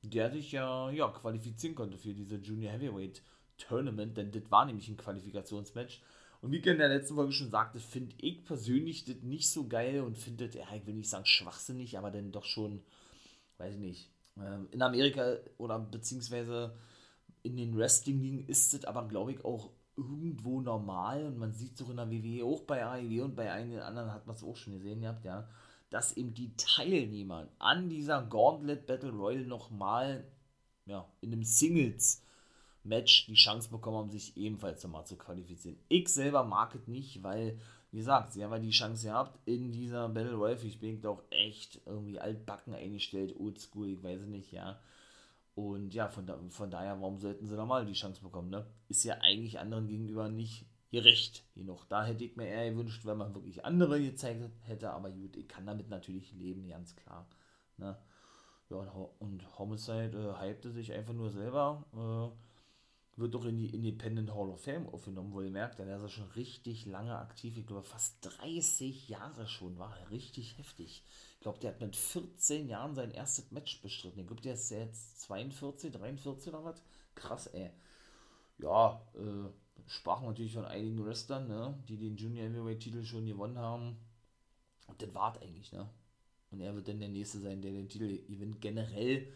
der 0.01 0.31
sich 0.31 0.51
ja, 0.51 0.89
ja 0.89 1.09
qualifizieren 1.09 1.75
konnte 1.75 1.99
für 1.99 2.15
diese 2.15 2.37
Junior 2.37 2.73
Heavyweight 2.73 3.21
Tournament, 3.59 4.17
denn 4.17 4.33
das 4.33 4.51
war 4.51 4.65
nämlich 4.65 4.89
ein 4.89 4.97
Qualifikationsmatch. 4.97 6.01
Und 6.43 6.51
wie 6.51 6.57
ich 6.57 6.67
in 6.67 6.79
der 6.79 6.89
letzten 6.89 7.15
Folge 7.15 7.33
schon 7.33 7.51
sagte, 7.51 7.79
finde 7.79 8.17
ich 8.19 8.45
persönlich 8.45 9.05
das 9.05 9.23
nicht 9.23 9.49
so 9.49 9.69
geil 9.69 10.01
und 10.01 10.19
finde 10.19 10.49
das, 10.49 10.57
ja, 10.57 10.65
ich 10.75 10.85
will 10.87 10.95
nicht 10.95 11.09
sagen 11.09 11.25
schwachsinnig, 11.25 11.97
aber 11.97 12.11
dann 12.11 12.33
doch 12.33 12.45
schon, 12.45 12.83
weiß 13.59 13.75
ich 13.75 13.81
nicht, 13.81 14.11
ähm, 14.37 14.67
in 14.73 14.83
Amerika 14.83 15.37
oder 15.57 15.79
beziehungsweise 15.79 16.77
in 17.45 17.57
den 17.57 17.77
Wrestling-Ligen 17.77 18.49
ist 18.49 18.75
das 18.75 18.85
aber, 18.85 19.07
glaube 19.07 19.33
ich, 19.33 19.45
auch 19.45 19.71
irgendwo 19.97 20.61
normal 20.61 21.27
und 21.27 21.39
man 21.39 21.53
sieht 21.53 21.75
es 21.75 21.83
auch 21.83 21.91
in 21.91 21.97
der 21.97 22.11
WWE, 22.11 22.45
auch 22.45 22.63
bei 22.63 22.85
AEW 22.85 23.23
und 23.23 23.37
bei 23.37 23.53
einigen 23.53 23.81
anderen 23.81 24.11
hat 24.11 24.27
man 24.27 24.35
es 24.35 24.43
auch 24.43 24.57
schon 24.57 24.73
gesehen 24.73 25.03
gehabt, 25.03 25.25
ja, 25.25 25.49
dass 25.91 26.17
eben 26.17 26.35
die 26.35 26.57
Teilnehmer 26.57 27.49
an 27.59 27.89
dieser 27.89 28.23
Gauntlet 28.23 28.87
Battle 28.87 29.11
Royale 29.11 29.47
nochmal 29.47 30.25
ja, 30.87 31.07
in 31.21 31.33
einem 31.33 31.45
Singles 31.45 32.22
Match 32.85 33.27
die 33.27 33.35
Chance 33.35 33.71
bekommen 33.71 33.99
haben, 33.99 34.11
sich 34.11 34.37
ebenfalls 34.37 34.83
nochmal 34.83 35.07
zu 35.07 35.17
qualifizieren. 35.17 35.79
Ich 35.89 36.09
selber 36.09 36.45
mag 36.45 36.75
es 36.75 36.87
nicht, 36.89 37.23
weil, 37.23 37.59
wie 37.91 37.99
gesagt, 37.99 38.33
sie 38.33 38.43
haben 38.43 38.53
ja 38.53 38.59
die 38.59 38.71
Chance 38.71 39.07
gehabt 39.07 39.39
in 39.47 39.73
dieser 39.73 40.09
Battle 40.09 40.35
Royale. 40.35 40.63
Ich 40.65 40.81
bin 40.81 41.05
auch 41.07 41.23
echt 41.31 41.81
irgendwie 41.87 42.19
altbacken 42.19 42.75
eingestellt, 42.75 43.35
oldschool, 43.39 43.89
ich 43.89 44.03
weiß 44.03 44.23
nicht, 44.23 44.53
ja. 44.53 44.81
Und 45.55 45.93
ja, 45.93 46.09
von, 46.09 46.27
da, 46.27 46.39
von 46.49 46.71
daher, 46.71 47.01
warum 47.01 47.19
sollten 47.21 47.47
sie 47.47 47.55
nochmal 47.55 47.85
die 47.85 47.93
Chance 47.93 48.23
bekommen, 48.23 48.51
ne? 48.51 48.67
Ist 48.89 49.05
ja 49.05 49.19
eigentlich 49.21 49.59
anderen 49.59 49.87
gegenüber 49.87 50.29
nicht 50.29 50.67
gerecht 50.93 51.45
genug. 51.55 51.87
Da 51.89 52.05
hätte 52.05 52.25
ich 52.25 52.37
mir 52.37 52.47
eher 52.47 52.71
gewünscht, 52.71 53.05
wenn 53.05 53.17
man 53.17 53.35
wirklich 53.35 53.65
andere 53.65 54.01
gezeigt 54.01 54.43
hätte, 54.63 54.91
aber 54.91 55.11
gut, 55.11 55.37
ich 55.37 55.49
kann 55.49 55.67
damit 55.67 55.89
natürlich 55.89 56.33
leben, 56.33 56.69
ganz 56.69 56.95
klar. 56.95 57.27
Ne? 57.79 57.97
Ja, 58.69 58.77
und 59.19 59.59
Homicide 59.59 60.37
äh, 60.39 60.47
hypte 60.47 60.71
sich 60.71 60.93
einfach 60.93 61.15
nur 61.15 61.31
selber. 61.31 61.85
Äh, 61.95 62.52
wird 63.17 63.35
doch 63.35 63.45
in 63.45 63.59
die 63.59 63.75
Independent 63.75 64.35
Hall 64.35 64.49
of 64.49 64.63
Fame 64.63 64.89
aufgenommen, 64.89 65.33
wo 65.33 65.43
ihr 65.43 65.51
merkt, 65.51 65.79
der 65.79 65.97
ist 65.97 66.03
ja 66.03 66.09
schon 66.09 66.31
richtig 66.31 66.87
lange 66.87 67.17
aktiv. 67.17 67.57
Ich 67.57 67.67
glaube, 67.67 67.83
fast 67.83 68.17
30 68.23 69.09
Jahre 69.09 69.47
schon 69.47 69.79
war 69.79 69.97
er 69.99 70.11
richtig 70.11 70.57
heftig. 70.59 71.03
Ich 71.35 71.41
glaube, 71.41 71.59
der 71.59 71.73
hat 71.73 71.81
mit 71.81 71.95
14 71.95 72.69
Jahren 72.69 72.95
sein 72.95 73.11
erstes 73.11 73.51
Match 73.51 73.83
bestritten. 73.83 74.21
Ich 74.21 74.27
glaube, 74.27 74.43
der 74.43 74.55
ist 74.55 74.71
jetzt 74.71 75.21
42, 75.23 75.93
43 75.93 76.55
oder 76.55 76.65
was. 76.65 76.83
Krass, 77.15 77.49
ey. 77.49 77.71
ja, 78.59 79.03
äh, 79.15 79.51
sprachen 79.87 80.27
natürlich 80.27 80.55
von 80.55 80.65
einigen 80.65 81.05
Wrestlern, 81.05 81.49
ne, 81.49 81.79
die 81.89 81.99
den 81.99 82.17
Junior 82.17 82.47
Heavyweight 82.47 82.81
Titel 82.81 83.05
schon 83.05 83.27
gewonnen 83.27 83.59
haben. 83.59 83.97
Und 84.87 85.03
das 85.03 85.13
war 85.15 85.41
eigentlich, 85.41 85.73
ne? 85.73 85.89
Und 86.51 86.61
er 86.61 86.75
wird 86.75 86.89
dann 86.89 87.01
der 87.01 87.09
Nächste 87.09 87.41
sein, 87.41 87.63
der 87.63 87.73
den 87.73 87.89
Titel 87.89 88.25
gewinnt. 88.27 88.61
Generell 88.61 89.27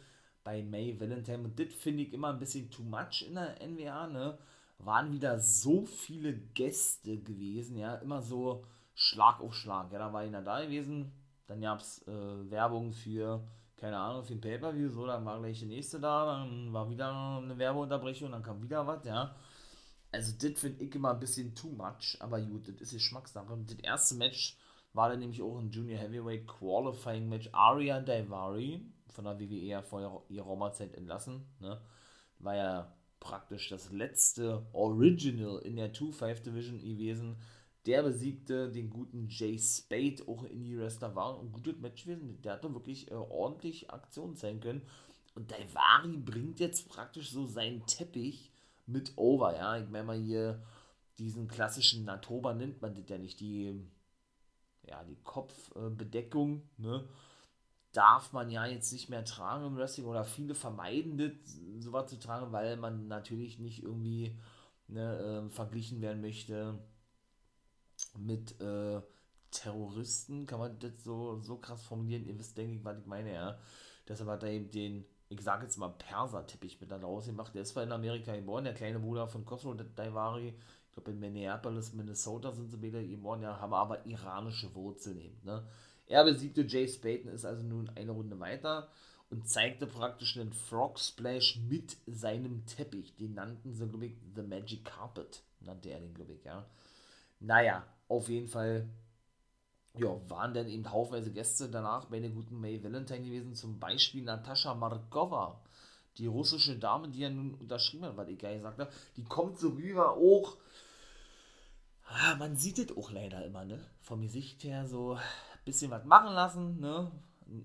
bei 0.47 0.63
May 0.63 0.99
Valentine. 0.99 1.43
Und 1.43 1.59
das 1.59 1.75
finde 1.75 2.05
ich 2.05 2.13
immer 2.13 2.29
ein 2.29 2.39
bisschen 2.39 2.71
too 2.71 2.85
much 2.85 3.27
in 3.27 3.35
der 3.35 3.61
NWA, 3.61 4.07
ne? 4.07 4.39
Waren 4.79 5.13
wieder 5.13 5.41
so 5.41 5.85
viele 5.85 6.35
Gäste 6.35 7.19
gewesen, 7.19 7.77
ja, 7.77 7.97
immer 7.97 8.23
so 8.23 8.65
Schlag 8.95 9.41
auf 9.41 9.55
Schlag. 9.55 9.91
Ja, 9.91 9.99
da 9.99 10.13
war 10.13 10.21
einer 10.21 10.43
da 10.43 10.63
gewesen, 10.63 11.11
dann 11.49 11.61
gab 11.61 11.81
es 11.81 12.07
äh, 12.07 12.51
Werbung 12.51 12.93
für, 12.93 13.43
keine 13.77 13.99
Ahnung, 13.99 14.23
für 14.23 14.35
ein 14.35 14.41
Pay-Per-View, 14.41 14.91
so, 14.91 15.07
dann 15.07 15.25
war 15.25 15.41
gleich 15.41 15.59
der 15.59 15.69
nächste 15.69 15.99
da, 15.99 16.27
dann 16.27 16.73
war 16.73 16.89
wieder 16.89 17.11
eine 17.39 17.59
Werbeunterbrechung, 17.59 18.31
dann 18.31 18.43
kam 18.43 18.63
wieder 18.63 18.87
was, 18.87 19.05
ja. 19.05 19.35
Also, 20.13 20.33
das 20.41 20.61
finde 20.61 20.85
ich 20.85 20.95
immer 20.95 21.11
ein 21.11 21.21
bisschen 21.21 21.55
too 21.55 21.71
much, 21.71 22.17
aber 22.21 22.41
gut, 22.41 22.69
das 22.69 22.81
ist 22.81 22.93
Geschmackssache. 22.93 23.59
Das 23.67 23.79
erste 23.79 24.15
Match 24.15 24.57
war 24.93 25.09
dann 25.09 25.19
nämlich 25.19 25.43
auch 25.43 25.59
ein 25.59 25.71
Junior 25.71 25.99
Heavyweight 25.99 26.47
Qualifying 26.47 27.29
Match. 27.29 27.49
Aria 27.53 28.01
Daivari, 28.01 28.81
von 29.09 29.25
der 29.25 29.38
WWE 29.38 30.40
Roma-Zeit 30.40 30.95
entlassen, 30.95 31.47
ne? 31.61 31.81
war 32.38 32.57
ja 32.57 32.92
praktisch 33.21 33.69
das 33.69 33.90
letzte 33.90 34.66
Original 34.73 35.59
in 35.61 35.77
der 35.77 35.92
2-5 35.92 36.42
Division 36.42 36.79
gewesen. 36.79 37.37
Der 37.87 38.03
besiegte 38.03 38.71
den 38.71 38.90
guten 38.90 39.29
Jay 39.29 39.59
Spade, 39.59 40.23
auch 40.27 40.45
in 40.45 40.64
die 40.64 40.79
Wrestler 40.79 41.14
war 41.14 41.40
ein 41.40 41.53
gutes 41.53 41.79
Match 41.79 42.05
gewesen. 42.05 42.40
Der 42.42 42.55
hat 42.55 42.64
doch 42.64 42.75
wirklich 42.75 43.11
äh, 43.11 43.14
ordentlich 43.14 43.90
Aktion 43.90 44.37
zeigen 44.37 44.61
können. 44.61 44.83
Und 45.35 45.51
Daivari 45.51 46.16
bringt 46.16 46.61
jetzt 46.61 46.88
praktisch 46.88 47.31
so 47.31 47.47
seinen 47.47 47.87
Teppich 47.87 48.51
mit 48.87 49.12
over, 49.16 49.55
ja. 49.55 49.79
Ich 49.79 49.88
meine 49.88 50.05
mal 50.05 50.19
hier 50.19 50.62
diesen 51.19 51.49
klassischen 51.49 52.05
Natoba 52.05 52.55
nennt 52.55 52.83
man 52.83 52.95
das 52.95 53.09
ja 53.09 53.19
nicht, 53.19 53.40
die 53.40 53.81
ja, 54.88 55.03
die 55.05 55.16
Kopfbedeckung, 55.25 56.62
ne, 56.79 57.05
darf 57.97 58.33
man 58.33 58.51
ja 58.51 58.67
jetzt 58.67 58.93
nicht 58.93 59.09
mehr 59.09 59.25
tragen 59.25 59.67
im 59.67 59.77
Wrestling 59.77 60.07
oder 60.07 60.25
viele 60.25 60.55
vermeiden 60.55 61.17
das, 61.17 61.33
sowas 61.79 62.11
zu 62.11 62.19
tragen, 62.19 62.53
weil 62.53 62.77
man 62.77 63.09
natürlich 63.09 63.59
nicht 63.59 63.83
irgendwie 63.83 64.37
ne, 64.89 65.47
äh, 65.47 65.51
verglichen 65.51 66.03
werden 66.03 66.21
möchte 66.21 66.79
mit 68.19 68.61
äh, 68.61 69.01
Terroristen, 69.51 70.47
kann 70.47 70.59
man 70.59 70.79
das 70.79 71.03
so, 71.03 71.41
so 71.41 71.57
krass 71.57 71.83
formulieren, 71.83 72.27
ihr 72.27 72.39
wisst, 72.39 72.59
denke 72.59 72.75
ich, 72.75 72.85
was 72.85 72.99
ich 72.99 73.07
meine, 73.07 73.33
ja. 73.33 73.59
Deshalb 74.07 74.29
hat 74.29 74.43
er 74.43 74.51
eben 74.51 74.71
den, 74.71 75.07
ich 75.29 75.41
sage 75.41 75.65
jetzt 75.65 75.79
mal 75.79 75.89
Perser-Teppich 75.89 76.81
mit 76.81 76.91
da 76.91 76.99
rausgemacht. 76.99 77.55
Der 77.55 77.63
ist 77.63 77.71
zwar 77.71 77.83
in 77.83 77.93
Amerika 77.93 78.37
geboren, 78.37 78.65
der 78.65 78.75
kleine 78.75 79.01
Bruder 79.01 79.27
von 79.27 79.45
Khosrow 79.45 79.75
Daivari, 79.97 80.55
glaube 80.93 81.11
in 81.11 81.19
Minneapolis, 81.19 81.93
Minnesota 81.93 82.53
sind 82.53 82.71
sie 82.71 82.77
beide 82.77 83.07
geboren, 83.07 83.43
ja, 83.43 83.59
haben 83.59 83.73
aber 83.73 84.05
iranische 84.07 84.75
Wurzeln 84.75 85.19
eben. 85.21 85.39
Ne? 85.45 85.67
Er 86.07 86.25
besiegte 86.25 86.62
Jay 86.62 86.88
Spaten, 86.88 87.29
ist 87.29 87.45
also 87.45 87.62
nun 87.62 87.90
eine 87.97 88.12
Runde 88.12 88.38
weiter 88.38 88.88
und 89.31 89.49
zeigte 89.49 89.87
praktisch 89.87 90.37
einen 90.37 90.53
Frog 90.53 90.99
Splash 90.99 91.59
mit 91.69 91.97
seinem 92.07 92.64
Teppich. 92.66 93.16
Den 93.16 93.35
nannten 93.35 93.75
sie, 93.75 93.88
glaube 93.88 94.07
ich, 94.07 94.16
The 94.35 94.42
Magic 94.42 94.85
Carpet, 94.85 95.42
nannte 95.61 95.90
er 95.90 96.01
den, 96.01 96.14
glaube 96.14 96.35
ich, 96.35 96.45
ja. 96.45 96.64
Naja, 97.40 97.85
auf 98.09 98.29
jeden 98.29 98.47
Fall 98.47 98.88
ja, 99.95 100.09
waren 100.31 100.55
dann 100.55 100.69
eben 100.69 100.90
haufenweise 100.90 101.33
Gäste 101.33 101.69
danach 101.69 102.05
bei 102.05 102.21
der 102.21 102.31
guten 102.31 102.61
May 102.61 102.83
Valentine 102.83 103.25
gewesen, 103.25 103.55
zum 103.55 103.81
Beispiel 103.81 104.23
Natascha 104.23 104.75
Markova, 104.75 105.61
die 106.19 106.27
russische 106.27 106.79
Dame, 106.79 107.09
die 107.09 107.21
ja 107.21 107.31
nun 107.31 107.55
unterschrieben 107.55 108.05
hat, 108.05 108.16
was 108.16 108.29
ich 108.29 108.38
gar 108.38 108.55
gesagt 108.55 108.79
habe, 108.79 108.92
die 109.16 109.25
kommt 109.25 109.59
so 109.59 109.71
rüber 109.71 110.12
auch 110.12 110.57
ah, 112.09 112.35
man 112.37 112.57
sieht 112.57 112.79
es 112.79 112.97
auch 112.97 113.11
leider 113.11 113.45
immer, 113.45 113.64
ne? 113.64 113.79
Vom 114.03 114.23
Gesicht 114.23 114.62
her 114.64 114.87
so 114.87 115.19
bisschen 115.66 115.90
was 115.90 116.07
machen 116.07 116.33
lassen, 116.33 116.81
ne? 116.81 117.12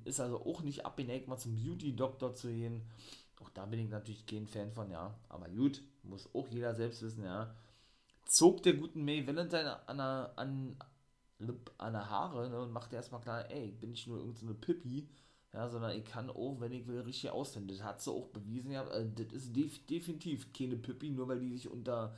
Ist 0.04 0.20
also 0.20 0.46
auch 0.46 0.62
nicht 0.62 0.86
abgeneigt, 0.86 1.28
mal 1.28 1.38
zum 1.38 1.56
Beauty-Doktor 1.56 2.36
zu 2.36 2.50
gehen. 2.50 2.82
Auch 3.42 3.50
da 3.50 3.66
bin 3.66 3.80
ich 3.80 3.90
natürlich 3.90 4.26
kein 4.26 4.46
Fan 4.46 4.72
von, 4.74 4.92
ja. 4.92 5.16
Aber 5.30 5.48
gut, 5.48 5.82
muss 6.04 6.30
auch 6.36 6.48
jeder 6.50 6.76
selbst 6.76 7.02
wissen, 7.02 7.24
ja. 7.24 7.56
Zog 8.26 8.62
der 8.64 8.74
guten 8.74 9.04
May 9.04 9.26
Valentine 9.26 9.88
an 9.88 9.98
der, 9.98 10.34
an, 10.36 10.76
an 11.78 11.94
der 11.94 12.10
Haare 12.10 12.50
ne, 12.50 12.60
und 12.60 12.72
machte 12.72 12.96
erstmal 12.96 13.22
klar, 13.22 13.50
ey, 13.50 13.70
ich 13.70 13.80
bin 13.80 13.92
nicht 13.92 14.08
nur 14.08 14.18
irgendeine 14.18 14.52
so 14.54 14.58
Pippi, 14.60 15.10
ja, 15.54 15.68
sondern 15.68 15.98
ich 15.98 16.06
kann 16.06 16.30
auch, 16.30 16.60
wenn 16.60 16.72
ich 16.72 16.88
will, 16.88 17.02
richtig 17.02 17.32
aussehen. 17.32 17.68
Das 17.68 17.84
hat 17.84 18.02
sie 18.02 18.12
auch 18.12 18.28
bewiesen, 18.28 18.72
ja. 18.72 18.86
Also 18.86 19.10
das 19.16 19.34
ist 19.34 19.56
def 19.56 19.86
definitiv 19.88 20.54
keine 20.54 20.76
Pippi, 20.76 21.10
nur 21.10 21.28
weil 21.28 21.40
die 21.40 21.50
sich 21.50 21.70
unter 21.70 22.16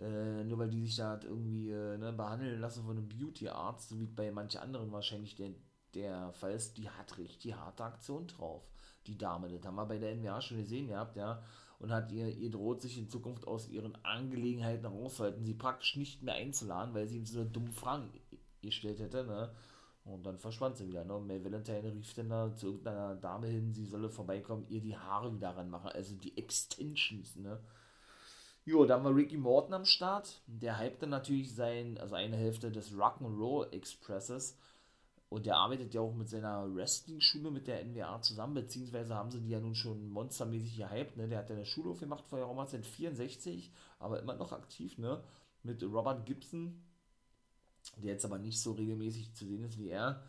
äh, 0.00 0.44
nur 0.44 0.58
weil 0.58 0.70
die 0.70 0.86
sich 0.86 0.96
da 0.96 1.20
irgendwie 1.22 1.70
äh, 1.70 1.98
ne, 1.98 2.12
behandeln 2.12 2.60
lassen 2.60 2.84
von 2.84 2.96
einem 2.96 3.08
Beauty-Arzt, 3.08 3.90
so 3.90 4.00
wie 4.00 4.06
bei 4.06 4.30
manchen 4.30 4.60
anderen 4.60 4.92
wahrscheinlich 4.92 5.34
der, 5.36 5.50
der 5.94 6.32
Fall 6.32 6.52
ist, 6.52 6.78
die 6.78 6.88
hat 6.88 7.18
richtig 7.18 7.54
harte 7.54 7.84
Aktion 7.84 8.26
drauf, 8.26 8.62
die 9.06 9.18
Dame. 9.18 9.48
Das 9.48 9.64
haben 9.64 9.76
wir 9.76 9.86
bei 9.86 9.98
der 9.98 10.14
NWA 10.14 10.40
schon 10.40 10.58
gesehen 10.58 10.88
gehabt, 10.88 11.16
ja. 11.16 11.42
Und 11.78 11.92
hat 11.92 12.12
ihr, 12.12 12.28
ihr 12.28 12.50
droht 12.50 12.82
sich 12.82 12.98
in 12.98 13.08
Zukunft 13.08 13.46
aus 13.46 13.68
ihren 13.68 13.96
Angelegenheiten 14.04 14.86
rauszuhalten, 14.86 15.44
sie 15.44 15.54
praktisch 15.54 15.96
nicht 15.96 16.22
mehr 16.22 16.34
einzuladen, 16.34 16.94
weil 16.94 17.08
sie 17.08 17.16
ihm 17.16 17.26
so 17.26 17.40
eine 17.40 17.50
dumme 17.50 17.72
Frage 17.72 18.08
gestellt 18.62 19.00
hätte, 19.00 19.24
ne. 19.24 19.50
Und 20.04 20.24
dann 20.24 20.38
verschwand 20.38 20.76
sie 20.76 20.88
wieder. 20.88 21.04
Ne? 21.04 21.14
Und 21.14 21.26
May 21.26 21.44
Valentine 21.44 21.92
rief 21.92 22.14
dann 22.14 22.30
da 22.30 22.56
zu 22.56 22.66
irgendeiner 22.66 23.16
Dame 23.16 23.48
hin, 23.48 23.72
sie 23.72 23.84
solle 23.84 24.08
vorbeikommen, 24.08 24.66
ihr 24.68 24.80
die 24.80 24.96
Haare 24.96 25.32
wieder 25.34 25.50
ranmachen, 25.50 25.90
also 25.90 26.16
die 26.16 26.36
Extensions, 26.38 27.36
ne? 27.36 27.60
Jo, 28.64 28.84
dann 28.84 29.02
war 29.04 29.14
Ricky 29.14 29.36
Morton 29.36 29.74
am 29.74 29.84
Start. 29.84 30.42
Der 30.46 30.78
hypte 30.78 31.06
natürlich 31.06 31.54
sein, 31.54 31.98
also 31.98 32.14
eine 32.14 32.36
Hälfte 32.36 32.70
des 32.70 32.92
Rock'n'Roll 32.92 33.72
Expresses. 33.72 34.58
Und 35.30 35.46
der 35.46 35.56
arbeitet 35.56 35.94
ja 35.94 36.00
auch 36.00 36.12
mit 36.12 36.28
seiner 36.28 36.74
Wrestling-Schule 36.74 37.52
mit 37.52 37.68
der 37.68 37.84
NWA 37.84 38.20
zusammen, 38.20 38.54
beziehungsweise 38.54 39.14
haben 39.14 39.30
sie 39.30 39.40
die 39.40 39.50
ja 39.50 39.60
nun 39.60 39.76
schon 39.76 40.10
monstermäßig 40.10 40.76
gehypt, 40.76 41.16
ne? 41.16 41.28
Der 41.28 41.38
hat 41.38 41.48
ja 41.48 41.54
eine 41.54 41.64
Schule 41.64 41.90
aufgemacht 41.90 42.24
vorher 42.26 42.66
seit 42.66 42.84
64, 42.84 43.72
aber 44.00 44.20
immer 44.20 44.34
noch 44.34 44.50
aktiv, 44.52 44.98
ne? 44.98 45.22
Mit 45.62 45.82
Robert 45.84 46.26
Gibson, 46.26 46.82
der 47.96 48.12
jetzt 48.12 48.24
aber 48.24 48.38
nicht 48.38 48.60
so 48.60 48.72
regelmäßig 48.72 49.32
zu 49.34 49.46
sehen 49.46 49.62
ist 49.62 49.78
wie 49.78 49.90
er. 49.90 50.20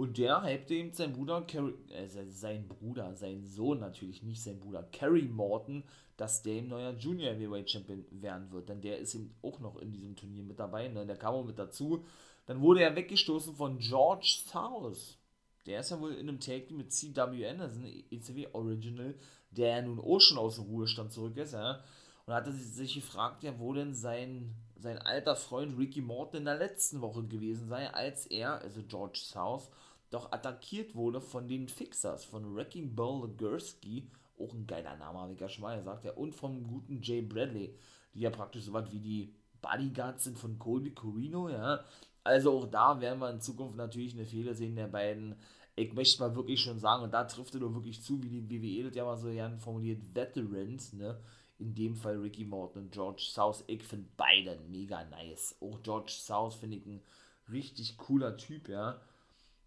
Und 0.00 0.16
der 0.16 0.42
hypte 0.42 0.72
eben 0.72 0.94
sein 0.94 1.12
Bruder, 1.12 1.42
Carrie, 1.42 1.74
äh, 1.90 2.08
sein 2.08 2.66
Bruder, 2.66 3.14
sein 3.14 3.44
Sohn 3.44 3.80
natürlich, 3.80 4.22
nicht 4.22 4.42
sein 4.42 4.58
Bruder, 4.58 4.82
Kerry 4.84 5.24
Morton, 5.24 5.84
dass 6.16 6.42
der 6.42 6.62
ein 6.62 6.68
neuer 6.68 6.94
Junior 6.94 7.34
Heavyweight 7.34 7.70
Champion 7.70 8.06
werden 8.10 8.50
wird. 8.50 8.70
Denn 8.70 8.80
der 8.80 8.96
ist 8.96 9.14
eben 9.14 9.34
auch 9.42 9.58
noch 9.58 9.76
in 9.76 9.92
diesem 9.92 10.16
Turnier 10.16 10.42
mit 10.42 10.58
dabei. 10.58 10.88
Ne? 10.88 11.04
Der 11.04 11.16
kam 11.16 11.34
auch 11.34 11.44
mit 11.44 11.58
dazu. 11.58 12.02
Dann 12.46 12.62
wurde 12.62 12.80
er 12.80 12.96
weggestoßen 12.96 13.56
von 13.56 13.78
George 13.78 14.40
South. 14.50 15.18
Der 15.66 15.80
ist 15.80 15.90
ja 15.90 16.00
wohl 16.00 16.14
in 16.14 16.30
einem 16.30 16.40
Take 16.40 16.72
mit 16.72 16.90
CW 16.90 17.46
Anderson, 17.46 17.84
ECW 18.10 18.46
Original, 18.54 19.14
der 19.50 19.68
ja 19.68 19.82
nun 19.82 20.00
auch 20.00 20.20
schon 20.20 20.38
aus 20.38 20.54
dem 20.54 20.64
Ruhestand 20.64 21.12
zurück 21.12 21.36
ist. 21.36 21.52
Ja? 21.52 21.84
Und 22.24 22.32
hat 22.32 22.46
sich 22.50 22.94
gefragt, 22.94 23.42
ja, 23.42 23.58
wo 23.58 23.74
denn 23.74 23.92
sein, 23.92 24.54
sein 24.78 24.96
alter 24.96 25.36
Freund 25.36 25.78
Ricky 25.78 26.00
Morton 26.00 26.38
in 26.38 26.44
der 26.46 26.56
letzten 26.56 27.02
Woche 27.02 27.22
gewesen 27.24 27.68
sei, 27.68 27.92
als 27.92 28.24
er, 28.24 28.62
also 28.62 28.80
George 28.88 29.20
South, 29.22 29.68
doch 30.10 30.32
attackiert 30.32 30.94
wurde 30.94 31.20
von 31.20 31.48
den 31.48 31.68
Fixers, 31.68 32.24
von 32.24 32.54
Wrecking 32.54 32.94
Ball 32.94 33.28
Gursky, 33.28 34.10
auch 34.38 34.52
ein 34.52 34.66
geiler 34.66 34.96
Name, 34.96 35.36
schon 35.48 35.62
mal 35.62 35.76
gesagt, 35.78 36.04
ja, 36.04 36.12
und 36.12 36.34
vom 36.34 36.66
guten 36.66 37.00
Jay 37.02 37.22
Bradley, 37.22 37.76
die 38.14 38.20
ja 38.20 38.30
praktisch 38.30 38.64
so 38.64 38.72
was 38.72 38.90
wie 38.90 39.00
die 39.00 39.34
Bodyguards 39.62 40.24
sind 40.24 40.38
von 40.38 40.58
Colby 40.58 40.92
Corino, 40.92 41.48
ja. 41.48 41.84
Also 42.24 42.52
auch 42.52 42.66
da 42.66 43.00
werden 43.00 43.20
wir 43.20 43.30
in 43.30 43.40
Zukunft 43.40 43.76
natürlich 43.76 44.14
eine 44.14 44.26
Fehler 44.26 44.54
sehen 44.54 44.76
der 44.76 44.88
beiden. 44.88 45.36
Ich 45.76 45.92
möchte 45.94 46.20
mal 46.20 46.34
wirklich 46.34 46.60
schon 46.60 46.78
sagen, 46.78 47.04
und 47.04 47.14
da 47.14 47.24
trifft 47.24 47.54
er 47.54 47.60
nur 47.60 47.74
wirklich 47.74 48.02
zu, 48.02 48.22
wie 48.22 48.28
die 48.28 48.50
WWE 48.50 48.88
das 48.88 48.96
ja 48.96 49.04
mal 49.04 49.16
so 49.16 49.30
gern 49.30 49.58
formuliert, 49.58 50.02
Veterans, 50.14 50.92
ne? 50.92 51.18
In 51.58 51.74
dem 51.74 51.94
Fall 51.94 52.16
Ricky 52.16 52.44
Morton 52.44 52.84
und 52.84 52.92
George 52.92 53.28
South. 53.30 53.64
Ich 53.66 53.84
finde 53.84 54.08
beide 54.16 54.58
mega 54.68 55.04
nice. 55.04 55.56
Auch 55.60 55.82
George 55.82 56.12
South 56.12 56.54
finde 56.54 56.78
ich 56.78 56.86
ein 56.86 57.02
richtig 57.50 57.98
cooler 57.98 58.36
Typ, 58.36 58.68
ja. 58.68 59.00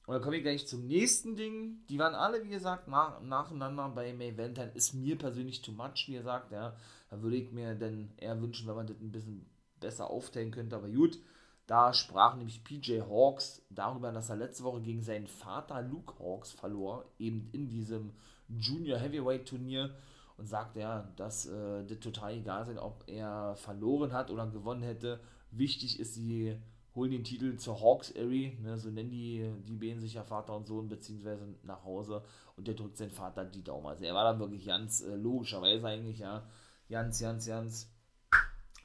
Und 0.06 0.16
dann 0.16 0.22
komme 0.22 0.38
ich 0.38 0.44
gleich 0.44 0.68
zum 0.68 0.86
nächsten 0.86 1.36
Ding. 1.36 1.86
Die 1.88 1.98
waren 1.98 2.14
alle, 2.14 2.44
wie 2.44 2.50
gesagt, 2.50 2.88
nach, 2.88 3.22
nacheinander 3.22 3.88
bei 3.90 4.14
May 4.14 4.38
Valentine. 4.38 4.72
Ist 4.74 4.94
mir 4.94 5.18
persönlich 5.18 5.62
too 5.62 5.72
much, 5.72 6.06
wie 6.08 6.14
gesagt, 6.14 6.52
ja. 6.52 6.76
Da 7.10 7.22
würde 7.22 7.38
ich 7.38 7.52
mir 7.52 7.76
dann 7.76 8.12
eher 8.18 8.42
wünschen, 8.42 8.68
wenn 8.68 8.76
man 8.76 8.88
das 8.88 9.00
ein 9.00 9.12
bisschen 9.12 9.46
besser 9.80 10.10
aufteilen 10.10 10.52
könnte. 10.52 10.76
Aber 10.76 10.90
gut, 10.90 11.20
da 11.68 11.94
sprach 11.94 12.36
nämlich 12.36 12.64
PJ 12.66 13.02
Hawks 13.02 13.66
darüber, 13.70 14.12
dass 14.12 14.30
er 14.30 14.36
letzte 14.36 14.66
Woche 14.66 14.82
gegen 14.82 15.02
seinen 15.02 15.28
Vater 15.28 15.82
Luke 15.82 16.20
Hawks 16.20 16.52
verlor, 16.52 17.06
eben 17.18 17.50
in 17.54 17.70
diesem 17.70 18.12
Junior 18.50 19.00
Heavyweight 19.00 19.48
Turnier. 19.48 19.96
Und 20.36 20.48
sagte 20.48 20.80
ja, 20.80 21.08
dass 21.16 21.46
äh, 21.46 21.86
das 21.86 22.00
total 22.00 22.34
egal 22.34 22.66
sei, 22.66 22.82
ob 22.82 23.04
er 23.06 23.56
verloren 23.56 24.12
hat 24.12 24.32
oder 24.32 24.48
gewonnen 24.48 24.82
hätte. 24.82 25.20
Wichtig 25.52 26.00
ist 26.00 26.16
die 26.16 26.58
holen 26.96 27.12
den 27.12 27.24
Titel 27.24 27.58
zur 27.58 27.82
Hawks 27.82 28.14
Area, 28.16 28.52
ne, 28.62 28.78
so 28.78 28.90
nennen 28.90 29.10
die, 29.10 29.52
die 29.68 29.76
beiden 29.76 30.00
sich 30.00 30.14
ja 30.14 30.24
Vater 30.24 30.56
und 30.56 30.68
Sohn, 30.68 30.88
beziehungsweise 30.88 31.48
nach 31.64 31.84
Hause 31.84 32.24
und 32.56 32.68
der 32.68 32.76
drückt 32.76 32.98
seinen 32.98 33.12
Vater 33.12 33.46
die 33.46 33.64
Daumen. 33.64 33.88
Also 33.88 34.04
er 34.06 34.14
war 34.14 34.24
dann 34.24 34.40
wirklich 34.40 34.66
ganz 34.66 35.02
äh, 35.02 35.16
logischerweise 35.16 35.88
eigentlich, 35.88 36.20
ja, 36.20 36.48
ganz, 36.90 37.20
ganz, 37.20 37.48
ganz 37.48 37.90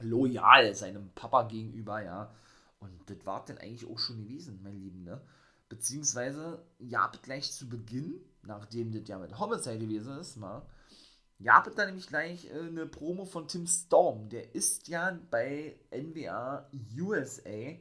loyal 0.01 0.75
seinem 0.75 1.11
Papa 1.15 1.43
gegenüber, 1.45 2.03
ja. 2.03 2.33
Und 2.81 2.93
das 3.07 3.27
war 3.27 3.45
dann 3.45 3.59
eigentlich 3.59 3.91
auch 3.91 3.99
schon 3.99 4.23
gewesen, 4.23 4.61
mein 4.63 4.77
Lieben, 4.77 5.05
ne? 5.05 5.21
Beziehungsweise, 5.69 6.65
ja, 6.79 7.11
gleich 7.23 7.53
zu 7.53 7.69
Beginn, 7.69 8.21
nachdem 8.43 8.91
das 8.93 9.07
ja 9.07 9.19
mit 9.19 9.39
Homicide 9.39 9.79
gewesen 9.79 10.19
ist, 10.19 10.37
mal, 10.37 10.63
ja, 11.41 11.63
dann 11.77 11.87
nämlich 11.87 12.09
gleich 12.09 12.47
äh, 12.47 12.59
eine 12.59 12.87
Promo 12.87 13.25
von 13.25 13.47
Tim 13.47 13.67
Storm. 13.67 14.29
Der 14.29 14.55
ist 14.55 14.89
ja 14.89 15.17
bei 15.31 15.79
NWA 15.91 16.69
USA 16.99 17.77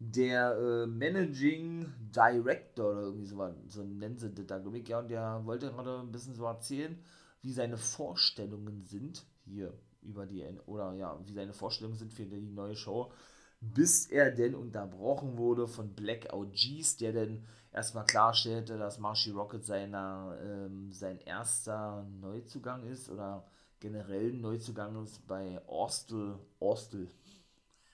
der 0.00 0.56
äh, 0.56 0.86
Managing 0.86 1.92
Director 2.00 2.90
oder 2.92 3.02
irgendwie 3.02 3.26
so, 3.26 3.54
so 3.68 3.84
nennen 3.84 4.18
sie 4.18 4.30
das 4.30 4.46
da, 4.46 4.58
glaube 4.58 4.78
ich. 4.78 4.88
Ja, 4.88 4.98
und 5.00 5.08
der 5.10 5.44
wollte 5.44 5.70
gerade 5.70 6.00
ein 6.00 6.10
bisschen 6.10 6.34
so 6.34 6.44
erzählen, 6.46 6.98
wie 7.42 7.52
seine 7.52 7.76
Vorstellungen 7.76 8.82
sind 8.84 9.24
hier 9.44 9.74
über 10.02 10.26
die, 10.26 10.42
oder 10.66 10.94
ja, 10.94 11.18
wie 11.26 11.34
seine 11.34 11.52
Vorstellungen 11.52 11.98
sind 11.98 12.12
für 12.14 12.24
die 12.24 12.40
neue 12.40 12.76
Show, 12.76 13.12
bis 13.60 14.06
er 14.06 14.30
denn 14.30 14.54
unterbrochen 14.54 15.36
wurde 15.36 15.68
von 15.68 15.94
Blackout 15.94 16.54
G's, 16.54 16.96
der 16.96 17.12
denn 17.12 17.44
erstmal 17.72 18.06
klarstellte, 18.06 18.78
dass 18.78 18.98
Marshy 18.98 19.32
Rocket 19.32 19.64
seiner, 19.64 20.38
ähm, 20.42 20.90
sein 20.92 21.18
erster 21.20 22.06
Neuzugang 22.20 22.84
ist 22.86 23.10
oder 23.10 23.44
generell 23.80 24.32
Neuzugang 24.32 25.02
ist 25.04 25.26
bei 25.26 25.60
Orstel, 25.66 26.38
Orstel, 26.58 27.08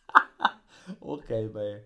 okay, 1.01 1.49
bei 1.49 1.83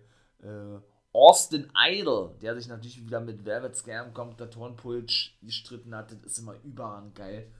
Austin 1.13 1.71
Idol, 1.75 2.35
der 2.41 2.55
sich 2.55 2.67
natürlich 2.67 3.03
wieder 3.05 3.19
mit 3.19 3.45
Velvet 3.45 3.75
Scam 3.75 4.13
Kommentatorenpult 4.13 5.33
gestritten 5.41 5.93
hat, 5.93 6.11
das 6.11 6.19
ist 6.23 6.39
immer 6.39 6.55
überall 6.63 7.11
geil. 7.13 7.51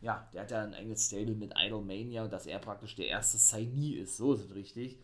Ja, 0.00 0.28
der 0.32 0.42
hat 0.42 0.50
ja 0.50 0.62
ein 0.62 0.74
eigenes 0.74 1.06
Stable 1.06 1.34
mit 1.34 1.52
Idol 1.56 1.84
Mania, 1.84 2.28
dass 2.28 2.46
er 2.46 2.58
praktisch 2.60 2.94
der 2.94 3.08
erste 3.08 3.36
Signee 3.36 3.94
ist, 3.94 4.16
so 4.16 4.32
ist 4.32 4.44
es 4.44 4.54
richtig. 4.54 4.98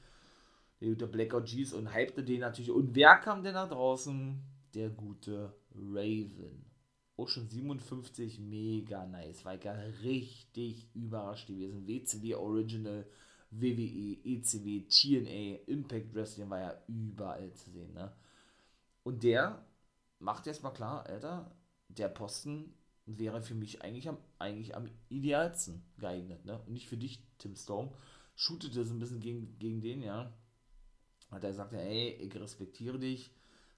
Der 0.80 0.88
gute 0.90 1.06
Blackout 1.06 1.46
G's 1.46 1.72
und 1.72 1.94
hypte 1.94 2.22
den 2.22 2.40
natürlich. 2.40 2.70
Und 2.70 2.94
wer 2.94 3.16
kam 3.16 3.42
denn 3.42 3.54
da 3.54 3.66
draußen? 3.66 4.40
Der 4.74 4.90
gute 4.90 5.54
Raven. 5.74 6.64
Auch 7.16 7.28
schon 7.28 7.48
57, 7.48 8.40
mega 8.40 9.06
nice. 9.06 9.44
War 9.44 9.54
ich 9.54 9.64
ja 9.64 9.72
richtig 10.02 10.88
überrascht 10.94 11.46
gewesen. 11.46 11.86
WCW 11.86 12.34
Original 12.34 13.06
WWE, 13.60 14.18
ECW, 14.24 14.86
TNA, 14.88 15.64
Impact 15.66 16.14
Wrestling 16.14 16.50
war 16.50 16.60
ja 16.60 16.74
überall 16.88 17.52
zu 17.54 17.70
sehen, 17.70 17.92
ne? 17.94 18.12
Und 19.02 19.22
der 19.22 19.64
macht 20.18 20.46
jetzt 20.46 20.62
mal 20.62 20.70
klar, 20.70 21.06
Alter, 21.06 21.50
der 21.88 22.08
Posten 22.08 22.74
wäre 23.06 23.42
für 23.42 23.54
mich 23.54 23.82
eigentlich 23.82 24.08
am, 24.08 24.18
eigentlich 24.38 24.74
am 24.74 24.88
idealsten 25.08 25.84
geeignet, 25.98 26.44
ne? 26.44 26.58
Und 26.66 26.72
nicht 26.72 26.88
für 26.88 26.96
dich, 26.96 27.22
Tim 27.38 27.54
Storm. 27.54 27.90
Shootet 28.34 28.76
das 28.76 28.90
ein 28.90 28.98
bisschen 28.98 29.20
gegen, 29.20 29.58
gegen 29.58 29.80
den, 29.80 30.02
ja. 30.02 30.32
Hat 31.30 31.44
er 31.44 31.50
gesagt, 31.50 31.72
ey, 31.74 32.10
ich 32.14 32.34
respektiere 32.34 32.98
dich. 32.98 33.30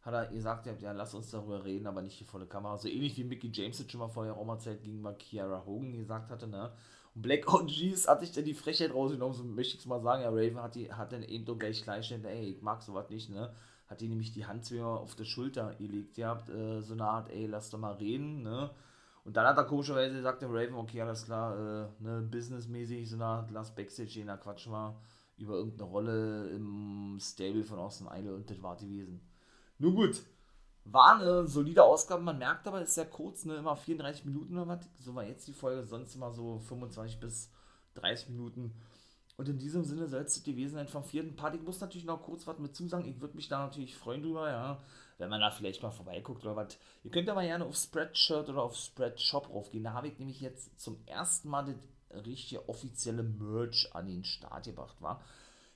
Hat 0.02 0.14
er 0.14 0.26
gesagt, 0.28 0.66
ja, 0.80 0.92
lass 0.92 1.14
uns 1.14 1.30
darüber 1.30 1.64
reden, 1.64 1.86
aber 1.86 2.00
nicht 2.00 2.14
hier 2.14 2.26
vor 2.26 2.38
der 2.38 2.48
Kamera. 2.48 2.78
So 2.78 2.88
ähnlich 2.88 3.16
wie 3.16 3.24
Mickey 3.24 3.50
James 3.52 3.78
das 3.78 3.90
schon 3.90 3.98
mal 3.98 4.08
vorher 4.08 4.36
auch 4.36 4.44
mal 4.44 4.58
Zeit 4.58 4.82
gegen 4.82 5.04
Kiara 5.18 5.66
Hogan 5.66 5.96
gesagt 5.96 6.30
hatte, 6.30 6.46
ne? 6.46 6.72
Black 7.16 7.50
OGs 7.52 8.08
hatte 8.08 8.24
ich 8.24 8.32
dann 8.32 8.44
die 8.44 8.52
Frechheit 8.52 8.92
rausgenommen, 8.92 9.34
so 9.34 9.42
möchte 9.42 9.74
ich 9.74 9.80
es 9.80 9.86
mal 9.86 10.02
sagen. 10.02 10.22
Ja, 10.22 10.28
Raven 10.28 10.62
hat, 10.62 10.74
die, 10.74 10.92
hat 10.92 11.12
dann 11.12 11.22
eben 11.22 11.46
doch 11.46 11.58
gleich 11.58 11.82
gleichstellen, 11.82 12.24
ey, 12.26 12.50
ich 12.50 12.62
mag 12.62 12.82
sowas 12.82 13.08
nicht, 13.08 13.30
ne? 13.30 13.54
Hat 13.88 14.00
die 14.02 14.08
nämlich 14.08 14.32
die 14.32 14.44
Hand 14.44 14.66
zu 14.66 14.84
auf 14.84 15.14
der 15.14 15.24
Schulter 15.24 15.74
gelegt, 15.76 16.18
ihr 16.18 16.28
habt 16.28 16.50
äh, 16.50 16.82
so 16.82 16.92
eine 16.92 17.04
Art, 17.04 17.30
ey, 17.30 17.46
lass 17.46 17.70
doch 17.70 17.78
mal 17.78 17.94
reden, 17.94 18.42
ne? 18.42 18.70
Und 19.24 19.36
dann 19.36 19.46
hat 19.46 19.56
er 19.56 19.64
komischerweise 19.64 20.14
gesagt, 20.14 20.42
der 20.42 20.50
Raven, 20.50 20.74
okay, 20.74 21.00
alles 21.00 21.24
klar, 21.24 21.56
äh, 21.56 22.02
ne, 22.02 22.20
businessmäßig, 22.30 23.08
so 23.08 23.16
eine 23.16 23.24
Art, 23.24 23.50
lass 23.50 23.74
Backstage 23.74 24.10
gehen, 24.10 24.26
da 24.26 24.36
quatschen 24.36 24.72
wir 24.72 25.00
über 25.38 25.54
irgendeine 25.54 25.90
Rolle 25.90 26.50
im 26.50 27.18
Stable 27.18 27.64
von 27.64 27.78
Austin 27.78 28.08
Idol 28.12 28.34
und 28.34 28.50
das 28.50 28.62
war 28.62 28.76
gewesen. 28.76 29.20
Nun 29.78 29.94
gut, 29.94 30.22
war 30.92 31.18
eine 31.18 31.46
solide 31.46 31.82
Ausgabe, 31.82 32.22
man 32.22 32.38
merkt 32.38 32.66
aber, 32.66 32.80
ist 32.80 32.94
sehr 32.94 33.06
kurz, 33.06 33.44
ne? 33.44 33.56
immer 33.56 33.76
34 33.76 34.24
Minuten 34.24 34.56
oder 34.56 34.68
was. 34.68 34.88
So 34.98 35.14
war 35.14 35.24
jetzt 35.24 35.46
die 35.48 35.52
Folge, 35.52 35.84
sonst 35.84 36.14
immer 36.14 36.32
so 36.32 36.58
25 36.58 37.18
bis 37.18 37.50
30 37.94 38.30
Minuten. 38.30 38.72
Und 39.36 39.48
in 39.48 39.58
diesem 39.58 39.84
Sinne 39.84 40.06
soll 40.06 40.22
es 40.22 40.42
gewesen 40.42 40.76
sein 40.76 40.88
vom 40.88 41.04
vierten 41.04 41.36
Part. 41.36 41.54
Ich 41.54 41.62
muss 41.62 41.80
natürlich 41.80 42.06
noch 42.06 42.22
kurz 42.22 42.46
was 42.46 42.58
mit 42.58 42.74
zusagen. 42.74 43.06
Ich 43.06 43.20
würde 43.20 43.36
mich 43.36 43.48
da 43.48 43.58
natürlich 43.58 43.96
freuen 43.96 44.22
drüber, 44.22 44.50
ja. 44.50 44.82
Wenn 45.18 45.28
man 45.28 45.40
da 45.40 45.50
vielleicht 45.50 45.82
mal 45.82 45.90
vorbeiguckt 45.90 46.44
oder 46.44 46.56
was. 46.56 46.78
Ihr 47.04 47.10
könnt 47.10 47.28
aber 47.28 47.42
gerne 47.42 47.64
auf 47.64 47.76
Spreadshirt 47.76 48.48
oder 48.48 48.62
auf 48.62 48.76
Spreadshop 48.76 49.50
raufgehen. 49.50 49.84
Da 49.84 49.92
habe 49.92 50.08
ich 50.08 50.18
nämlich 50.18 50.40
jetzt 50.40 50.80
zum 50.80 50.98
ersten 51.06 51.48
Mal 51.48 51.66
das 51.66 52.24
richtige 52.24 52.68
offizielle 52.68 53.22
Merch 53.22 53.90
an 53.92 54.06
den 54.06 54.24
Start 54.24 54.64
gebracht, 54.64 55.00
war. 55.00 55.22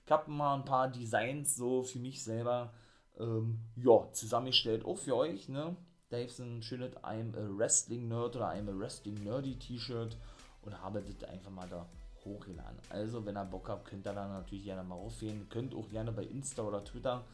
Ich 0.06 0.10
habe 0.10 0.30
mal 0.30 0.54
ein 0.54 0.64
paar 0.64 0.88
Designs 0.88 1.54
so 1.56 1.82
für 1.82 1.98
mich 1.98 2.22
selber 2.24 2.72
ähm, 3.20 3.60
ja, 3.76 4.10
zusammengestellt, 4.12 4.84
auch 4.84 4.98
für 4.98 5.16
euch, 5.16 5.48
ne? 5.48 5.76
Da 6.08 6.18
gibt 6.18 6.32
es 6.32 6.40
ein 6.40 6.62
schönes 6.62 6.96
I'm 6.96 7.36
a 7.36 7.56
Wrestling 7.56 8.08
Nerd 8.08 8.34
oder 8.34 8.50
I'm 8.50 8.68
a 8.68 8.76
Wrestling 8.76 9.22
Nerdy 9.22 9.56
T-Shirt 9.56 10.16
und 10.62 10.82
habe 10.82 11.02
das 11.02 11.28
einfach 11.28 11.50
mal 11.50 11.68
da 11.68 11.86
hochgeladen. 12.24 12.78
Also, 12.90 13.24
wenn 13.24 13.36
ihr 13.36 13.44
Bock 13.44 13.68
habt, 13.68 13.86
könnt 13.86 14.06
ihr 14.06 14.12
da 14.12 14.26
natürlich 14.26 14.64
gerne 14.64 14.82
mal 14.82 14.96
raufgehen. 14.96 15.48
Könnt 15.48 15.74
auch 15.74 15.88
gerne 15.88 16.12
bei 16.12 16.24
Insta 16.24 16.62
oder 16.62 16.84
Twitter 16.84 17.24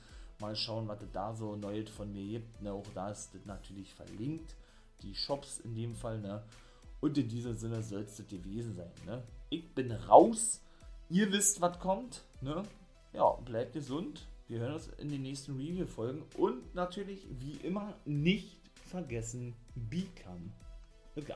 mal 0.40 0.54
schauen, 0.54 0.86
was 0.88 1.00
es 1.02 1.10
da 1.12 1.34
so 1.34 1.56
Neues 1.56 1.88
von 1.90 2.12
mir 2.12 2.38
gibt. 2.38 2.60
Ne? 2.62 2.72
Auch 2.72 2.86
da 2.94 3.10
ist 3.10 3.34
das 3.34 3.44
natürlich 3.46 3.94
verlinkt. 3.94 4.54
Die 5.02 5.14
Shops 5.14 5.58
in 5.60 5.74
dem 5.74 5.94
Fall. 5.94 6.20
Ne? 6.20 6.42
Und 7.00 7.16
in 7.18 7.28
diesem 7.28 7.56
Sinne 7.56 7.82
soll 7.82 8.02
es 8.02 8.16
das 8.16 8.28
gewesen 8.28 8.74
sein. 8.74 8.92
Ne? 9.06 9.22
Ich 9.50 9.74
bin 9.74 9.90
raus. 9.92 10.60
Ihr 11.08 11.32
wisst, 11.32 11.60
was 11.60 11.78
kommt. 11.78 12.24
Ne? 12.40 12.62
Ja, 13.12 13.30
bleibt 13.44 13.72
gesund. 13.72 14.26
Wir 14.48 14.60
hören 14.60 14.74
uns 14.74 14.88
in 14.98 15.08
den 15.08 15.22
nächsten 15.22 15.56
Review-Folgen 15.56 16.22
und 16.36 16.72
natürlich, 16.72 17.26
wie 17.40 17.56
immer, 17.66 17.94
nicht 18.04 18.60
vergessen, 18.84 19.56
become 19.74 20.52
a 21.16 21.20
guy. 21.20 21.34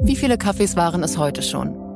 Wie 0.00 0.16
viele 0.16 0.38
Kaffees 0.38 0.74
waren 0.74 1.02
es 1.02 1.18
heute 1.18 1.42
schon? 1.42 1.85